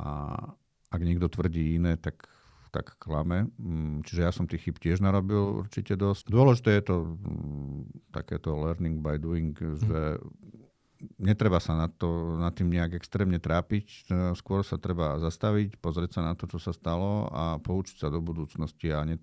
ak 0.91 1.01
niekto 1.01 1.27
tvrdí 1.27 1.75
iné, 1.75 1.97
tak 1.99 2.29
tak 2.75 2.99
klame. 2.99 3.47
Mm, 3.55 4.03
čiže 4.03 4.21
ja 4.27 4.35
som 4.35 4.51
tých 4.51 4.67
chyb 4.67 4.75
tiež 4.83 4.99
narobil 4.99 5.63
určite 5.63 5.95
dosť. 5.95 6.27
Dôležité 6.27 6.75
je 6.75 6.83
to 6.91 6.95
takéto 8.11 8.51
learning 8.51 8.99
by 8.99 9.15
doing, 9.15 9.55
že 9.55 10.19
netreba 11.15 11.63
sa 11.63 11.75
na, 11.79 11.87
to, 11.87 12.35
na 12.35 12.51
tým 12.51 12.71
nejak 12.71 12.99
extrémne 12.99 13.39
trápiť, 13.39 14.11
skôr 14.35 14.63
sa 14.67 14.75
treba 14.75 15.19
zastaviť, 15.23 15.79
pozrieť 15.79 16.19
sa 16.19 16.21
na 16.27 16.33
to, 16.35 16.51
čo 16.51 16.59
sa 16.59 16.75
stalo 16.75 17.31
a 17.31 17.59
poučiť 17.63 18.03
sa 18.03 18.07
do 18.11 18.19
budúcnosti 18.19 18.91
a 18.91 19.07
ne, 19.07 19.19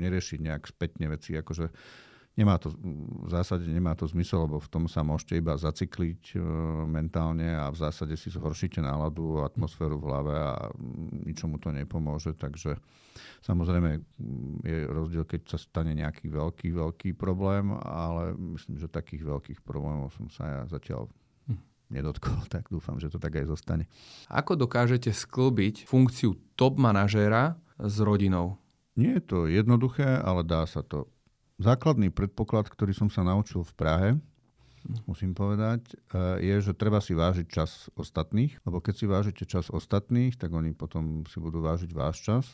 neriešiť 0.00 0.38
nejak 0.40 0.64
spätne 0.68 1.12
veci. 1.12 1.36
Akože 1.36 1.72
nemá 2.38 2.58
to, 2.58 2.70
v 3.26 3.30
zásade 3.30 3.66
nemá 3.66 3.94
to 3.98 4.06
zmysel, 4.06 4.46
lebo 4.46 4.62
v 4.62 4.70
tom 4.70 4.84
sa 4.86 5.02
môžete 5.02 5.38
iba 5.38 5.58
zacykliť 5.58 6.34
e, 6.34 6.38
mentálne 6.86 7.58
a 7.58 7.68
v 7.68 7.76
zásade 7.76 8.14
si 8.14 8.30
zhoršíte 8.30 8.78
náladu, 8.78 9.42
atmosféru 9.42 9.98
v 9.98 10.06
hlave 10.06 10.34
a 10.34 10.70
ničomu 11.26 11.58
to 11.58 11.74
nepomôže. 11.74 12.38
Takže 12.38 12.78
samozrejme 13.42 14.00
je 14.62 14.78
rozdiel, 14.86 15.26
keď 15.26 15.56
sa 15.56 15.58
stane 15.58 15.92
nejaký 15.92 16.30
veľký, 16.30 16.68
veľký 16.70 17.10
problém, 17.18 17.74
ale 17.82 18.34
myslím, 18.56 18.78
že 18.78 18.86
takých 18.86 19.26
veľkých 19.26 19.60
problémov 19.66 20.14
som 20.14 20.30
sa 20.30 20.44
ja 20.46 20.60
zatiaľ 20.70 21.10
nedotkol, 21.90 22.38
tak 22.54 22.70
dúfam, 22.70 22.96
že 23.02 23.10
to 23.10 23.18
tak 23.18 23.36
aj 23.36 23.50
zostane. 23.50 23.84
Ako 24.30 24.54
dokážete 24.54 25.10
sklbiť 25.10 25.90
funkciu 25.90 26.38
top 26.54 26.78
manažéra 26.78 27.58
s 27.76 27.98
rodinou? 27.98 28.56
Nie 28.94 29.18
je 29.18 29.24
to 29.26 29.38
jednoduché, 29.50 30.06
ale 30.06 30.46
dá 30.46 30.66
sa 30.66 30.86
to 30.86 31.10
základný 31.60 32.08
predpoklad, 32.08 32.72
ktorý 32.72 32.96
som 32.96 33.12
sa 33.12 33.20
naučil 33.20 33.60
v 33.62 33.72
Prahe, 33.76 34.10
musím 35.04 35.36
povedať, 35.36 35.92
eh, 35.92 36.40
je, 36.40 36.56
že 36.64 36.72
treba 36.72 37.04
si 37.04 37.12
vážiť 37.12 37.46
čas 37.46 37.92
ostatných, 37.94 38.56
lebo 38.64 38.80
keď 38.80 38.94
si 38.96 39.04
vážite 39.04 39.44
čas 39.44 39.68
ostatných, 39.68 40.40
tak 40.40 40.50
oni 40.50 40.72
potom 40.72 41.28
si 41.28 41.36
budú 41.36 41.60
vážiť 41.60 41.92
váš 41.92 42.24
čas. 42.24 42.44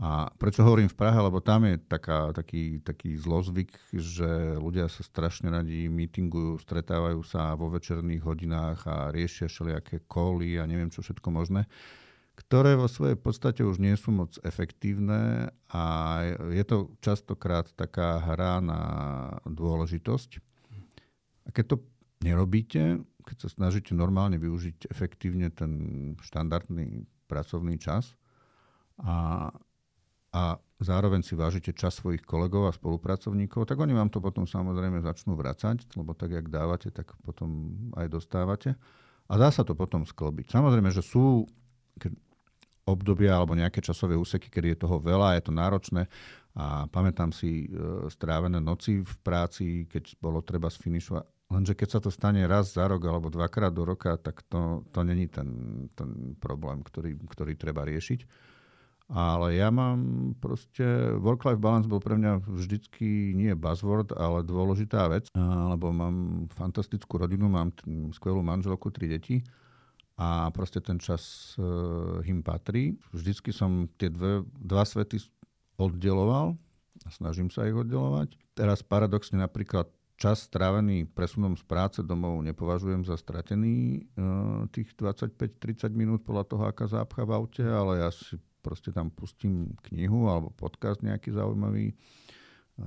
A 0.00 0.32
prečo 0.40 0.64
hovorím 0.64 0.88
v 0.88 0.96
Prahe? 0.96 1.20
Lebo 1.20 1.44
tam 1.44 1.68
je 1.68 1.76
taká, 1.76 2.32
taký, 2.32 2.80
taký 2.80 3.20
zlozvyk, 3.20 3.68
že 3.92 4.56
ľudia 4.56 4.88
sa 4.88 5.04
strašne 5.04 5.52
radi 5.52 5.92
mítingujú, 5.92 6.56
stretávajú 6.64 7.20
sa 7.20 7.52
vo 7.52 7.68
večerných 7.68 8.24
hodinách 8.24 8.80
a 8.88 9.12
riešia 9.12 9.52
všelijaké 9.52 10.08
koly 10.08 10.56
a 10.56 10.64
neviem 10.64 10.88
čo 10.88 11.04
všetko 11.04 11.28
možné 11.28 11.68
ktoré 12.40 12.72
vo 12.72 12.88
svojej 12.88 13.20
podstate 13.20 13.60
už 13.60 13.76
nie 13.76 13.92
sú 14.00 14.16
moc 14.16 14.40
efektívne 14.40 15.52
a 15.68 15.84
je 16.36 16.64
to 16.66 16.94
častokrát 17.00 17.66
taká 17.74 18.20
hra 18.20 18.62
na 18.62 18.80
dôležitosť. 19.48 20.30
A 21.46 21.48
keď 21.50 21.64
to 21.64 21.76
nerobíte, 22.20 23.00
keď 23.24 23.36
sa 23.46 23.48
snažíte 23.48 23.96
normálne 23.96 24.36
využiť 24.36 24.90
efektívne 24.90 25.48
ten 25.52 25.72
štandardný 26.20 27.06
pracovný 27.30 27.78
čas 27.78 28.18
a, 29.00 29.48
a 30.34 30.42
zároveň 30.80 31.22
si 31.22 31.38
vážite 31.38 31.76
čas 31.76 32.00
svojich 32.00 32.24
kolegov 32.24 32.66
a 32.68 32.76
spolupracovníkov, 32.76 33.68
tak 33.68 33.78
oni 33.78 33.94
vám 33.94 34.10
to 34.10 34.18
potom 34.18 34.48
samozrejme 34.48 35.04
začnú 35.04 35.36
vracať, 35.36 35.94
lebo 35.94 36.16
tak, 36.16 36.34
jak 36.34 36.48
dávate, 36.48 36.90
tak 36.90 37.12
potom 37.22 37.76
aj 37.94 38.06
dostávate. 38.08 38.74
A 39.30 39.38
dá 39.38 39.54
sa 39.54 39.62
to 39.62 39.78
potom 39.78 40.02
sklobiť. 40.02 40.50
Samozrejme, 40.50 40.90
že 40.90 41.06
sú, 41.06 41.46
keď 42.02 42.18
obdobia 42.90 43.38
alebo 43.38 43.54
nejaké 43.54 43.78
časové 43.78 44.18
úseky, 44.18 44.50
kedy 44.50 44.74
je 44.74 44.78
toho 44.82 44.98
veľa, 44.98 45.38
je 45.38 45.42
to 45.46 45.52
náročné 45.54 46.02
a 46.58 46.90
pamätám 46.90 47.30
si 47.30 47.70
e, 47.70 48.06
strávené 48.10 48.58
noci 48.58 49.06
v 49.06 49.14
práci, 49.22 49.86
keď 49.86 50.18
bolo 50.18 50.42
treba 50.42 50.66
sfinišovať. 50.66 51.24
Lenže 51.50 51.74
keď 51.74 51.88
sa 51.90 52.00
to 52.02 52.10
stane 52.10 52.42
raz 52.46 52.74
za 52.74 52.86
rok 52.86 53.02
alebo 53.06 53.30
dvakrát 53.30 53.74
do 53.74 53.82
roka, 53.82 54.14
tak 54.18 54.42
to, 54.46 54.86
to 54.90 55.00
není 55.02 55.26
ten, 55.26 55.50
ten 55.94 56.34
problém, 56.38 56.82
ktorý, 56.82 57.18
ktorý 57.26 57.54
treba 57.58 57.86
riešiť. 57.86 58.50
Ale 59.10 59.58
ja 59.58 59.74
mám 59.74 59.98
proste, 60.38 60.86
work-life 61.18 61.58
balance 61.58 61.90
bol 61.90 61.98
pre 61.98 62.14
mňa 62.14 62.46
vždycky 62.46 63.34
nie 63.34 63.58
buzzword, 63.58 64.14
ale 64.14 64.46
dôležitá 64.46 65.10
vec, 65.10 65.26
lebo 65.34 65.90
mám 65.90 66.46
fantastickú 66.54 67.18
rodinu, 67.18 67.50
mám 67.50 67.74
skvelú 68.14 68.38
manželku, 68.46 68.94
tri 68.94 69.10
deti 69.10 69.42
a 70.20 70.52
proste 70.52 70.84
ten 70.84 71.00
čas 71.00 71.56
uh, 71.56 72.20
im 72.28 72.44
patrí. 72.44 73.00
Vždycky 73.16 73.56
som 73.56 73.88
tie 73.96 74.12
dve, 74.12 74.44
dva 74.60 74.84
svety 74.84 75.16
oddeloval 75.80 76.60
a 77.00 77.08
snažím 77.08 77.48
sa 77.48 77.64
ich 77.64 77.72
oddelovať. 77.72 78.36
Teraz 78.52 78.84
paradoxne 78.84 79.40
napríklad 79.40 79.88
čas 80.20 80.44
strávený 80.44 81.08
presunom 81.08 81.56
z 81.56 81.64
práce 81.64 82.04
domov 82.04 82.44
nepovažujem 82.44 83.08
za 83.08 83.16
stratený 83.16 84.04
uh, 84.20 84.68
tých 84.68 84.92
25-30 84.92 85.88
minút 85.96 86.20
podľa 86.20 86.44
toho, 86.44 86.62
aká 86.68 86.84
zápcha 86.84 87.24
v 87.24 87.32
aute, 87.32 87.64
ale 87.64 88.04
ja 88.04 88.12
si 88.12 88.36
proste 88.60 88.92
tam 88.92 89.08
pustím 89.08 89.72
knihu 89.88 90.28
alebo 90.28 90.52
podcast 90.52 91.00
nejaký 91.00 91.32
zaujímavý, 91.32 91.96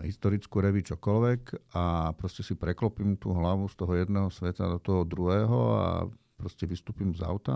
historickú 0.06 0.62
revi, 0.62 0.82
čokoľvek 0.82 1.74
a 1.78 2.14
proste 2.18 2.42
si 2.42 2.58
preklopím 2.58 3.18
tú 3.18 3.30
hlavu 3.34 3.70
z 3.70 3.76
toho 3.78 3.94
jedného 3.94 4.30
sveta 4.34 4.66
do 4.66 4.80
toho 4.82 5.02
druhého 5.06 5.60
a 5.78 5.90
proste 6.38 6.66
vystúpim 6.66 7.14
z 7.14 7.22
auta 7.24 7.54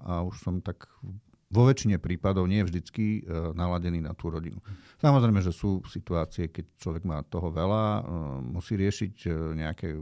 a 0.00 0.24
už 0.24 0.40
som 0.40 0.58
tak 0.64 0.88
vo 1.54 1.70
väčšine 1.70 2.02
prípadov 2.02 2.50
nie 2.50 2.66
vždycky 2.66 3.22
e, 3.22 3.54
naladený 3.54 4.02
na 4.02 4.10
tú 4.16 4.26
rodinu. 4.32 4.58
Samozrejme, 4.98 5.38
že 5.38 5.54
sú 5.54 5.78
situácie, 5.86 6.50
keď 6.50 6.66
človek 6.82 7.06
má 7.06 7.22
toho 7.22 7.54
veľa, 7.54 7.84
e, 7.84 8.02
musí 8.58 8.74
riešiť 8.74 9.14
e, 9.22 9.30
nejaké 9.62 9.94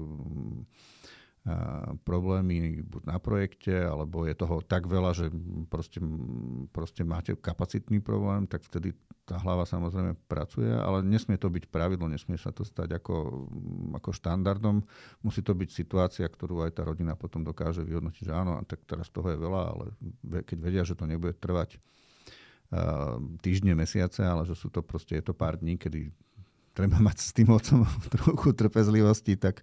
problémy 2.07 2.86
buď 2.86 3.03
na 3.03 3.18
projekte, 3.18 3.74
alebo 3.74 4.22
je 4.30 4.34
toho 4.38 4.62
tak 4.62 4.86
veľa, 4.86 5.11
že 5.11 5.26
proste, 5.66 5.99
proste 6.70 7.03
máte 7.03 7.34
kapacitný 7.34 7.99
problém, 7.99 8.47
tak 8.47 8.62
vtedy 8.62 8.95
tá 9.26 9.43
hlava 9.43 9.66
samozrejme 9.66 10.14
pracuje, 10.30 10.70
ale 10.70 11.03
nesmie 11.03 11.34
to 11.34 11.51
byť 11.51 11.66
pravidlo, 11.66 12.07
nesmie 12.07 12.38
sa 12.38 12.55
to 12.55 12.62
stať 12.62 12.95
ako, 12.95 13.47
ako 13.99 14.11
štandardom. 14.14 14.86
Musí 15.26 15.43
to 15.43 15.51
byť 15.51 15.70
situácia, 15.74 16.26
ktorú 16.30 16.62
aj 16.62 16.78
tá 16.78 16.86
rodina 16.86 17.18
potom 17.18 17.43
dokáže 17.43 17.82
vyhodnotiť, 17.82 18.30
že 18.30 18.34
áno, 18.34 18.62
tak 18.62 18.86
teraz 18.86 19.11
toho 19.11 19.34
je 19.34 19.38
veľa, 19.43 19.62
ale 19.66 19.84
keď 20.47 20.59
vedia, 20.62 20.82
že 20.86 20.95
to 20.95 21.11
nebude 21.11 21.34
trvať 21.43 21.82
týždne, 23.43 23.76
mesiace, 23.76 24.24
ale 24.24 24.49
že 24.49 24.57
sú 24.57 24.72
to 24.72 24.80
proste, 24.80 25.18
je 25.18 25.24
to 25.26 25.36
pár 25.36 25.61
dní, 25.61 25.76
kedy 25.76 26.09
treba 26.72 27.03
mať 27.03 27.18
s 27.18 27.30
tým 27.36 27.53
otcom 27.53 27.84
trochu 28.14 28.49
trpezlivosti, 28.57 29.36
tak 29.36 29.61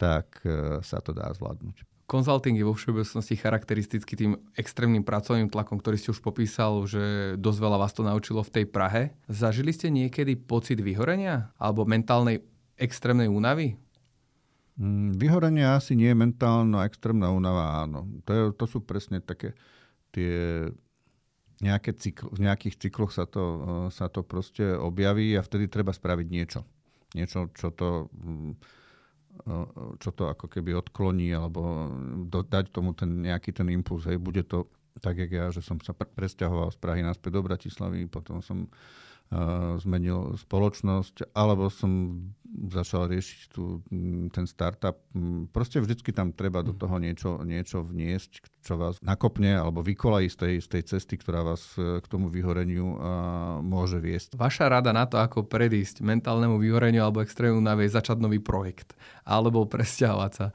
tak 0.00 0.40
e, 0.48 0.80
sa 0.80 1.04
to 1.04 1.12
dá 1.12 1.28
zvládnuť. 1.36 1.84
Konzulting 2.08 2.58
je 2.58 2.66
vo 2.66 2.74
všeobecnosti 2.74 3.38
charakteristický 3.38 4.18
tým 4.18 4.32
extrémnym 4.58 5.06
pracovným 5.06 5.46
tlakom, 5.46 5.78
ktorý 5.78 5.94
ste 5.94 6.10
už 6.10 6.18
popísal, 6.18 6.82
že 6.88 7.36
dosť 7.38 7.58
veľa 7.62 7.78
vás 7.78 7.94
to 7.94 8.02
naučilo 8.02 8.42
v 8.42 8.50
tej 8.50 8.64
Prahe. 8.66 9.14
Zažili 9.30 9.70
ste 9.70 9.94
niekedy 9.94 10.34
pocit 10.34 10.82
vyhorenia 10.82 11.54
alebo 11.54 11.86
mentálnej 11.86 12.42
extrémnej 12.74 13.30
únavy? 13.30 13.78
Mm, 14.74 15.14
vyhorenie 15.20 15.62
asi 15.62 15.94
nie, 15.94 16.10
mentálna 16.10 16.82
extrémna 16.88 17.30
únava 17.30 17.86
áno. 17.86 18.10
To, 18.26 18.30
je, 18.32 18.42
to 18.58 18.64
sú 18.66 18.82
presne 18.82 19.22
také 19.22 19.54
tie 20.10 20.66
nejaké 21.60 21.92
cykl, 21.94 22.32
v 22.32 22.48
nejakých 22.48 22.88
cykloch 22.88 23.12
sa 23.12 23.28
to, 23.28 23.44
e, 23.44 23.58
sa 23.94 24.08
to 24.10 24.24
proste 24.24 24.64
objaví 24.64 25.36
a 25.36 25.44
vtedy 25.44 25.68
treba 25.70 25.92
spraviť 25.92 26.26
niečo. 26.26 26.66
Niečo, 27.14 27.52
čo 27.54 27.70
to 27.70 28.10
mm, 28.18 28.79
čo 30.00 30.10
to 30.12 30.28
ako 30.28 30.46
keby 30.46 30.76
odkloní 30.76 31.32
alebo 31.32 31.88
dať 32.28 32.72
tomu 32.72 32.92
ten 32.92 33.24
nejaký 33.24 33.56
ten 33.56 33.68
impuls. 33.72 34.04
Hej, 34.04 34.20
bude 34.20 34.44
to 34.44 34.68
tak, 35.00 35.16
jak 35.16 35.30
ja, 35.32 35.46
že 35.48 35.64
som 35.64 35.80
sa 35.80 35.96
presťahoval 35.96 36.74
z 36.74 36.78
Prahy 36.82 37.00
naspäť 37.00 37.38
do 37.38 37.42
Bratislavy, 37.46 38.04
potom 38.10 38.44
som 38.44 38.68
zmenil 39.78 40.34
spoločnosť, 40.34 41.30
alebo 41.38 41.70
som 41.70 42.18
začal 42.50 43.06
riešiť 43.06 43.40
tu, 43.54 43.78
ten 44.34 44.46
startup. 44.50 44.98
Proste 45.54 45.78
vždycky 45.78 46.10
tam 46.10 46.34
treba 46.34 46.66
do 46.66 46.74
toho 46.74 46.98
niečo, 46.98 47.38
niečo 47.46 47.86
vniesť, 47.86 48.42
čo 48.66 48.74
vás 48.74 48.98
nakopne 49.06 49.54
alebo 49.54 49.86
vykolají 49.86 50.26
z 50.26 50.36
tej, 50.36 50.54
z 50.58 50.68
tej 50.68 50.82
cesty, 50.82 51.14
ktorá 51.14 51.46
vás 51.46 51.62
e, 51.78 52.02
k 52.02 52.06
tomu 52.10 52.26
vyhoreniu 52.26 52.98
môže 53.62 54.02
viesť. 54.02 54.34
Vaša 54.34 54.66
rada 54.66 54.90
na 54.90 55.06
to, 55.06 55.22
ako 55.22 55.46
predísť 55.46 56.02
mentálnemu 56.02 56.58
vyhoreniu 56.58 57.06
alebo 57.06 57.22
extrému 57.22 57.62
je 57.62 57.90
začať 57.94 58.18
nový 58.18 58.42
projekt 58.42 58.98
alebo 59.22 59.62
presťahovať 59.70 60.32
sa 60.34 60.50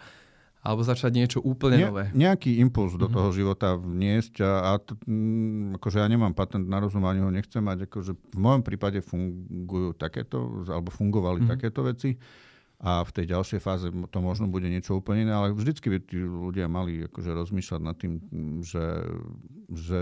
alebo 0.66 0.82
začať 0.82 1.14
niečo 1.14 1.40
úplne 1.46 1.78
ne, 1.78 1.86
nové. 1.86 2.04
Nejaký 2.18 2.58
impuls 2.58 2.98
do 2.98 3.06
mhm. 3.06 3.14
toho 3.14 3.30
života 3.30 3.78
vniesť 3.78 4.42
a, 4.42 4.52
a 4.74 4.82
t, 4.82 4.98
m, 5.06 5.78
akože 5.78 6.02
ja 6.02 6.10
nemám 6.10 6.34
patent 6.34 6.66
na 6.66 6.82
rozum, 6.82 7.06
ani 7.06 7.22
ho 7.22 7.30
nechcem 7.30 7.62
mať. 7.62 7.86
Akože 7.86 8.18
v 8.18 8.40
mojom 8.42 8.66
prípade 8.66 9.06
fungujú 9.06 9.94
takéto, 9.94 10.66
alebo 10.66 10.90
fungovali 10.90 11.46
mm. 11.46 11.48
takéto 11.54 11.86
veci 11.86 12.18
a 12.82 13.06
v 13.06 13.12
tej 13.14 13.26
ďalšej 13.32 13.60
fáze 13.64 13.88
to 13.88 14.20
možno 14.20 14.52
bude 14.52 14.68
niečo 14.68 15.00
úplne 15.00 15.30
iné, 15.30 15.34
ale 15.38 15.56
vždycky 15.56 15.88
by 15.88 15.98
tí 16.04 16.20
ľudia 16.20 16.68
mali 16.68 17.08
akože 17.08 17.32
rozmýšľať 17.32 17.82
nad 17.82 17.96
tým, 17.96 18.20
že, 18.60 18.86
že 19.72 20.00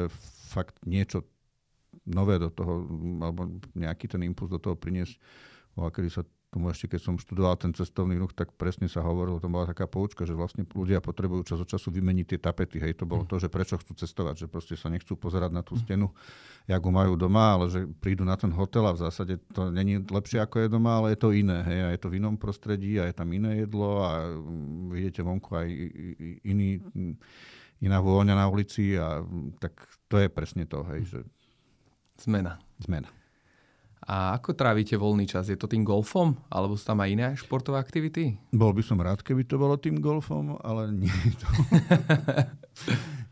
fakt 0.49 0.81
niečo 0.81 1.27
nové 2.09 2.41
do 2.41 2.49
toho, 2.49 2.87
alebo 3.21 3.45
nejaký 3.77 4.09
ten 4.09 4.25
impuls 4.25 4.49
do 4.49 4.57
toho 4.57 4.73
priniesť, 4.73 5.21
kedy 5.77 6.09
sa 6.09 6.25
tomu 6.53 6.69
ešte 6.69 6.93
keď 6.93 7.01
som 7.01 7.15
študoval 7.17 7.57
ten 7.57 7.73
cestovný 7.73 8.21
ruch, 8.21 8.37
tak 8.37 8.53
presne 8.53 8.85
sa 8.85 9.01
hovorilo, 9.01 9.41
to 9.41 9.49
bola 9.49 9.65
taká 9.65 9.89
poučka, 9.89 10.21
že 10.29 10.37
vlastne 10.37 10.69
ľudia 10.69 11.01
potrebujú 11.01 11.41
čas 11.41 11.57
od 11.57 11.65
času 11.65 11.89
vymeniť 11.89 12.25
tie 12.29 12.39
tapety. 12.39 12.77
Hej, 12.77 13.01
to 13.01 13.09
bolo 13.09 13.25
mm. 13.25 13.29
to, 13.33 13.41
že 13.41 13.49
prečo 13.49 13.81
chcú 13.81 13.97
cestovať, 13.97 14.45
že 14.45 14.47
proste 14.47 14.77
sa 14.77 14.93
nechcú 14.93 15.17
pozerať 15.17 15.49
na 15.49 15.65
tú 15.65 15.73
mm. 15.73 15.81
stenu, 15.81 16.13
jak 16.69 16.77
ho 16.77 16.91
majú 16.93 17.17
doma, 17.17 17.57
ale 17.57 17.73
že 17.73 17.89
prídu 17.97 18.21
na 18.21 18.37
ten 18.37 18.53
hotel 18.53 18.85
a 18.85 18.93
v 18.93 19.01
zásade 19.01 19.41
to 19.49 19.73
není 19.73 19.97
lepšie 20.05 20.37
ako 20.45 20.61
je 20.61 20.67
doma, 20.69 21.01
ale 21.01 21.17
je 21.17 21.19
to 21.25 21.33
iné. 21.33 21.65
Hej, 21.65 21.79
a 21.81 21.89
je 21.97 21.99
to 22.05 22.11
v 22.13 22.21
inom 22.21 22.37
prostredí 22.37 23.01
a 23.01 23.09
je 23.09 23.15
tam 23.17 23.33
iné 23.33 23.65
jedlo 23.65 24.05
a 24.05 24.29
mm, 24.29 24.93
vidíte 24.93 25.25
vonku 25.25 25.49
aj 25.57 25.67
iný, 26.45 26.77
iná 27.81 27.97
vôňa 27.97 28.37
na 28.37 28.45
ulici 28.45 28.93
a 28.93 29.25
tak 29.57 29.73
to 30.05 30.21
je 30.21 30.29
presne 30.29 30.69
to, 30.69 30.85
hej, 30.93 31.01
že... 31.09 31.19
Zmena. 32.21 32.61
Zmena. 32.77 33.22
A 34.03 34.35
ako 34.35 34.51
trávite 34.51 34.99
voľný 34.99 35.23
čas? 35.23 35.47
Je 35.47 35.55
to 35.55 35.71
tým 35.71 35.87
golfom? 35.87 36.35
Alebo 36.51 36.75
sú 36.75 36.83
tam 36.83 36.99
aj 36.99 37.09
iné 37.09 37.27
športové 37.39 37.79
aktivity? 37.79 38.35
Bol 38.51 38.75
by 38.75 38.83
som 38.83 38.99
rád, 38.99 39.23
keby 39.23 39.47
to 39.47 39.55
bolo 39.55 39.79
tým 39.79 40.03
golfom, 40.03 40.59
ale 40.59 40.91
nie 41.03 41.11
je 41.11 41.33
to, 41.39 41.49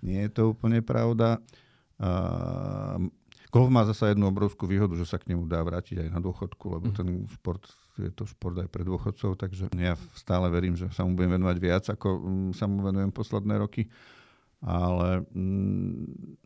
nie 0.07 0.19
je 0.23 0.31
to 0.31 0.41
úplne 0.55 0.79
pravda. 0.79 1.43
Uh, 1.99 3.11
golf 3.51 3.67
má 3.67 3.83
zase 3.83 4.15
jednu 4.15 4.31
obrovskú 4.31 4.63
výhodu, 4.63 4.95
že 4.95 5.03
sa 5.03 5.19
k 5.19 5.35
nemu 5.35 5.43
dá 5.45 5.59
vrátiť 5.59 6.07
aj 6.07 6.09
na 6.09 6.19
dôchodku, 6.23 6.65
lebo 6.79 6.87
mm. 6.89 6.95
ten 6.95 7.07
šport 7.27 7.61
je 7.99 8.11
to 8.15 8.23
šport 8.23 8.55
aj 8.55 8.71
pre 8.71 8.87
dôchodcov, 8.87 9.35
takže 9.35 9.67
ja 9.75 9.99
stále 10.15 10.47
verím, 10.47 10.79
že 10.79 10.87
sa 10.95 11.03
mu 11.03 11.13
budem 11.19 11.35
venovať 11.35 11.57
viac, 11.59 11.83
ako 11.91 12.07
um, 12.07 12.51
sa 12.55 12.65
mu 12.65 12.79
venujem 12.79 13.11
posledné 13.11 13.59
roky. 13.59 13.91
Ale 14.61 15.25
mm, 15.33 16.37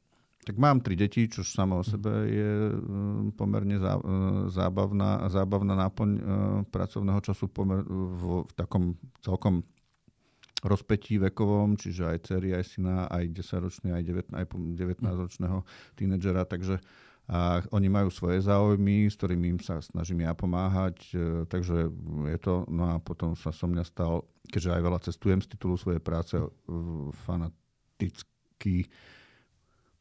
tak 0.45 0.61
mám 0.61 0.77
tri 0.85 0.93
deti, 0.93 1.25
čo 1.25 1.41
samo 1.41 1.81
o 1.81 1.83
sebe 1.83 2.29
je 2.29 2.51
mm, 2.69 3.33
pomerne 3.33 3.81
zá, 3.81 3.97
e, 3.97 4.01
zábavná, 4.53 5.25
zábavná 5.33 5.73
náplň 5.73 6.09
e, 6.13 6.21
pracovného 6.69 7.19
času 7.25 7.49
pomer, 7.49 7.81
v, 7.81 8.45
v 8.45 8.53
takom 8.53 8.93
celkom 9.25 9.65
rozpetí 10.61 11.17
vekovom, 11.17 11.77
čiže 11.81 12.05
aj 12.05 12.17
dcery, 12.29 12.53
aj 12.53 12.63
syna, 12.77 13.09
aj 13.09 13.25
10-ročný, 13.33 13.89
aj 13.97 14.03
19-ročného 14.05 15.65
tínedžera, 15.97 16.45
takže 16.45 16.77
a 17.25 17.57
oni 17.73 17.89
majú 17.89 18.13
svoje 18.13 18.37
záujmy, 18.45 19.09
s 19.09 19.17
ktorými 19.17 19.57
im 19.57 19.61
sa 19.61 19.81
snažím 19.81 20.29
ja 20.29 20.37
pomáhať, 20.37 20.97
e, 21.09 21.49
takže 21.49 21.89
je 22.29 22.37
to, 22.37 22.69
no 22.69 22.93
a 22.93 23.01
potom 23.01 23.33
sa 23.33 23.49
som 23.49 23.73
mňa 23.73 23.81
stal, 23.81 24.29
keďže 24.45 24.77
aj 24.77 24.81
veľa 24.85 24.99
cestujem 25.01 25.41
z 25.41 25.57
titulu 25.57 25.73
svojej 25.73 26.05
práce, 26.05 26.37
fanatický 27.25 28.85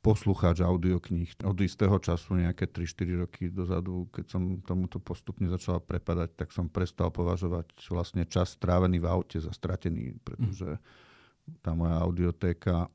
poslucháč 0.05 0.61
audiokníh. 0.61 1.33
Od 1.49 1.57
istého 1.65 1.97
času, 1.97 2.37
nejaké 2.37 2.69
3-4 2.69 3.25
roky 3.25 3.49
dozadu, 3.49 4.05
keď 4.13 4.25
som 4.29 4.61
tomuto 4.61 5.01
postupne 5.01 5.49
začal 5.49 5.81
prepadať, 5.81 6.37
tak 6.37 6.53
som 6.53 6.69
prestal 6.69 7.09
považovať 7.09 7.73
vlastne 7.89 8.29
čas 8.29 8.53
strávený 8.61 9.01
v 9.01 9.09
aute 9.09 9.41
za 9.41 9.49
stratený, 9.49 10.21
pretože 10.21 10.77
tá 11.65 11.73
moja 11.73 11.97
audiotéka 12.05 12.93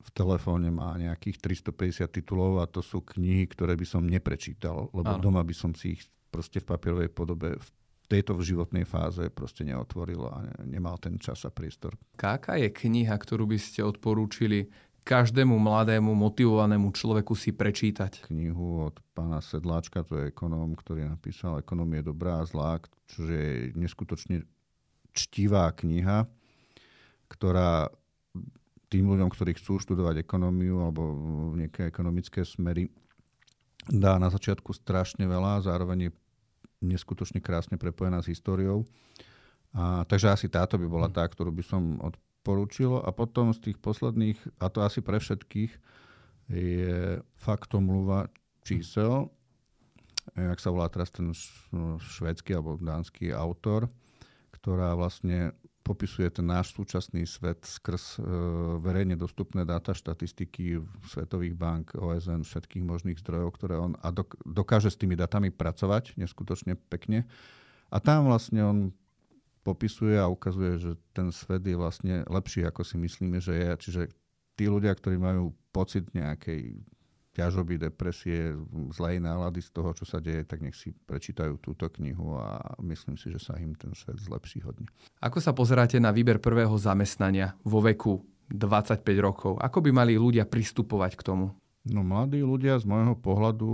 v 0.00 0.10
telefóne 0.16 0.72
má 0.72 0.96
nejakých 0.96 1.60
350 1.68 2.08
titulov 2.08 2.64
a 2.64 2.70
to 2.70 2.80
sú 2.80 3.04
knihy, 3.04 3.44
ktoré 3.44 3.76
by 3.76 3.84
som 3.84 4.00
neprečítal, 4.00 4.88
lebo 4.96 5.12
ano. 5.12 5.20
doma 5.20 5.44
by 5.44 5.52
som 5.52 5.76
si 5.76 5.98
ich 5.98 6.08
proste 6.32 6.62
v 6.62 6.72
papierovej 6.72 7.10
podobe 7.12 7.58
v 7.58 7.68
tejto 8.06 8.38
životnej 8.38 8.86
fáze 8.86 9.26
proste 9.34 9.66
neotvoril 9.66 10.22
a 10.30 10.46
nemal 10.62 10.94
ten 11.02 11.18
čas 11.18 11.42
a 11.42 11.50
priestor. 11.50 11.98
Káka 12.14 12.54
je 12.54 12.70
kniha, 12.70 13.18
ktorú 13.18 13.50
by 13.50 13.58
ste 13.58 13.82
odporúčili 13.82 14.70
každému 15.06 15.54
mladému, 15.54 16.10
motivovanému 16.18 16.90
človeku 16.90 17.38
si 17.38 17.54
prečítať. 17.54 18.26
Knihu 18.26 18.90
od 18.90 18.98
pána 19.14 19.38
Sedláčka, 19.38 20.02
to 20.02 20.18
je 20.18 20.34
ekonóm, 20.34 20.74
ktorý 20.74 21.06
napísal 21.06 21.62
Ekonomie 21.62 22.02
dobrá 22.02 22.42
a 22.42 22.48
zlá, 22.48 22.82
čo 23.06 23.22
je 23.30 23.70
neskutočne 23.78 24.42
čtivá 25.14 25.70
kniha, 25.70 26.26
ktorá 27.30 27.86
tým 28.90 29.06
ľuďom, 29.06 29.30
ktorí 29.30 29.54
chcú 29.54 29.78
študovať 29.78 30.26
ekonómiu 30.26 30.82
alebo 30.82 31.02
nejaké 31.54 31.86
ekonomické 31.86 32.42
smery, 32.42 32.90
dá 33.86 34.18
na 34.18 34.26
začiatku 34.26 34.74
strašne 34.74 35.22
veľa, 35.26 35.62
zároveň 35.62 36.10
je 36.10 36.12
neskutočne 36.82 37.38
krásne 37.38 37.78
prepojená 37.78 38.18
s 38.22 38.30
históriou. 38.30 38.82
A, 39.70 40.02
takže 40.06 40.34
asi 40.34 40.46
táto 40.50 40.78
by 40.78 40.86
bola 40.90 41.08
tá, 41.10 41.22
ktorú 41.22 41.54
by 41.54 41.64
som 41.66 41.98
od, 42.02 42.18
poručilo 42.46 43.02
a 43.02 43.10
potom 43.10 43.50
z 43.50 43.70
tých 43.70 43.78
posledných, 43.82 44.38
a 44.62 44.70
to 44.70 44.86
asi 44.86 45.02
pre 45.02 45.18
všetkých, 45.18 45.72
je 46.46 47.18
faktomluva 47.42 48.30
čísel, 48.62 49.26
jak 50.38 50.62
sa 50.62 50.70
volá 50.70 50.86
teraz 50.86 51.10
ten 51.10 51.34
švedský 51.98 52.54
alebo 52.54 52.78
dánsky 52.78 53.34
autor, 53.34 53.90
ktorá 54.54 54.94
vlastne 54.94 55.58
popisuje 55.86 56.26
ten 56.34 56.42
náš 56.42 56.74
súčasný 56.74 57.22
svet 57.30 57.62
skrz 57.62 58.18
e, 58.18 58.20
verejne 58.82 59.14
dostupné 59.14 59.62
dáta, 59.62 59.94
štatistiky 59.94 60.82
svetových 61.06 61.54
bank, 61.54 61.94
OSN, 61.94 62.42
všetkých 62.42 62.82
možných 62.82 63.22
zdrojov, 63.22 63.54
ktoré 63.54 63.78
on 63.78 63.94
a 64.02 64.10
dok- 64.10 64.34
dokáže 64.42 64.90
s 64.90 64.98
tými 64.98 65.14
datami 65.14 65.54
pracovať 65.54 66.18
neskutočne 66.18 66.74
pekne. 66.90 67.30
A 67.94 68.02
tam 68.02 68.26
vlastne 68.26 68.66
on 68.66 68.78
popisuje 69.66 70.14
a 70.14 70.30
ukazuje, 70.30 70.78
že 70.78 70.92
ten 71.10 71.34
svet 71.34 71.66
je 71.66 71.74
vlastne 71.74 72.22
lepší, 72.30 72.62
ako 72.62 72.86
si 72.86 72.94
myslíme, 73.02 73.42
že 73.42 73.58
je. 73.58 73.70
Čiže 73.82 74.02
tí 74.54 74.70
ľudia, 74.70 74.94
ktorí 74.94 75.18
majú 75.18 75.50
pocit 75.74 76.06
nejakej 76.14 76.86
ťažoby, 77.36 77.76
depresie, 77.76 78.56
zlej 78.96 79.20
nálady 79.20 79.60
z 79.60 79.68
toho, 79.68 79.92
čo 79.92 80.08
sa 80.08 80.24
deje, 80.24 80.48
tak 80.48 80.64
nech 80.64 80.72
si 80.72 80.96
prečítajú 80.96 81.60
túto 81.60 81.92
knihu 82.00 82.40
a 82.40 82.64
myslím 82.80 83.20
si, 83.20 83.28
že 83.28 83.36
sa 83.36 83.60
im 83.60 83.76
ten 83.76 83.92
svet 83.92 84.16
zlepší 84.16 84.64
hodne. 84.64 84.88
Ako 85.20 85.44
sa 85.44 85.52
pozeráte 85.52 86.00
na 86.00 86.16
výber 86.16 86.40
prvého 86.40 86.72
zamestnania 86.80 87.52
vo 87.60 87.84
veku 87.84 88.24
25 88.48 89.04
rokov? 89.20 89.52
Ako 89.60 89.84
by 89.84 89.92
mali 89.92 90.16
ľudia 90.16 90.48
pristupovať 90.48 91.12
k 91.20 91.22
tomu? 91.28 91.52
No 91.86 92.00
mladí 92.02 92.40
ľudia 92.40 92.80
z 92.80 92.88
môjho 92.88 93.14
pohľadu, 93.14 93.70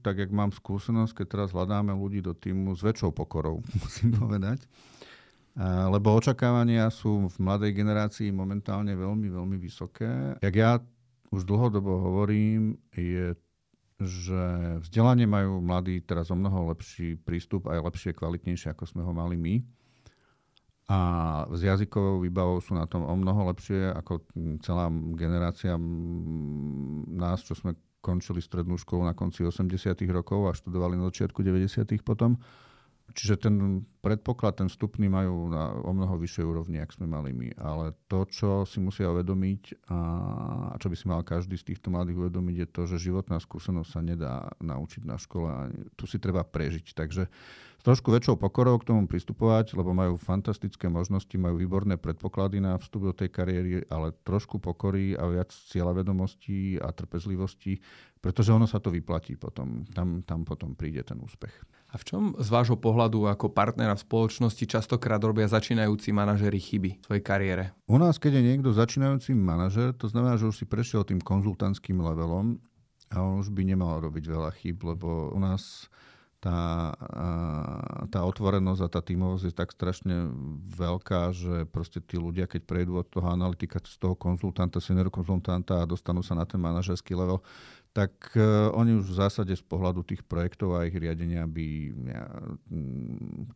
tak 0.00 0.18
jak 0.18 0.32
mám 0.32 0.50
skúsenosť, 0.50 1.22
keď 1.22 1.26
teraz 1.28 1.48
hľadáme 1.52 1.92
ľudí 1.92 2.24
do 2.24 2.32
týmu 2.32 2.72
s 2.74 2.80
väčšou 2.80 3.12
pokorou, 3.12 3.60
musím 3.84 4.16
povedať 4.16 4.64
lebo 5.60 6.16
očakávania 6.16 6.88
sú 6.88 7.28
v 7.28 7.36
mladej 7.36 7.76
generácii 7.76 8.32
momentálne 8.32 8.96
veľmi, 8.96 9.28
veľmi 9.28 9.56
vysoké. 9.60 10.40
Jak 10.40 10.54
ja 10.56 10.80
už 11.28 11.44
dlhodobo 11.44 11.92
hovorím, 12.00 12.80
je, 12.92 13.36
že 14.00 14.42
vzdelanie 14.80 15.28
majú 15.28 15.60
mladí 15.60 16.00
teraz 16.00 16.32
o 16.32 16.36
mnoho 16.36 16.72
lepší 16.72 17.20
prístup, 17.20 17.68
aj 17.68 17.84
lepšie, 17.84 18.16
kvalitnejšie, 18.16 18.72
ako 18.72 18.84
sme 18.88 19.02
ho 19.04 19.12
mali 19.12 19.36
my. 19.36 19.54
A 20.92 20.98
s 21.48 21.60
jazykovou 21.64 22.20
výbavou 22.20 22.60
sú 22.60 22.76
na 22.76 22.84
tom 22.84 23.04
o 23.04 23.14
mnoho 23.16 23.48
lepšie 23.52 23.92
ako 23.96 24.24
celá 24.60 24.92
generácia 25.16 25.76
nás, 27.12 27.40
čo 27.44 27.56
sme 27.56 27.76
končili 28.02 28.42
strednú 28.42 28.76
školu 28.76 29.06
na 29.06 29.14
konci 29.14 29.46
80. 29.46 29.72
rokov 30.10 30.50
a 30.50 30.52
študovali 30.52 30.98
na 30.98 31.06
začiatku 31.08 31.38
90. 31.40 31.86
potom. 32.02 32.36
Čiže 33.12 33.48
ten 33.48 33.84
predpoklad, 34.00 34.58
ten 34.58 34.68
vstupný 34.72 35.06
majú 35.06 35.46
na 35.52 35.70
o 35.70 35.92
mnoho 35.94 36.18
vyššej 36.18 36.44
úrovni, 36.44 36.82
ak 36.82 36.96
sme 36.96 37.06
mali 37.06 37.30
my. 37.30 37.54
Ale 37.60 37.94
to, 38.10 38.26
čo 38.26 38.64
si 38.66 38.82
musia 38.82 39.12
uvedomiť 39.12 39.86
a, 39.92 40.00
a 40.72 40.74
čo 40.80 40.90
by 40.90 40.96
si 40.98 41.06
mal 41.06 41.22
každý 41.22 41.54
z 41.60 41.72
týchto 41.72 41.92
mladých 41.92 42.18
uvedomiť, 42.18 42.56
je 42.56 42.68
to, 42.68 42.82
že 42.88 43.06
životná 43.06 43.38
skúsenosť 43.38 43.88
sa 43.88 44.00
nedá 44.02 44.34
naučiť 44.58 45.02
na 45.04 45.20
škole 45.20 45.48
a 45.48 45.70
tu 45.94 46.08
si 46.08 46.16
treba 46.18 46.42
prežiť. 46.42 46.96
Takže 46.96 47.22
s 47.82 47.90
trošku 47.90 48.14
väčšou 48.14 48.38
pokorou 48.38 48.78
k 48.78 48.94
tomu 48.94 49.10
pristupovať, 49.10 49.74
lebo 49.74 49.90
majú 49.90 50.14
fantastické 50.14 50.86
možnosti, 50.86 51.34
majú 51.34 51.58
výborné 51.58 51.98
predpoklady 51.98 52.62
na 52.62 52.78
vstup 52.78 53.10
do 53.10 53.14
tej 53.14 53.34
kariéry, 53.34 53.82
ale 53.90 54.14
trošku 54.22 54.62
pokory 54.62 55.18
a 55.18 55.26
viac 55.26 55.50
cieľavedomostí 55.50 56.78
a 56.78 56.94
trpezlivosti, 56.94 57.82
pretože 58.22 58.54
ono 58.54 58.70
sa 58.70 58.78
to 58.78 58.94
vyplatí 58.94 59.34
potom. 59.34 59.82
Tam, 59.90 60.22
tam 60.22 60.46
potom 60.46 60.78
príde 60.78 61.02
ten 61.02 61.18
úspech. 61.18 61.81
A 61.92 62.00
v 62.00 62.04
čom 62.08 62.22
z 62.40 62.48
vášho 62.48 62.80
pohľadu 62.80 63.28
ako 63.28 63.52
partnera 63.52 63.92
v 63.92 64.00
spoločnosti 64.00 64.64
častokrát 64.64 65.20
robia 65.20 65.44
začínajúci 65.44 66.08
manažery 66.08 66.56
chyby 66.56 66.90
v 66.96 67.04
svojej 67.04 67.20
kariére? 67.20 67.64
U 67.84 68.00
nás, 68.00 68.16
keď 68.16 68.40
je 68.40 68.48
niekto 68.48 68.72
začínajúci 68.72 69.36
manažer, 69.36 69.92
to 69.92 70.08
znamená, 70.08 70.40
že 70.40 70.48
už 70.48 70.56
si 70.56 70.64
prešiel 70.64 71.04
tým 71.04 71.20
konzultantským 71.20 72.00
levelom 72.00 72.56
a 73.12 73.20
on 73.20 73.44
už 73.44 73.52
by 73.52 73.68
nemal 73.68 74.00
robiť 74.00 74.24
veľa 74.24 74.50
chyb, 74.56 74.80
lebo 74.88 75.36
u 75.36 75.38
nás 75.44 75.92
tá, 76.42 76.90
tá 78.10 78.20
otvorenosť 78.26 78.80
a 78.82 78.88
tá 78.90 78.98
tímovosť 78.98 79.44
je 79.46 79.54
tak 79.54 79.70
strašne 79.70 80.32
veľká, 80.74 81.30
že 81.30 81.70
proste 81.70 82.02
tí 82.02 82.18
ľudia, 82.18 82.50
keď 82.50 82.66
prejdú 82.66 82.98
od 82.98 83.06
toho 83.06 83.30
analytika, 83.30 83.78
z 83.78 83.94
toho 84.02 84.18
konzultanta, 84.18 84.82
senior 84.82 85.06
konzultanta 85.06 85.84
a 85.84 85.86
dostanú 85.86 86.24
sa 86.24 86.34
na 86.34 86.42
ten 86.42 86.58
manažerský 86.58 87.14
level, 87.14 87.46
tak 87.92 88.32
uh, 88.40 88.72
oni 88.72 88.96
už 88.96 89.12
v 89.12 89.18
zásade 89.20 89.52
z 89.52 89.60
pohľadu 89.68 90.00
tých 90.00 90.24
projektov 90.24 90.80
a 90.80 90.88
ich 90.88 90.96
riadenia 90.96 91.44
by... 91.44 91.66
Ja, 92.08 92.24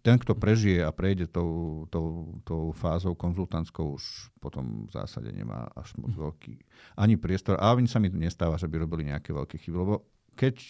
ten, 0.04 0.16
kto 0.20 0.36
prežije 0.36 0.84
a 0.84 0.92
prejde 0.92 1.24
tou, 1.24 1.84
tou, 1.88 2.36
tou 2.44 2.68
fázou 2.76 3.16
konzultantskou, 3.16 3.96
už 3.96 4.28
potom 4.36 4.84
v 4.84 4.92
zásade 4.92 5.32
nemá 5.32 5.72
až 5.72 5.96
moc 5.96 6.12
mhm. 6.12 6.20
veľký 6.20 6.54
ani 7.00 7.16
priestor. 7.16 7.56
A 7.56 7.72
ani 7.72 7.88
sa 7.88 7.96
mi 7.96 8.12
nestáva, 8.12 8.60
že 8.60 8.68
by 8.68 8.84
robili 8.84 9.08
nejaké 9.08 9.32
veľké 9.32 9.56
chyby, 9.56 9.76
lebo 9.76 10.04
keď 10.36 10.60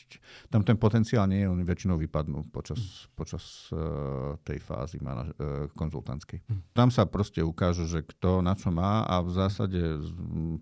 tam 0.46 0.62
ten 0.62 0.78
potenciál 0.78 1.26
nie 1.26 1.42
je, 1.42 1.50
oni 1.50 1.66
väčšinou 1.66 1.98
vypadnú 1.98 2.54
počas, 2.54 2.78
mm. 2.78 3.18
počas 3.18 3.66
uh, 3.74 4.38
tej 4.46 4.62
fázy 4.62 5.02
manaž- 5.02 5.34
uh, 5.42 5.66
konzultantskej. 5.74 6.38
Mm. 6.46 6.62
Tam 6.70 6.88
sa 6.94 7.02
proste 7.04 7.42
ukáže, 7.42 7.82
že 7.90 8.06
kto 8.06 8.46
na 8.46 8.54
čo 8.54 8.70
má 8.70 9.02
a 9.02 9.18
v 9.18 9.34
zásade 9.34 9.82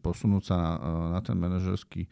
posunúť 0.00 0.42
sa 0.48 0.56
na, 0.56 0.72
na 1.12 1.20
ten 1.20 1.36
manažerský 1.36 2.08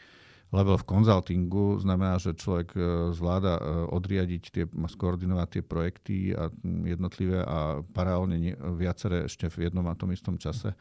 level 0.53 0.77
v 0.77 0.85
konzultingu 0.85 1.81
znamená, 1.81 2.21
že 2.21 2.37
človek 2.37 2.77
zvláda 3.17 3.57
odriadiť 3.89 4.43
tie, 4.53 4.65
skoordinovať 4.69 5.49
tie 5.49 5.63
projekty 5.65 6.17
a 6.37 6.53
jednotlivé 6.85 7.41
a 7.41 7.81
paralelne 7.81 8.53
viaceré 8.77 9.27
ešte 9.27 9.49
v 9.49 9.73
jednom 9.73 9.89
a 9.89 9.97
tom 9.97 10.13
istom 10.13 10.37
čase. 10.37 10.77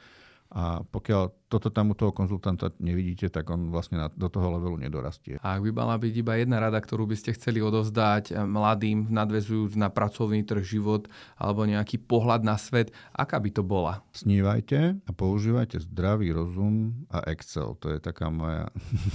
A 0.52 0.84
pokiaľ 0.84 1.48
toto 1.48 1.72
tam 1.72 1.92
u 1.92 1.96
toho 1.96 2.12
konzultanta 2.12 2.76
nevidíte, 2.80 3.32
tak 3.32 3.48
on 3.48 3.72
vlastne 3.72 4.04
na, 4.04 4.08
do 4.12 4.28
toho 4.28 4.60
levelu 4.60 4.84
nedorastie. 4.84 5.40
A 5.40 5.56
ak 5.56 5.64
by 5.64 5.72
mala 5.72 5.96
byť 5.96 6.14
iba 6.16 6.36
jedna 6.36 6.60
rada, 6.60 6.76
ktorú 6.76 7.08
by 7.08 7.16
ste 7.16 7.32
chceli 7.36 7.64
odovzdať 7.64 8.32
eh, 8.32 8.44
mladým, 8.44 9.08
nadvezujúc 9.08 9.80
na 9.80 9.88
pracovný 9.88 10.44
trh, 10.44 10.60
život 10.60 11.08
alebo 11.40 11.64
nejaký 11.64 12.04
pohľad 12.04 12.44
na 12.44 12.60
svet, 12.60 12.92
aká 13.16 13.40
by 13.40 13.50
to 13.52 13.64
bola? 13.64 14.04
Snívajte 14.12 15.00
a 15.08 15.12
používajte 15.16 15.88
zdravý 15.88 16.36
rozum 16.36 17.08
a 17.08 17.24
Excel. 17.32 17.80
To 17.80 17.88
je 17.88 18.04
taká 18.04 18.28
moja, 18.28 18.68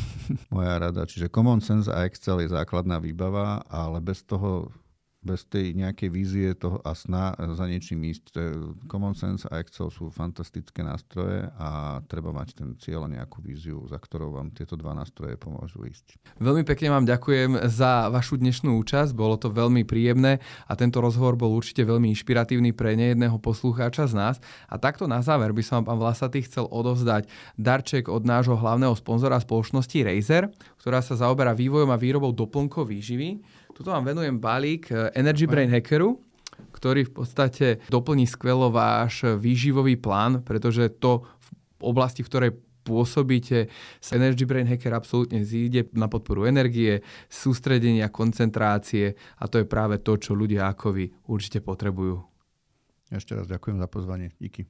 moja 0.57 0.75
rada. 0.81 1.05
Čiže 1.05 1.29
common 1.29 1.61
sense 1.61 1.93
a 1.93 2.09
Excel 2.09 2.41
je 2.41 2.49
základná 2.49 2.97
výbava, 2.97 3.61
ale 3.69 4.01
bez 4.01 4.25
toho 4.25 4.73
bez 5.27 5.43
tej 5.51 5.75
nejakej 5.75 6.09
vízie 6.15 6.55
toho 6.55 6.79
a 6.87 6.95
sna 6.95 7.35
za 7.35 7.67
niečím 7.67 8.07
ísť. 8.07 8.39
Common 8.87 9.19
sense 9.19 9.43
a 9.51 9.59
Excel 9.59 9.91
sú 9.91 10.07
fantastické 10.15 10.87
nástroje 10.87 11.51
a 11.59 11.99
treba 12.07 12.31
mať 12.31 12.49
ten 12.55 12.69
cieľ 12.79 13.11
a 13.11 13.13
nejakú 13.19 13.43
víziu, 13.43 13.83
za 13.91 13.99
ktorou 13.99 14.39
vám 14.39 14.55
tieto 14.55 14.79
dva 14.79 14.95
nástroje 14.95 15.35
pomôžu 15.35 15.83
ísť. 15.83 16.39
Veľmi 16.39 16.63
pekne 16.63 16.95
vám 16.95 17.05
ďakujem 17.05 17.67
za 17.67 18.07
vašu 18.15 18.39
dnešnú 18.39 18.79
účasť, 18.79 19.11
bolo 19.11 19.35
to 19.35 19.51
veľmi 19.51 19.83
príjemné 19.83 20.39
a 20.71 20.73
tento 20.79 21.03
rozhovor 21.03 21.35
bol 21.35 21.51
určite 21.51 21.83
veľmi 21.83 22.15
inšpiratívny 22.15 22.71
pre 22.71 22.95
nejedného 22.95 23.43
poslucháča 23.43 24.07
z 24.07 24.15
nás. 24.15 24.37
A 24.71 24.79
takto 24.79 25.11
na 25.11 25.19
záver 25.25 25.51
by 25.51 25.63
som 25.67 25.83
vám 25.83 25.97
pán 25.97 25.99
Vlasatý 25.99 26.47
chcel 26.47 26.71
odovzdať 26.71 27.27
darček 27.59 28.07
od 28.13 28.23
nášho 28.23 28.55
hlavného 28.55 28.95
sponzora 28.95 29.41
spoločnosti 29.43 29.97
Razer, 30.07 30.53
ktorá 30.79 31.03
sa 31.03 31.19
zaoberá 31.19 31.57
vývojom 31.57 31.91
a 31.91 31.99
výrobou 31.99 32.31
doplnkov 32.31 32.93
výživy. 32.93 33.41
Tuto 33.77 33.93
vám 33.93 34.09
venujem 34.09 34.41
balík 34.41 34.89
eh, 34.89 35.13
Energy 35.13 35.45
Brain 35.45 35.69
Hackeru, 35.69 36.17
ktorý 36.73 37.05
v 37.05 37.13
podstate 37.13 37.67
doplní 37.93 38.25
skvelo 38.25 38.73
váš 38.73 39.29
výživový 39.37 40.01
plán, 40.01 40.41
pretože 40.41 40.97
to 40.97 41.29
v 41.37 41.49
oblasti, 41.85 42.25
v 42.25 42.31
ktorej 42.33 42.51
pôsobíte, 42.87 43.69
s 44.01 44.09
Energy 44.17 44.47
Brain 44.47 44.65
Hacker 44.65 44.95
absolútne 44.95 45.43
zíde 45.43 45.91
na 45.93 46.07
podporu 46.07 46.47
energie, 46.47 47.03
sústredenia, 47.27 48.09
koncentrácie 48.09 49.19
a 49.43 49.45
to 49.51 49.61
je 49.61 49.67
práve 49.67 50.01
to, 50.01 50.17
čo 50.17 50.39
ľudia 50.39 50.71
ako 50.71 50.95
vy 50.97 51.11
určite 51.29 51.61
potrebujú. 51.61 52.23
Ešte 53.11 53.35
raz 53.35 53.51
ďakujem 53.51 53.77
za 53.83 53.89
pozvanie. 53.91 54.33
Díky. 54.39 54.65